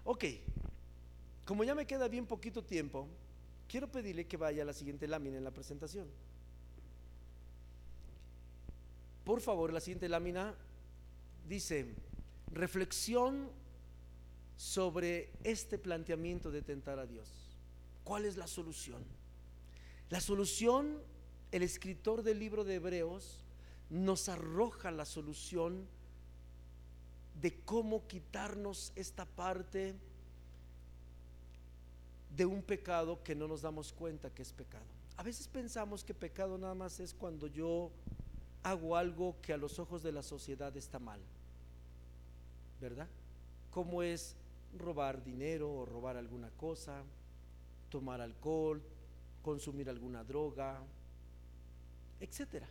Ok, 0.02 0.24
como 1.44 1.62
ya 1.62 1.76
me 1.76 1.86
queda 1.86 2.08
bien 2.08 2.26
poquito 2.26 2.64
tiempo, 2.64 3.06
quiero 3.68 3.86
pedirle 3.86 4.26
que 4.26 4.36
vaya 4.36 4.64
a 4.64 4.66
la 4.66 4.72
siguiente 4.72 5.06
lámina 5.06 5.38
en 5.38 5.44
la 5.44 5.52
presentación. 5.52 6.08
Por 9.22 9.40
favor, 9.40 9.72
la 9.72 9.78
siguiente 9.78 10.08
lámina 10.08 10.56
dice, 11.48 11.86
reflexión 12.52 13.50
sobre 14.56 15.30
este 15.44 15.78
planteamiento 15.78 16.50
de 16.50 16.62
tentar 16.62 16.98
a 16.98 17.06
Dios. 17.06 17.28
¿Cuál 18.04 18.24
es 18.24 18.36
la 18.36 18.46
solución? 18.46 19.02
La 20.10 20.20
solución, 20.20 21.00
el 21.50 21.62
escritor 21.62 22.22
del 22.22 22.38
libro 22.38 22.64
de 22.64 22.76
Hebreos 22.76 23.44
nos 23.90 24.28
arroja 24.28 24.90
la 24.90 25.04
solución 25.04 25.86
de 27.40 27.54
cómo 27.64 28.06
quitarnos 28.06 28.92
esta 28.94 29.24
parte 29.24 29.94
de 32.36 32.46
un 32.46 32.62
pecado 32.62 33.22
que 33.22 33.34
no 33.34 33.48
nos 33.48 33.62
damos 33.62 33.92
cuenta 33.92 34.30
que 34.30 34.42
es 34.42 34.52
pecado. 34.52 34.84
A 35.16 35.22
veces 35.22 35.48
pensamos 35.48 36.04
que 36.04 36.14
pecado 36.14 36.56
nada 36.56 36.74
más 36.74 37.00
es 37.00 37.12
cuando 37.12 37.46
yo 37.46 37.90
hago 38.62 38.96
algo 38.96 39.36
que 39.42 39.52
a 39.52 39.56
los 39.56 39.78
ojos 39.78 40.02
de 40.02 40.12
la 40.12 40.22
sociedad 40.22 40.76
está 40.76 40.98
mal, 40.98 41.20
¿verdad? 42.80 43.08
Como 43.70 44.02
es 44.02 44.36
robar 44.78 45.22
dinero 45.24 45.72
o 45.72 45.84
robar 45.84 46.16
alguna 46.16 46.50
cosa, 46.50 47.02
tomar 47.90 48.20
alcohol, 48.20 48.82
consumir 49.42 49.88
alguna 49.88 50.24
droga, 50.24 50.80
etcétera. 52.20 52.68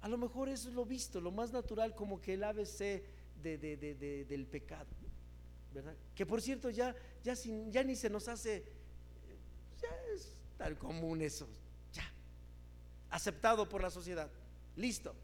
A 0.00 0.08
lo 0.08 0.18
mejor 0.18 0.48
eso 0.48 0.68
es 0.68 0.74
lo 0.74 0.84
visto, 0.84 1.20
lo 1.20 1.30
más 1.30 1.52
natural, 1.52 1.94
como 1.94 2.20
que 2.20 2.34
el 2.34 2.44
ABC 2.44 3.02
de, 3.42 4.26
del 4.28 4.46
pecado, 4.46 4.88
¿verdad? 5.72 5.94
Que 6.14 6.26
por 6.26 6.42
cierto 6.42 6.70
ya, 6.70 6.94
ya, 7.22 7.36
sin, 7.36 7.70
ya 7.72 7.82
ni 7.84 7.94
se 7.94 8.10
nos 8.10 8.28
hace, 8.28 8.64
ya 9.80 9.88
es 10.14 10.34
tan 10.56 10.74
común 10.74 11.22
eso, 11.22 11.48
ya, 11.92 12.04
aceptado 13.10 13.68
por 13.68 13.82
la 13.82 13.90
sociedad, 13.90 14.30
listo. 14.76 15.14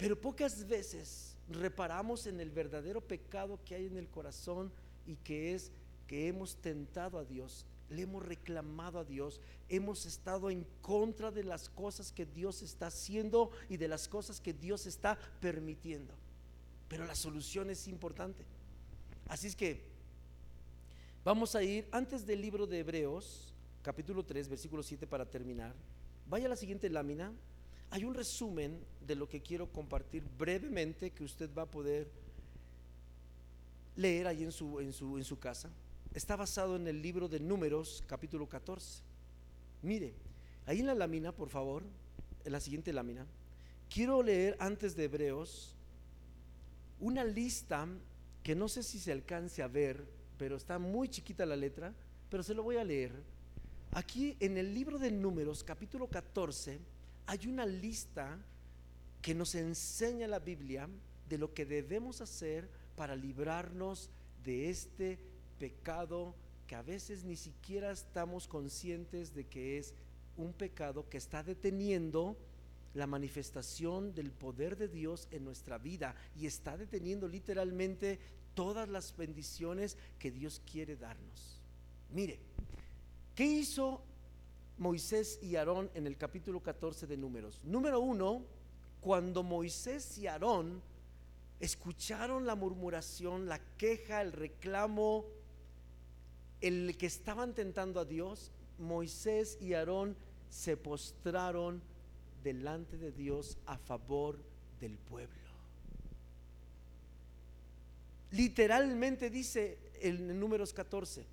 Pero 0.00 0.18
pocas 0.18 0.66
veces 0.66 1.36
reparamos 1.50 2.26
en 2.26 2.40
el 2.40 2.50
verdadero 2.50 3.02
pecado 3.02 3.60
que 3.66 3.74
hay 3.74 3.84
en 3.86 3.98
el 3.98 4.08
corazón 4.08 4.72
y 5.06 5.16
que 5.16 5.54
es 5.54 5.70
que 6.06 6.26
hemos 6.26 6.56
tentado 6.56 7.18
a 7.18 7.24
Dios, 7.24 7.66
le 7.90 8.02
hemos 8.02 8.24
reclamado 8.24 8.98
a 8.98 9.04
Dios, 9.04 9.42
hemos 9.68 10.06
estado 10.06 10.50
en 10.50 10.66
contra 10.80 11.30
de 11.30 11.44
las 11.44 11.68
cosas 11.68 12.12
que 12.12 12.24
Dios 12.24 12.62
está 12.62 12.86
haciendo 12.86 13.50
y 13.68 13.76
de 13.76 13.88
las 13.88 14.08
cosas 14.08 14.40
que 14.40 14.54
Dios 14.54 14.86
está 14.86 15.18
permitiendo. 15.38 16.14
Pero 16.88 17.04
la 17.04 17.14
solución 17.14 17.68
es 17.68 17.86
importante. 17.86 18.42
Así 19.28 19.48
es 19.48 19.54
que 19.54 19.82
vamos 21.24 21.54
a 21.54 21.62
ir 21.62 21.86
antes 21.92 22.24
del 22.24 22.40
libro 22.40 22.66
de 22.66 22.78
Hebreos, 22.78 23.52
capítulo 23.82 24.24
3, 24.24 24.48
versículo 24.48 24.82
7 24.82 25.06
para 25.06 25.26
terminar. 25.26 25.74
Vaya 26.26 26.46
a 26.46 26.48
la 26.48 26.56
siguiente 26.56 26.88
lámina 26.88 27.32
hay 27.90 28.04
un 28.04 28.14
resumen 28.14 28.78
de 29.06 29.16
lo 29.16 29.28
que 29.28 29.42
quiero 29.42 29.70
compartir 29.72 30.22
brevemente 30.38 31.10
que 31.10 31.24
usted 31.24 31.50
va 31.56 31.62
a 31.62 31.70
poder 31.70 32.08
leer 33.96 34.28
ahí 34.28 34.44
en 34.44 34.52
su, 34.52 34.80
en 34.80 34.92
su, 34.92 35.18
en 35.18 35.24
su 35.24 35.38
casa. 35.38 35.70
Está 36.14 36.36
basado 36.36 36.76
en 36.76 36.86
el 36.86 37.02
libro 37.02 37.28
de 37.28 37.40
Números, 37.40 38.04
capítulo 38.06 38.48
14. 38.48 39.02
Mire, 39.82 40.14
ahí 40.66 40.80
en 40.80 40.86
la 40.86 40.94
lámina, 40.94 41.32
por 41.32 41.48
favor, 41.48 41.82
en 42.44 42.52
la 42.52 42.60
siguiente 42.60 42.92
lámina, 42.92 43.26
quiero 43.88 44.22
leer 44.22 44.56
antes 44.60 44.94
de 44.94 45.04
Hebreos 45.04 45.74
una 47.00 47.24
lista 47.24 47.88
que 48.42 48.54
no 48.54 48.68
sé 48.68 48.82
si 48.82 48.98
se 48.98 49.10
alcance 49.10 49.62
a 49.62 49.68
ver, 49.68 50.06
pero 50.38 50.56
está 50.56 50.78
muy 50.78 51.08
chiquita 51.08 51.44
la 51.44 51.56
letra, 51.56 51.92
pero 52.28 52.42
se 52.42 52.54
lo 52.54 52.62
voy 52.62 52.76
a 52.76 52.84
leer. 52.84 53.12
Aquí 53.92 54.36
en 54.38 54.56
el 54.56 54.72
libro 54.72 54.98
de 54.98 55.10
Números, 55.10 55.64
capítulo 55.64 56.06
14, 56.06 56.78
hay 57.30 57.46
una 57.46 57.64
lista 57.64 58.36
que 59.22 59.36
nos 59.36 59.54
enseña 59.54 60.26
la 60.26 60.40
Biblia 60.40 60.88
de 61.28 61.38
lo 61.38 61.54
que 61.54 61.64
debemos 61.64 62.20
hacer 62.20 62.68
para 62.96 63.14
librarnos 63.14 64.10
de 64.42 64.68
este 64.68 65.16
pecado 65.60 66.34
que 66.66 66.74
a 66.74 66.82
veces 66.82 67.22
ni 67.22 67.36
siquiera 67.36 67.92
estamos 67.92 68.48
conscientes 68.48 69.32
de 69.32 69.46
que 69.46 69.78
es 69.78 69.94
un 70.36 70.52
pecado 70.52 71.08
que 71.08 71.18
está 71.18 71.44
deteniendo 71.44 72.36
la 72.94 73.06
manifestación 73.06 74.12
del 74.12 74.32
poder 74.32 74.76
de 74.76 74.88
Dios 74.88 75.28
en 75.30 75.44
nuestra 75.44 75.78
vida 75.78 76.16
y 76.34 76.46
está 76.46 76.76
deteniendo 76.76 77.28
literalmente 77.28 78.18
todas 78.54 78.88
las 78.88 79.16
bendiciones 79.16 79.96
que 80.18 80.32
Dios 80.32 80.60
quiere 80.68 80.96
darnos. 80.96 81.60
Mire, 82.12 82.40
¿qué 83.36 83.44
hizo 83.44 84.02
Moisés 84.80 85.38
y 85.42 85.56
Aarón 85.56 85.90
en 85.92 86.06
el 86.06 86.16
capítulo 86.16 86.62
14 86.62 87.06
de 87.06 87.18
Números. 87.18 87.60
Número 87.64 88.00
uno, 88.00 88.46
cuando 89.02 89.42
Moisés 89.42 90.16
y 90.16 90.26
Aarón 90.26 90.82
escucharon 91.60 92.46
la 92.46 92.54
murmuración, 92.54 93.46
la 93.46 93.60
queja, 93.76 94.22
el 94.22 94.32
reclamo, 94.32 95.26
el 96.62 96.96
que 96.96 97.04
estaban 97.04 97.52
tentando 97.52 98.00
a 98.00 98.06
Dios, 98.06 98.52
Moisés 98.78 99.58
y 99.60 99.74
Aarón 99.74 100.16
se 100.48 100.78
postraron 100.78 101.82
delante 102.42 102.96
de 102.96 103.12
Dios 103.12 103.58
a 103.66 103.76
favor 103.76 104.38
del 104.80 104.96
pueblo. 104.96 105.36
Literalmente 108.30 109.28
dice 109.28 109.76
en 110.00 110.40
números 110.40 110.72
14, 110.72 111.26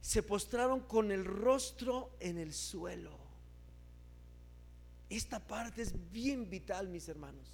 se 0.00 0.22
postraron 0.22 0.80
con 0.80 1.10
el 1.10 1.24
rostro 1.24 2.10
en 2.20 2.38
el 2.38 2.54
suelo. 2.54 3.18
Esta 5.08 5.40
parte 5.40 5.82
es 5.82 5.92
bien 6.12 6.48
vital, 6.48 6.88
mis 6.88 7.08
hermanos. 7.08 7.48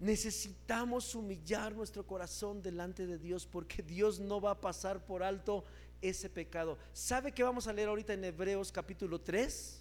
Necesitamos 0.00 1.14
humillar 1.14 1.74
nuestro 1.74 2.06
corazón 2.06 2.62
delante 2.62 3.06
de 3.06 3.18
Dios 3.18 3.46
porque 3.46 3.82
Dios 3.82 4.20
no 4.20 4.40
va 4.40 4.52
a 4.52 4.60
pasar 4.60 5.04
por 5.04 5.22
alto 5.22 5.64
ese 6.02 6.28
pecado. 6.28 6.78
¿Sabe 6.92 7.32
que 7.32 7.42
vamos 7.42 7.66
a 7.66 7.72
leer 7.72 7.88
ahorita 7.88 8.12
en 8.12 8.24
Hebreos 8.24 8.70
capítulo 8.70 9.20
3? 9.20 9.80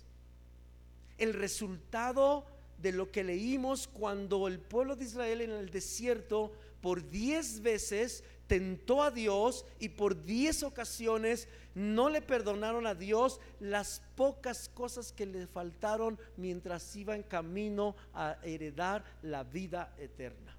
El 1.17 1.33
resultado 1.33 2.45
de 2.77 2.91
lo 2.91 3.11
que 3.11 3.23
leímos 3.23 3.87
cuando 3.87 4.47
el 4.47 4.59
pueblo 4.59 4.95
de 4.95 5.05
Israel 5.05 5.41
en 5.41 5.51
el 5.51 5.69
desierto 5.69 6.53
por 6.81 7.09
diez 7.09 7.61
veces 7.61 8.23
tentó 8.53 9.01
a 9.01 9.09
Dios 9.09 9.65
y 9.79 9.89
por 9.89 10.25
diez 10.25 10.61
ocasiones 10.61 11.47
no 11.73 12.07
le 12.07 12.21
perdonaron 12.21 12.85
a 12.85 12.93
Dios 12.93 13.39
las 13.59 13.99
pocas 14.15 14.69
cosas 14.69 15.11
que 15.11 15.25
le 15.25 15.47
faltaron 15.47 16.19
mientras 16.37 16.95
iba 16.95 17.15
en 17.15 17.23
camino 17.23 17.95
a 18.13 18.37
heredar 18.43 19.03
la 19.23 19.43
vida 19.43 19.95
eterna. 19.97 20.55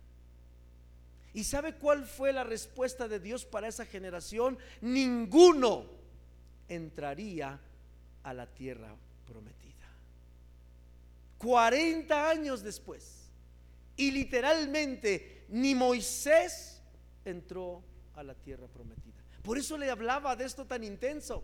¿Y 1.34 1.44
sabe 1.44 1.76
cuál 1.76 2.04
fue 2.04 2.32
la 2.32 2.42
respuesta 2.42 3.06
de 3.06 3.20
Dios 3.20 3.44
para 3.44 3.68
esa 3.68 3.86
generación? 3.86 4.58
Ninguno 4.80 5.86
entraría 6.68 7.60
a 8.24 8.34
la 8.34 8.46
tierra 8.46 8.92
prometida. 9.24 9.86
40 11.38 12.28
años 12.28 12.60
después. 12.64 13.30
Y 13.96 14.10
literalmente 14.10 15.46
ni 15.48 15.76
Moisés 15.76 16.73
entró 17.24 17.82
a 18.14 18.22
la 18.22 18.34
tierra 18.34 18.66
prometida. 18.68 19.14
Por 19.42 19.58
eso 19.58 19.76
le 19.76 19.90
hablaba 19.90 20.36
de 20.36 20.44
esto 20.44 20.64
tan 20.64 20.84
intenso. 20.84 21.42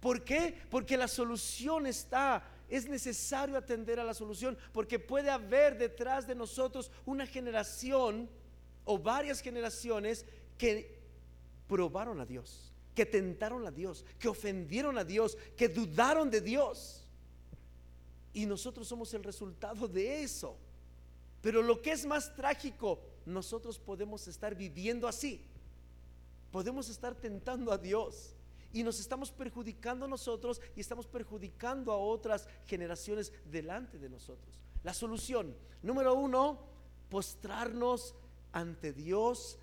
¿Por 0.00 0.24
qué? 0.24 0.56
Porque 0.70 0.96
la 0.96 1.08
solución 1.08 1.86
está. 1.86 2.42
Es 2.68 2.88
necesario 2.88 3.56
atender 3.56 4.00
a 4.00 4.04
la 4.04 4.14
solución 4.14 4.56
porque 4.72 4.98
puede 4.98 5.28
haber 5.28 5.76
detrás 5.76 6.26
de 6.26 6.34
nosotros 6.34 6.90
una 7.04 7.26
generación 7.26 8.30
o 8.84 8.98
varias 8.98 9.40
generaciones 9.40 10.24
que 10.56 10.98
probaron 11.66 12.20
a 12.20 12.26
Dios, 12.26 12.72
que 12.94 13.04
tentaron 13.04 13.66
a 13.66 13.70
Dios, 13.70 14.04
que 14.18 14.28
ofendieron 14.28 14.98
a 14.98 15.04
Dios, 15.04 15.36
que 15.56 15.68
dudaron 15.68 16.30
de 16.30 16.40
Dios. 16.40 17.06
Y 18.32 18.46
nosotros 18.46 18.86
somos 18.88 19.12
el 19.14 19.24
resultado 19.24 19.88
de 19.88 20.22
eso. 20.22 20.56
Pero 21.40 21.62
lo 21.62 21.82
que 21.82 21.92
es 21.92 22.06
más 22.06 22.34
trágico 22.34 23.00
nosotros 23.30 23.78
podemos 23.78 24.28
estar 24.28 24.54
viviendo 24.54 25.08
así. 25.08 25.44
Podemos 26.50 26.88
estar 26.88 27.14
tentando 27.14 27.72
a 27.72 27.78
Dios 27.78 28.34
y 28.72 28.82
nos 28.82 29.00
estamos 29.00 29.30
perjudicando 29.30 30.04
a 30.04 30.08
nosotros 30.08 30.60
y 30.76 30.80
estamos 30.80 31.06
perjudicando 31.06 31.92
a 31.92 31.98
otras 31.98 32.48
generaciones 32.66 33.32
delante 33.50 33.98
de 33.98 34.08
nosotros. 34.08 34.58
La 34.82 34.94
solución, 34.94 35.54
número 35.82 36.14
uno, 36.14 36.60
postrarnos 37.08 38.14
ante 38.52 38.92
Dios 38.92 39.58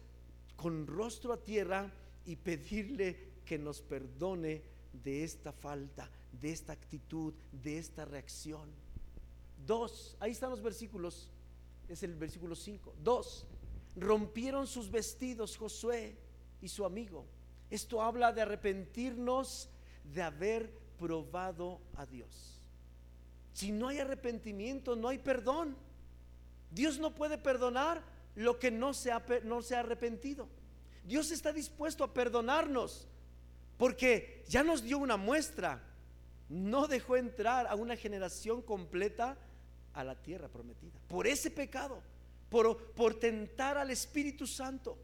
con 0.56 0.88
rostro 0.88 1.34
a 1.34 1.44
tierra 1.44 1.92
y 2.26 2.36
pedirle 2.36 3.34
que 3.46 3.58
nos 3.58 3.82
perdone 3.82 4.64
de 4.92 5.24
esta 5.24 5.52
falta, 5.52 6.10
de 6.32 6.52
esta 6.52 6.74
actitud, 6.74 7.34
de 7.52 7.78
esta 7.78 8.06
reacción. 8.06 8.70
Dos, 9.66 10.16
ahí 10.20 10.32
están 10.32 10.50
los 10.50 10.62
versículos 10.62 11.30
es 11.88 12.04
el 12.04 12.16
versículo 12.16 12.56
5. 12.56 12.96
Dos, 13.04 13.46
rompieron 13.98 14.68
sus 14.68 14.90
vestidos 14.90 15.58
Josué 15.58 16.16
y 16.62 16.70
su 16.70 16.86
amigo. 16.86 17.26
Esto 17.70 18.02
habla 18.02 18.32
de 18.32 18.42
arrepentirnos 18.42 19.70
de 20.04 20.22
haber 20.22 20.72
probado 20.98 21.82
a 21.96 22.06
Dios. 22.06 22.64
Si 23.54 23.72
no 23.72 23.88
hay 23.88 24.00
arrepentimiento, 24.00 24.96
no 24.96 25.10
hay 25.10 25.18
perdón. 25.18 25.76
Dios 26.72 27.00
no 27.00 27.14
puede 27.16 27.38
perdonar 27.38 28.04
lo 28.36 28.60
que 28.60 28.72
no 28.72 28.94
se 28.94 29.12
ha, 29.12 29.26
no 29.44 29.62
se 29.62 29.76
ha 29.76 29.80
arrepentido. 29.80 30.48
Dios 31.04 31.32
está 31.32 31.52
dispuesto 31.52 32.04
a 32.04 32.14
perdonarnos 32.14 33.08
porque 33.78 34.44
ya 34.48 34.64
nos 34.64 34.84
dio 34.84 34.98
una 34.98 35.18
muestra. 35.18 35.84
No 36.50 36.88
dejó 36.88 37.18
entrar 37.18 37.68
a 37.68 37.76
una 37.76 37.98
generación 37.98 38.62
completa 38.62 39.38
a 39.94 40.04
la 40.04 40.16
tierra 40.16 40.48
prometida. 40.48 41.00
Por 41.08 41.28
ese 41.28 41.50
pecado, 41.50 42.02
por, 42.50 43.20
tentar 43.20 43.78
al 43.78 43.92
Espíritu 43.92 44.48
Santo. 44.48 44.98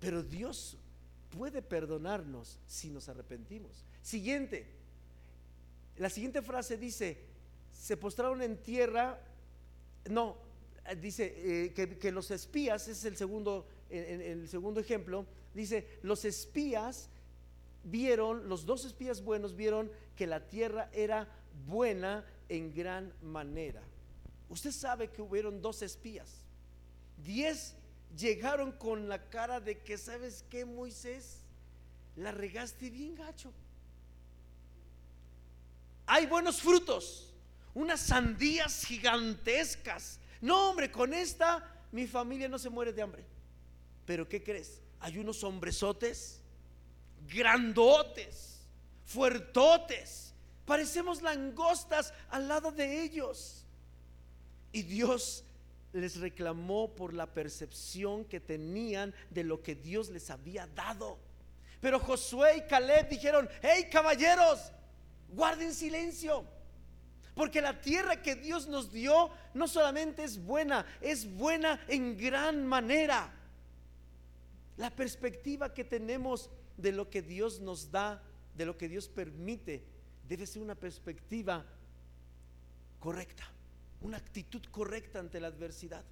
Pero 0.00 0.22
Dios 0.22 0.76
puede 1.30 1.62
perdonarnos 1.62 2.58
si 2.66 2.90
nos 2.90 3.08
arrepentimos. 3.08 3.84
Siguiente. 4.02 4.66
La 5.96 6.10
siguiente 6.10 6.42
frase 6.42 6.76
dice, 6.76 7.24
se 7.72 7.96
postraron 7.96 8.42
en 8.42 8.62
tierra, 8.62 9.18
no, 10.10 10.36
dice 11.00 11.64
eh, 11.64 11.72
que, 11.72 12.12
los 12.12 12.30
espías, 12.30 12.88
es 12.88 13.04
el 13.04 13.16
segundo, 13.16 13.66
el 13.88 14.46
segundo 14.48 14.80
ejemplo, 14.80 15.26
dice, 15.54 15.98
los 16.02 16.24
espías 16.26 17.08
vieron, 17.84 18.48
los 18.48 18.66
dos 18.66 18.84
espías 18.84 19.22
buenos 19.22 19.56
vieron 19.56 19.90
que 20.16 20.26
la 20.26 20.46
tierra 20.46 20.90
era 20.92 21.28
buena 21.66 22.24
en 22.48 22.74
gran 22.74 23.12
manera. 23.22 23.82
Usted 24.48 24.72
sabe 24.72 25.10
que 25.10 25.22
hubieron 25.22 25.60
dos 25.60 25.82
espías. 25.82 26.44
Diez 27.24 27.74
llegaron 28.16 28.72
con 28.72 29.08
la 29.08 29.28
cara 29.28 29.60
de 29.60 29.78
que, 29.78 29.98
¿sabes 29.98 30.44
qué, 30.50 30.64
Moisés? 30.64 31.38
La 32.16 32.30
regaste 32.30 32.90
bien 32.90 33.14
gacho. 33.14 33.52
Hay 36.06 36.26
buenos 36.26 36.60
frutos, 36.62 37.34
unas 37.74 38.00
sandías 38.00 38.84
gigantescas. 38.84 40.20
No, 40.40 40.70
hombre, 40.70 40.90
con 40.90 41.12
esta 41.12 41.84
mi 41.90 42.06
familia 42.06 42.48
no 42.48 42.58
se 42.58 42.70
muere 42.70 42.92
de 42.92 43.02
hambre. 43.02 43.24
Pero 44.04 44.28
¿qué 44.28 44.42
crees? 44.42 44.80
Hay 45.00 45.18
unos 45.18 45.42
hombresotes 45.42 46.40
grandotes, 47.28 48.60
fuertotes. 49.04 50.32
Parecemos 50.64 51.22
langostas 51.22 52.12
al 52.30 52.48
lado 52.48 52.72
de 52.72 53.02
ellos. 53.02 53.65
Y 54.76 54.82
Dios 54.82 55.42
les 55.94 56.20
reclamó 56.20 56.94
por 56.94 57.14
la 57.14 57.32
percepción 57.32 58.26
que 58.26 58.40
tenían 58.40 59.14
de 59.30 59.42
lo 59.42 59.62
que 59.62 59.74
Dios 59.74 60.10
les 60.10 60.28
había 60.28 60.66
dado. 60.66 61.18
Pero 61.80 61.98
Josué 61.98 62.58
y 62.58 62.68
Caleb 62.68 63.08
dijeron, 63.08 63.48
hey 63.62 63.88
caballeros, 63.90 64.70
guarden 65.30 65.72
silencio. 65.72 66.44
Porque 67.34 67.62
la 67.62 67.80
tierra 67.80 68.20
que 68.20 68.34
Dios 68.34 68.68
nos 68.68 68.92
dio 68.92 69.30
no 69.54 69.66
solamente 69.66 70.24
es 70.24 70.44
buena, 70.44 70.84
es 71.00 71.26
buena 71.26 71.82
en 71.88 72.14
gran 72.18 72.66
manera. 72.66 73.32
La 74.76 74.90
perspectiva 74.90 75.72
que 75.72 75.84
tenemos 75.84 76.50
de 76.76 76.92
lo 76.92 77.08
que 77.08 77.22
Dios 77.22 77.60
nos 77.60 77.90
da, 77.90 78.22
de 78.54 78.66
lo 78.66 78.76
que 78.76 78.90
Dios 78.90 79.08
permite, 79.08 79.82
debe 80.28 80.46
ser 80.46 80.60
una 80.60 80.74
perspectiva 80.74 81.64
correcta 83.00 83.55
una 84.00 84.16
actitud 84.16 84.62
correcta 84.70 85.18
ante 85.18 85.40
la 85.40 85.48
adversidad. 85.48 86.04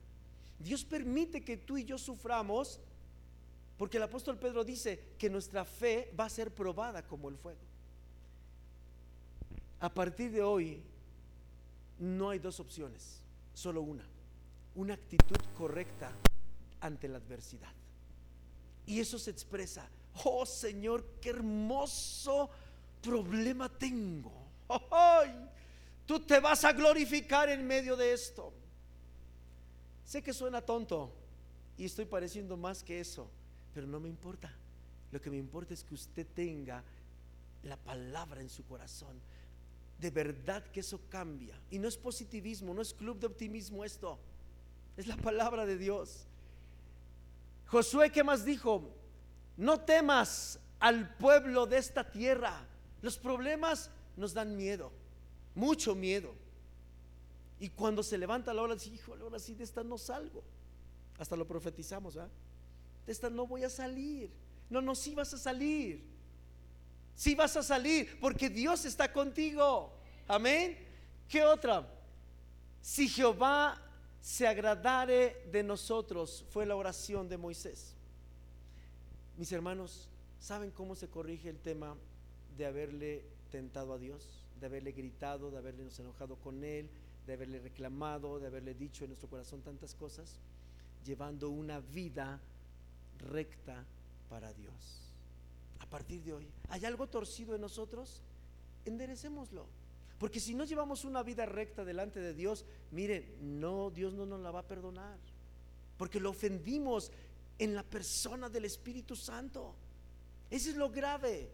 Dios 0.59 0.85
permite 0.85 1.45
que 1.45 1.57
tú 1.57 1.77
y 1.77 1.85
yo 1.85 1.99
suframos 1.99 2.81
porque 3.77 3.97
el 3.97 4.05
apóstol 4.05 4.39
Pedro 4.39 4.65
dice 4.65 5.15
que 5.19 5.29
nuestra 5.29 5.65
fe 5.65 6.13
va 6.19 6.27
a 6.27 6.31
ser 6.31 6.55
probada 6.55 7.07
como 7.07 7.29
el 7.29 7.37
fuego. 7.37 7.61
A 9.81 9.93
partir 9.93 10.31
de 10.31 10.43
hoy 10.43 10.83
no 11.99 12.31
hay 12.31 12.39
dos 12.39 12.61
opciones, 12.61 13.21
solo 13.53 13.83
una. 13.83 14.05
Una 14.77 14.95
actitud 14.95 15.37
correcta 15.57 16.13
ante 16.81 17.09
la 17.09 17.19
adversidad. 17.19 17.73
Y 18.87 19.01
eso 19.01 19.19
se 19.19 19.31
expresa, 19.31 19.89
oh 20.25 20.47
Señor, 20.47 21.05
qué 21.21 21.31
hermoso 21.31 22.51
problema 23.03 23.69
tengo. 23.69 24.33
Tú 26.07 26.21
te 26.21 26.39
vas 26.39 26.65
a 26.65 26.73
glorificar 26.73 27.49
en 27.49 27.67
medio 27.67 27.97
de 27.97 28.13
esto. 28.13 28.53
Sé 30.05 30.23
que 30.23 30.35
suena 30.35 30.61
tonto 30.61 31.15
y 31.79 31.87
estoy 31.87 32.05
pareciendo 32.05 32.57
más 32.57 32.83
que 32.83 33.01
eso, 33.01 33.31
pero 33.73 33.87
no 33.87 34.01
me 34.01 34.09
importa. 34.09 34.55
Lo 35.11 35.21
que 35.21 35.31
me 35.31 35.39
importa 35.39 35.73
es 35.73 35.83
que 35.83 35.95
usted 35.95 36.27
tenga 36.35 36.85
la 37.63 37.77
palabra 37.77 38.43
en 38.43 38.51
su 38.51 38.65
corazón. 38.67 39.19
De 39.99 40.11
verdad 40.11 40.63
que 40.71 40.81
eso 40.81 41.01
cambia. 41.09 41.59
Y 41.71 41.79
no 41.79 41.89
es 41.89 41.97
positivismo, 41.97 42.75
no 42.75 42.83
es 42.83 42.93
club 42.93 43.19
de 43.19 43.27
optimismo 43.27 43.85
esto. 43.85 44.19
Es 44.97 45.07
la 45.07 45.17
palabra 45.17 45.65
de 45.65 45.79
Dios. 45.79 46.27
Josué, 47.67 48.11
¿qué 48.11 48.23
más 48.23 48.45
dijo? 48.45 48.91
No 49.57 49.81
temas 49.81 50.59
al 50.81 51.17
pueblo 51.17 51.65
de 51.65 51.79
esta 51.79 52.11
tierra. 52.11 52.67
Los 53.01 53.17
problemas 53.17 53.91
nos 54.17 54.35
dan 54.35 54.55
miedo 54.55 54.93
mucho 55.55 55.95
miedo. 55.95 56.35
Y 57.61 57.69
cuando 57.71 58.03
se 58.03 58.19
levanta 58.19 58.53
la 58.53 58.63
hora, 58.63 58.75
dice, 58.75 58.91
híjole, 58.91 59.23
ahora 59.23 59.39
sí 59.39 59.55
de 59.55 59.65
esta 59.65 59.83
no 59.83 59.97
salgo. 59.97 60.43
Hasta 61.19 61.37
lo 61.37 61.47
profetizamos, 61.47 62.15
De 62.15 62.23
esta 63.07 63.31
no 63.31 63.47
voy 63.47 63.65
a 63.65 63.71
salir. 63.71 64.31
No, 64.69 64.83
no, 64.83 64.95
sí 64.95 65.15
vas 65.15 65.33
a 65.35 65.39
salir. 65.39 66.03
Sí 67.15 67.35
vas 67.35 67.57
a 67.57 67.63
salir 67.63 68.19
porque 68.21 68.51
Dios 68.51 68.85
está 68.85 69.13
contigo. 69.13 69.93
Amén. 70.27 70.77
¿Qué 71.29 71.45
otra? 71.45 71.89
Si 72.83 73.09
Jehová 73.09 73.81
se 74.21 74.47
agradare 74.47 75.47
de 75.53 75.63
nosotros, 75.63 76.45
fue 76.51 76.67
la 76.67 76.77
oración 76.77 77.29
de 77.29 77.37
Moisés. 77.37 77.95
Mis 79.37 79.53
hermanos, 79.53 80.09
¿saben 80.41 80.71
cómo 80.71 80.95
se 80.95 81.09
corrige 81.09 81.49
el 81.49 81.59
tema 81.59 81.97
de 82.57 82.67
haberle 82.67 83.25
tentado 83.51 83.93
a 83.93 83.99
Dios? 83.99 84.44
De 84.61 84.67
haberle 84.67 84.93
gritado, 84.93 85.51
de 85.51 85.59
habernos 85.59 85.99
enojado 85.99 86.37
con 86.37 86.65
Él, 86.65 86.89
de 87.27 87.33
haberle 87.33 87.61
reclamado, 87.61 88.39
de 88.39 88.47
haberle 88.47 88.75
dicho 88.75 89.05
en 89.05 89.11
nuestro 89.11 89.29
corazón 89.29 89.63
tantas 89.63 89.95
cosas, 89.95 90.39
llevando 91.05 91.51
una 91.51 91.81
vida 91.81 92.41
recta 93.19 93.85
para 94.29 94.53
Dios. 94.53 95.01
A 95.81 95.87
partir 95.87 96.23
de 96.23 96.33
hoy, 96.33 96.49
¿hay 96.69 96.85
algo 96.85 97.07
torcido 97.07 97.55
en 97.55 97.61
nosotros? 97.61 98.23
Enderecémoslo. 98.85 99.67
Porque 100.19 100.41
si 100.41 100.55
no 100.55 100.65
llevamos 100.65 101.05
una 101.05 101.23
vida 101.23 101.45
recta 101.45 101.85
delante 101.85 102.21
de 102.21 102.35
Dios, 102.35 102.65
mire, 102.93 103.37
no, 103.41 103.91
Dios 103.91 104.15
no 104.15 104.25
nos 104.27 104.41
la 104.41 104.51
va 104.51 104.61
a 104.61 104.67
perdonar. 104.67 105.19
Porque 105.97 106.21
lo 106.21 106.31
ofendimos 106.31 107.11
en 107.59 107.75
la 107.75 107.83
persona 107.83 108.49
del 108.49 108.65
Espíritu 108.65 109.17
Santo. 109.17 109.75
Ese 110.51 110.71
es 110.71 110.77
lo 110.77 110.91
grave. 110.91 111.51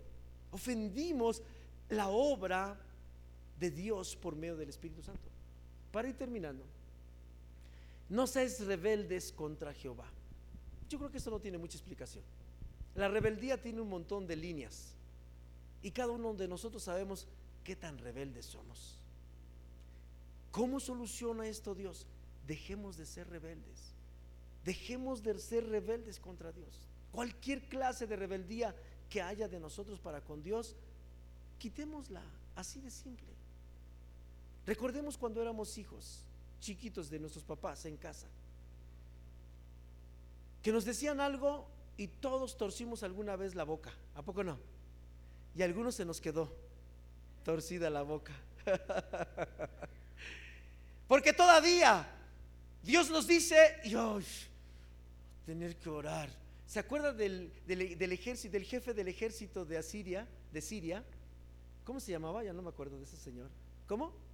Ofendimos 0.53 1.43
la 1.89 2.09
obra 2.09 2.79
de 3.61 3.71
Dios 3.71 4.17
por 4.17 4.35
medio 4.35 4.57
del 4.57 4.71
Espíritu 4.71 5.03
Santo. 5.03 5.29
Para 5.93 6.09
ir 6.09 6.17
terminando, 6.17 6.65
no 8.09 8.27
seas 8.27 8.61
rebeldes 8.65 9.31
contra 9.31 9.75
Jehová. 9.75 10.07
Yo 10.89 10.99
creo 10.99 11.11
que 11.11 11.19
esto 11.19 11.31
no 11.31 11.39
tiene 11.39 11.59
mucha 11.59 11.77
explicación. 11.77 12.25
La 12.95 13.09
rebeldía 13.09 13.61
tiene 13.63 13.81
un 13.81 13.89
montón 13.89 14.27
de 14.27 14.35
líneas 14.35 14.95
y 15.83 15.91
cada 15.93 16.11
uno 16.11 16.35
de 16.35 16.49
nosotros 16.49 16.83
sabemos 16.83 17.29
qué 17.63 17.77
tan 17.77 17.99
rebeldes 17.99 18.47
somos. 18.47 18.99
¿Cómo 20.51 20.81
soluciona 20.81 21.47
esto 21.47 21.75
Dios? 21.75 22.07
Dejemos 22.47 22.97
de 22.97 23.07
ser 23.07 23.29
rebeldes. 23.29 23.93
Dejemos 24.65 25.23
de 25.23 25.39
ser 25.39 25.69
rebeldes 25.69 26.19
contra 26.19 26.51
Dios. 26.51 26.89
Cualquier 27.13 27.69
clase 27.69 28.07
de 28.07 28.17
rebeldía 28.17 28.75
que 29.09 29.23
haya 29.23 29.49
de 29.49 29.61
nosotros 29.61 30.01
para 30.01 30.21
con 30.21 30.43
Dios, 30.43 30.75
quitémosla, 31.59 32.23
así 32.57 32.81
de 32.81 32.91
simple. 32.91 33.40
Recordemos 34.71 35.19
cuando 35.19 35.43
éramos 35.43 35.77
hijos, 35.79 36.25
chiquitos 36.61 37.11
de 37.11 37.19
nuestros 37.19 37.43
papás 37.43 37.87
en 37.87 37.97
casa, 37.97 38.29
que 40.63 40.71
nos 40.71 40.85
decían 40.85 41.21
algo 41.21 41.67
y 41.97 42.07
todos 42.07 42.57
torcimos 42.57 43.03
alguna 43.03 43.35
vez 43.35 43.57
la 43.57 43.65
boca, 43.65 43.93
¿a 44.15 44.23
poco 44.23 44.45
no? 44.45 44.61
Y 45.57 45.63
a 45.63 45.65
algunos 45.65 45.97
se 45.97 46.05
nos 46.05 46.21
quedó 46.21 46.55
torcida 47.43 47.91
la 47.91 48.03
boca. 48.03 48.33
Porque 51.09 51.33
todavía 51.33 52.09
Dios 52.85 53.11
nos 53.11 53.27
dice, 53.27 53.57
yo 53.85 54.21
tener 55.47 55.75
que 55.79 55.91
orar. 55.91 56.31
¿Se 56.69 56.79
acuerda 56.79 57.13
del, 57.13 57.53
del, 57.67 58.13
ejército, 58.13 58.53
del 58.53 58.63
jefe 58.63 58.95
del 58.95 59.09
ejército 59.09 59.65
de 59.65 59.79
Asiria, 59.79 60.29
de 60.53 60.61
Siria? 60.61 61.05
¿Cómo 61.85 61.99
se 61.99 62.13
llamaba? 62.13 62.45
Ya 62.45 62.53
no 62.53 62.63
me 62.63 62.69
acuerdo 62.69 62.99
de 62.99 63.03
ese 63.03 63.17
señor. 63.17 63.51
¿Cómo? 63.89 64.30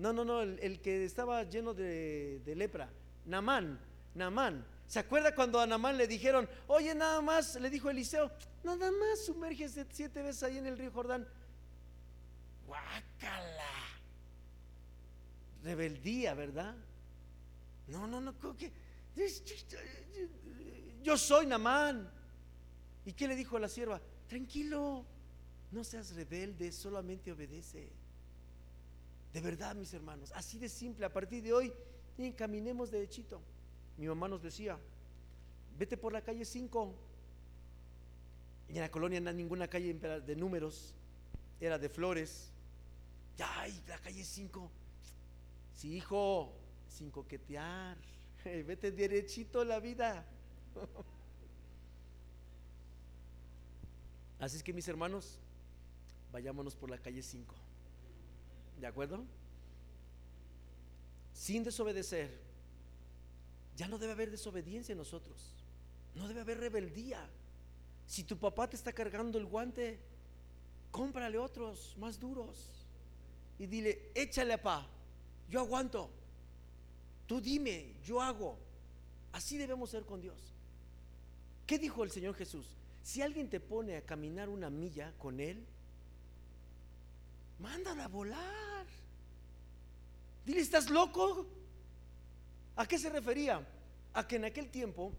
No, 0.00 0.14
no, 0.14 0.24
no, 0.24 0.40
el, 0.40 0.80
que 0.80 1.04
estaba 1.04 1.42
lleno 1.44 1.74
de, 1.74 2.40
lepra. 2.56 2.88
Namán, 3.26 3.78
Namán. 4.14 4.64
¿Se 4.86 4.98
acuerda 4.98 5.34
cuando 5.34 5.60
a 5.60 5.66
Namán 5.66 5.98
le 5.98 6.06
dijeron, 6.06 6.48
oye, 6.68 6.94
nada 6.94 7.20
más, 7.20 7.54
le 7.56 7.68
dijo 7.68 7.90
Eliseo, 7.90 8.30
nada 8.64 8.90
más 8.90 9.26
sumérgese 9.26 9.86
siete 9.90 10.22
veces 10.22 10.42
ahí 10.42 10.56
en 10.56 10.66
el 10.66 10.78
río 10.78 10.90
Jordán? 10.90 11.28
Guácala. 12.66 13.62
Rebeldía, 15.62 16.32
¿verdad? 16.32 16.74
No, 17.86 18.06
no, 18.06 18.22
no, 18.22 18.34
que 18.56 18.72
Yo 21.02 21.18
soy 21.18 21.44
Namán. 21.44 22.10
¿Y 23.04 23.12
qué 23.12 23.28
le 23.28 23.36
dijo 23.36 23.58
a 23.58 23.60
la 23.60 23.68
sierva? 23.68 24.00
Tranquilo, 24.28 25.04
no 25.70 25.84
seas 25.84 26.14
rebelde, 26.14 26.72
solamente 26.72 27.30
obedece. 27.30 27.99
De 29.32 29.40
verdad, 29.40 29.76
mis 29.76 29.94
hermanos, 29.94 30.32
así 30.34 30.58
de 30.58 30.68
simple. 30.68 31.06
A 31.06 31.12
partir 31.12 31.42
de 31.42 31.52
hoy, 31.52 31.72
caminemos 32.36 32.90
de 32.90 33.02
hechito. 33.02 33.40
Mi 33.96 34.06
mamá 34.06 34.28
nos 34.28 34.42
decía, 34.42 34.78
vete 35.78 35.96
por 35.96 36.12
la 36.12 36.22
calle 36.22 36.44
5. 36.44 36.94
Y 38.68 38.74
en 38.74 38.80
la 38.80 38.90
colonia 38.90 39.20
no 39.20 39.30
hay 39.30 39.36
ninguna 39.36 39.68
calle 39.68 39.94
de 39.94 40.36
números, 40.36 40.94
era 41.60 41.78
de 41.78 41.88
flores. 41.88 42.52
Ya, 43.36 43.68
y 43.68 43.80
la 43.88 43.98
calle 43.98 44.24
5. 44.24 44.70
Sí, 45.74 45.96
hijo, 45.96 46.52
sin 46.88 47.10
coquetear. 47.10 47.96
Vete 48.44 48.92
derechito 48.92 49.64
la 49.64 49.80
vida. 49.80 50.24
Así 54.38 54.56
es 54.56 54.62
que 54.62 54.72
mis 54.72 54.86
hermanos, 54.88 55.38
vayámonos 56.32 56.76
por 56.76 56.90
la 56.90 56.98
calle 56.98 57.22
5. 57.22 57.54
¿De 58.80 58.86
acuerdo? 58.86 59.24
Sin 61.34 61.64
desobedecer. 61.64 62.30
Ya 63.76 63.88
no 63.88 63.98
debe 63.98 64.12
haber 64.12 64.30
desobediencia 64.30 64.92
en 64.92 64.98
nosotros. 64.98 65.54
No 66.14 66.28
debe 66.28 66.40
haber 66.40 66.58
rebeldía. 66.58 67.28
Si 68.06 68.24
tu 68.24 68.38
papá 68.38 68.68
te 68.68 68.76
está 68.76 68.92
cargando 68.92 69.38
el 69.38 69.46
guante, 69.46 70.00
cómprale 70.90 71.38
otros 71.38 71.94
más 71.98 72.18
duros. 72.18 72.86
Y 73.58 73.66
dile, 73.66 74.10
échale 74.14 74.56
pa, 74.58 74.86
yo 75.48 75.60
aguanto. 75.60 76.10
Tú 77.26 77.40
dime, 77.40 77.94
yo 78.04 78.20
hago. 78.20 78.58
Así 79.32 79.58
debemos 79.58 79.90
ser 79.90 80.04
con 80.04 80.20
Dios. 80.20 80.54
¿Qué 81.66 81.78
dijo 81.78 82.02
el 82.02 82.10
Señor 82.10 82.34
Jesús? 82.34 82.66
Si 83.02 83.22
alguien 83.22 83.48
te 83.48 83.60
pone 83.60 83.96
a 83.96 84.04
caminar 84.04 84.48
una 84.48 84.70
milla 84.70 85.12
con 85.18 85.38
Él, 85.38 85.64
mándala 87.60 88.04
a 88.04 88.08
volar. 88.08 88.86
Dile, 90.44 90.60
¿estás 90.60 90.90
loco? 90.90 91.46
¿A 92.76 92.86
qué 92.86 92.98
se 92.98 93.10
refería? 93.10 93.66
A 94.14 94.26
que 94.26 94.36
en 94.36 94.44
aquel 94.44 94.70
tiempo 94.70 95.12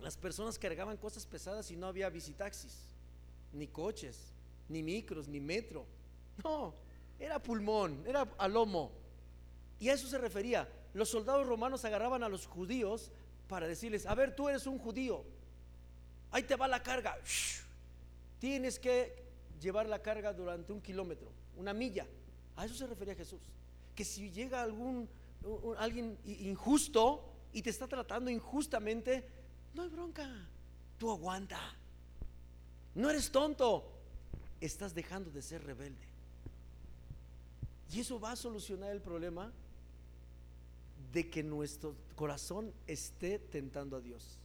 las 0.00 0.16
personas 0.16 0.58
cargaban 0.58 0.96
cosas 0.96 1.26
pesadas 1.26 1.70
y 1.70 1.76
no 1.76 1.86
había 1.86 2.08
visitaxis, 2.10 2.74
ni 3.52 3.68
coches, 3.68 4.32
ni 4.68 4.82
micros, 4.82 5.28
ni 5.28 5.40
metro. 5.40 5.86
No, 6.42 6.74
era 7.18 7.42
pulmón, 7.42 8.02
era 8.06 8.28
a 8.38 8.48
lomo. 8.48 8.92
Y 9.78 9.88
a 9.88 9.94
eso 9.94 10.08
se 10.08 10.18
refería. 10.18 10.68
Los 10.94 11.10
soldados 11.10 11.46
romanos 11.46 11.84
agarraban 11.84 12.22
a 12.22 12.28
los 12.28 12.46
judíos 12.46 13.10
para 13.48 13.66
decirles, 13.66 14.06
a 14.06 14.14
ver, 14.14 14.34
tú 14.34 14.48
eres 14.48 14.66
un 14.66 14.78
judío, 14.78 15.24
ahí 16.30 16.42
te 16.42 16.56
va 16.56 16.66
la 16.66 16.82
carga. 16.82 17.16
Tienes 18.38 18.78
que 18.78 19.24
llevar 19.60 19.86
la 19.88 20.02
carga 20.02 20.32
durante 20.32 20.72
un 20.72 20.80
kilómetro, 20.80 21.30
una 21.56 21.72
milla. 21.72 22.06
A 22.56 22.64
eso 22.64 22.74
se 22.74 22.86
refería 22.86 23.14
Jesús. 23.14 23.40
Que 23.94 24.04
si 24.04 24.30
llega 24.30 24.62
algún 24.62 25.08
alguien 25.78 26.18
injusto 26.24 27.24
y 27.52 27.62
te 27.62 27.70
está 27.70 27.86
tratando 27.86 28.30
injustamente, 28.30 29.28
no 29.74 29.82
hay 29.82 29.88
bronca. 29.88 30.28
Tú 30.98 31.10
aguanta. 31.10 31.60
No 32.94 33.10
eres 33.10 33.30
tonto. 33.30 33.92
Estás 34.60 34.94
dejando 34.94 35.30
de 35.30 35.42
ser 35.42 35.64
rebelde. 35.64 36.06
Y 37.92 38.00
eso 38.00 38.18
va 38.18 38.32
a 38.32 38.36
solucionar 38.36 38.90
el 38.90 39.00
problema 39.00 39.52
de 41.12 41.30
que 41.30 41.42
nuestro 41.42 41.94
corazón 42.14 42.72
esté 42.86 43.38
tentando 43.38 43.96
a 43.96 44.00
Dios. 44.00 44.38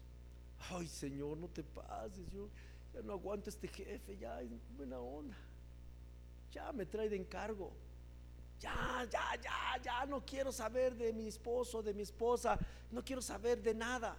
Ay, 0.70 0.88
Señor, 0.88 1.38
no 1.38 1.48
te 1.48 1.64
pases. 1.64 2.30
Yo 2.30 2.50
ya 2.94 3.02
no 3.02 3.14
aguanto 3.14 3.50
este 3.50 3.68
jefe, 3.68 4.18
ya 4.18 4.42
es 4.42 4.50
buena 4.78 5.00
onda. 5.00 5.36
Ya 6.52 6.72
me 6.72 6.86
trae 6.86 7.10
de 7.10 7.16
encargo. 7.16 7.72
Ya, 8.60 9.08
ya, 9.10 9.36
ya, 9.42 9.82
ya 9.84 10.06
no 10.06 10.24
quiero 10.24 10.52
saber 10.52 10.96
de 10.96 11.14
mi 11.14 11.28
esposo, 11.28 11.82
de 11.82 11.94
mi 11.94 12.04
esposa. 12.04 12.60
No 12.92 13.04
quiero 13.04 13.22
saber 13.22 13.62
de 13.62 13.74
nada. 13.74 14.16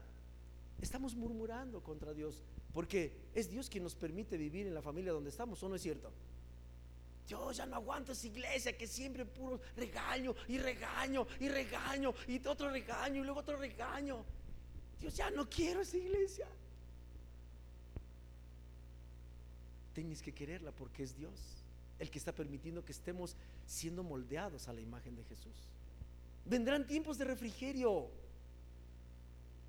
Estamos 0.81 1.15
murmurando 1.15 1.83
contra 1.83 2.13
Dios 2.13 2.43
porque 2.73 3.13
es 3.35 3.51
Dios 3.51 3.69
quien 3.69 3.85
nos 3.85 3.95
permite 3.95 4.37
vivir 4.37 4.67
en 4.67 4.75
la 4.75 4.83
familia 4.83 5.13
donde 5.13 5.31
estamos, 5.31 5.63
¿o 5.63 5.69
no 5.69 5.77
es 5.77 5.83
cierto? 5.83 6.11
Yo 7.29 7.53
ya 7.53 7.67
no 7.67 7.77
aguanto 7.77 8.13
esa 8.13 8.27
iglesia 8.27 8.77
que 8.77 8.87
siempre 8.87 9.25
puro 9.25 9.61
regaño 9.77 10.35
y 10.49 10.59
regaño 10.59 11.27
y 11.39 11.49
regaño 11.49 12.13
y 12.27 12.45
otro 12.47 12.71
regaño 12.71 13.23
y 13.23 13.25
luego 13.25 13.41
otro 13.41 13.57
regaño. 13.57 14.25
Dios 14.99 15.15
ya 15.15 15.31
no 15.31 15.49
quiero 15.49 15.83
esa 15.83 15.97
iglesia. 15.97 16.49
Tienes 19.95 20.23
que 20.23 20.33
quererla 20.33 20.73
porque 20.73 21.03
es 21.03 21.17
Dios 21.17 21.62
el 22.03 22.11
que 22.11 22.19
está 22.19 22.33
permitiendo 22.33 22.85
que 22.85 22.91
estemos 22.91 23.37
siendo 23.65 24.03
moldeados 24.03 24.67
a 24.67 24.73
la 24.73 24.81
imagen 24.81 25.15
de 25.15 25.23
Jesús. 25.23 25.55
Vendrán 26.45 26.85
tiempos 26.85 27.17
de 27.17 27.25
refrigerio. 27.25 28.11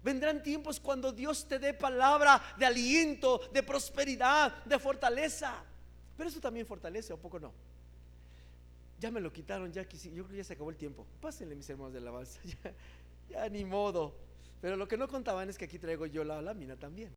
Vendrán 0.04 0.42
tiempos 0.42 0.80
cuando 0.80 1.12
Dios 1.12 1.48
te 1.48 1.60
dé 1.60 1.76
palabra 1.76 2.42
de 2.58 2.66
aliento, 2.66 3.40
de 3.54 3.62
prosperidad, 3.62 4.64
de 4.66 4.80
fortaleza. 4.80 5.64
Pero 6.18 6.28
eso 6.28 6.40
también 6.40 6.66
fortalece, 6.66 7.14
¿o 7.14 7.18
poco 7.18 7.40
no? 7.40 7.54
Ya 9.00 9.12
me 9.12 9.22
lo 9.22 9.32
quitaron, 9.32 9.72
ya 9.72 9.84
yo 9.84 10.12
creo 10.12 10.28
que 10.30 10.38
ya 10.38 10.44
se 10.44 10.54
acabó 10.54 10.72
el 10.72 10.76
tiempo. 10.76 11.06
Pásenle, 11.22 11.54
mis 11.54 11.70
hermanos 11.70 11.94
de 11.94 12.02
la 12.02 12.10
balsa, 12.10 12.40
ya, 12.64 12.74
ya 13.30 13.48
ni 13.48 13.64
modo. 13.64 14.16
Pero 14.60 14.76
lo 14.76 14.88
que 14.88 14.98
no 14.98 15.08
contaban 15.08 15.50
es 15.50 15.58
que 15.60 15.66
aquí 15.66 15.78
traigo 15.78 16.08
yo 16.08 16.24
la 16.24 16.42
lámina 16.42 16.76
también. 16.76 17.12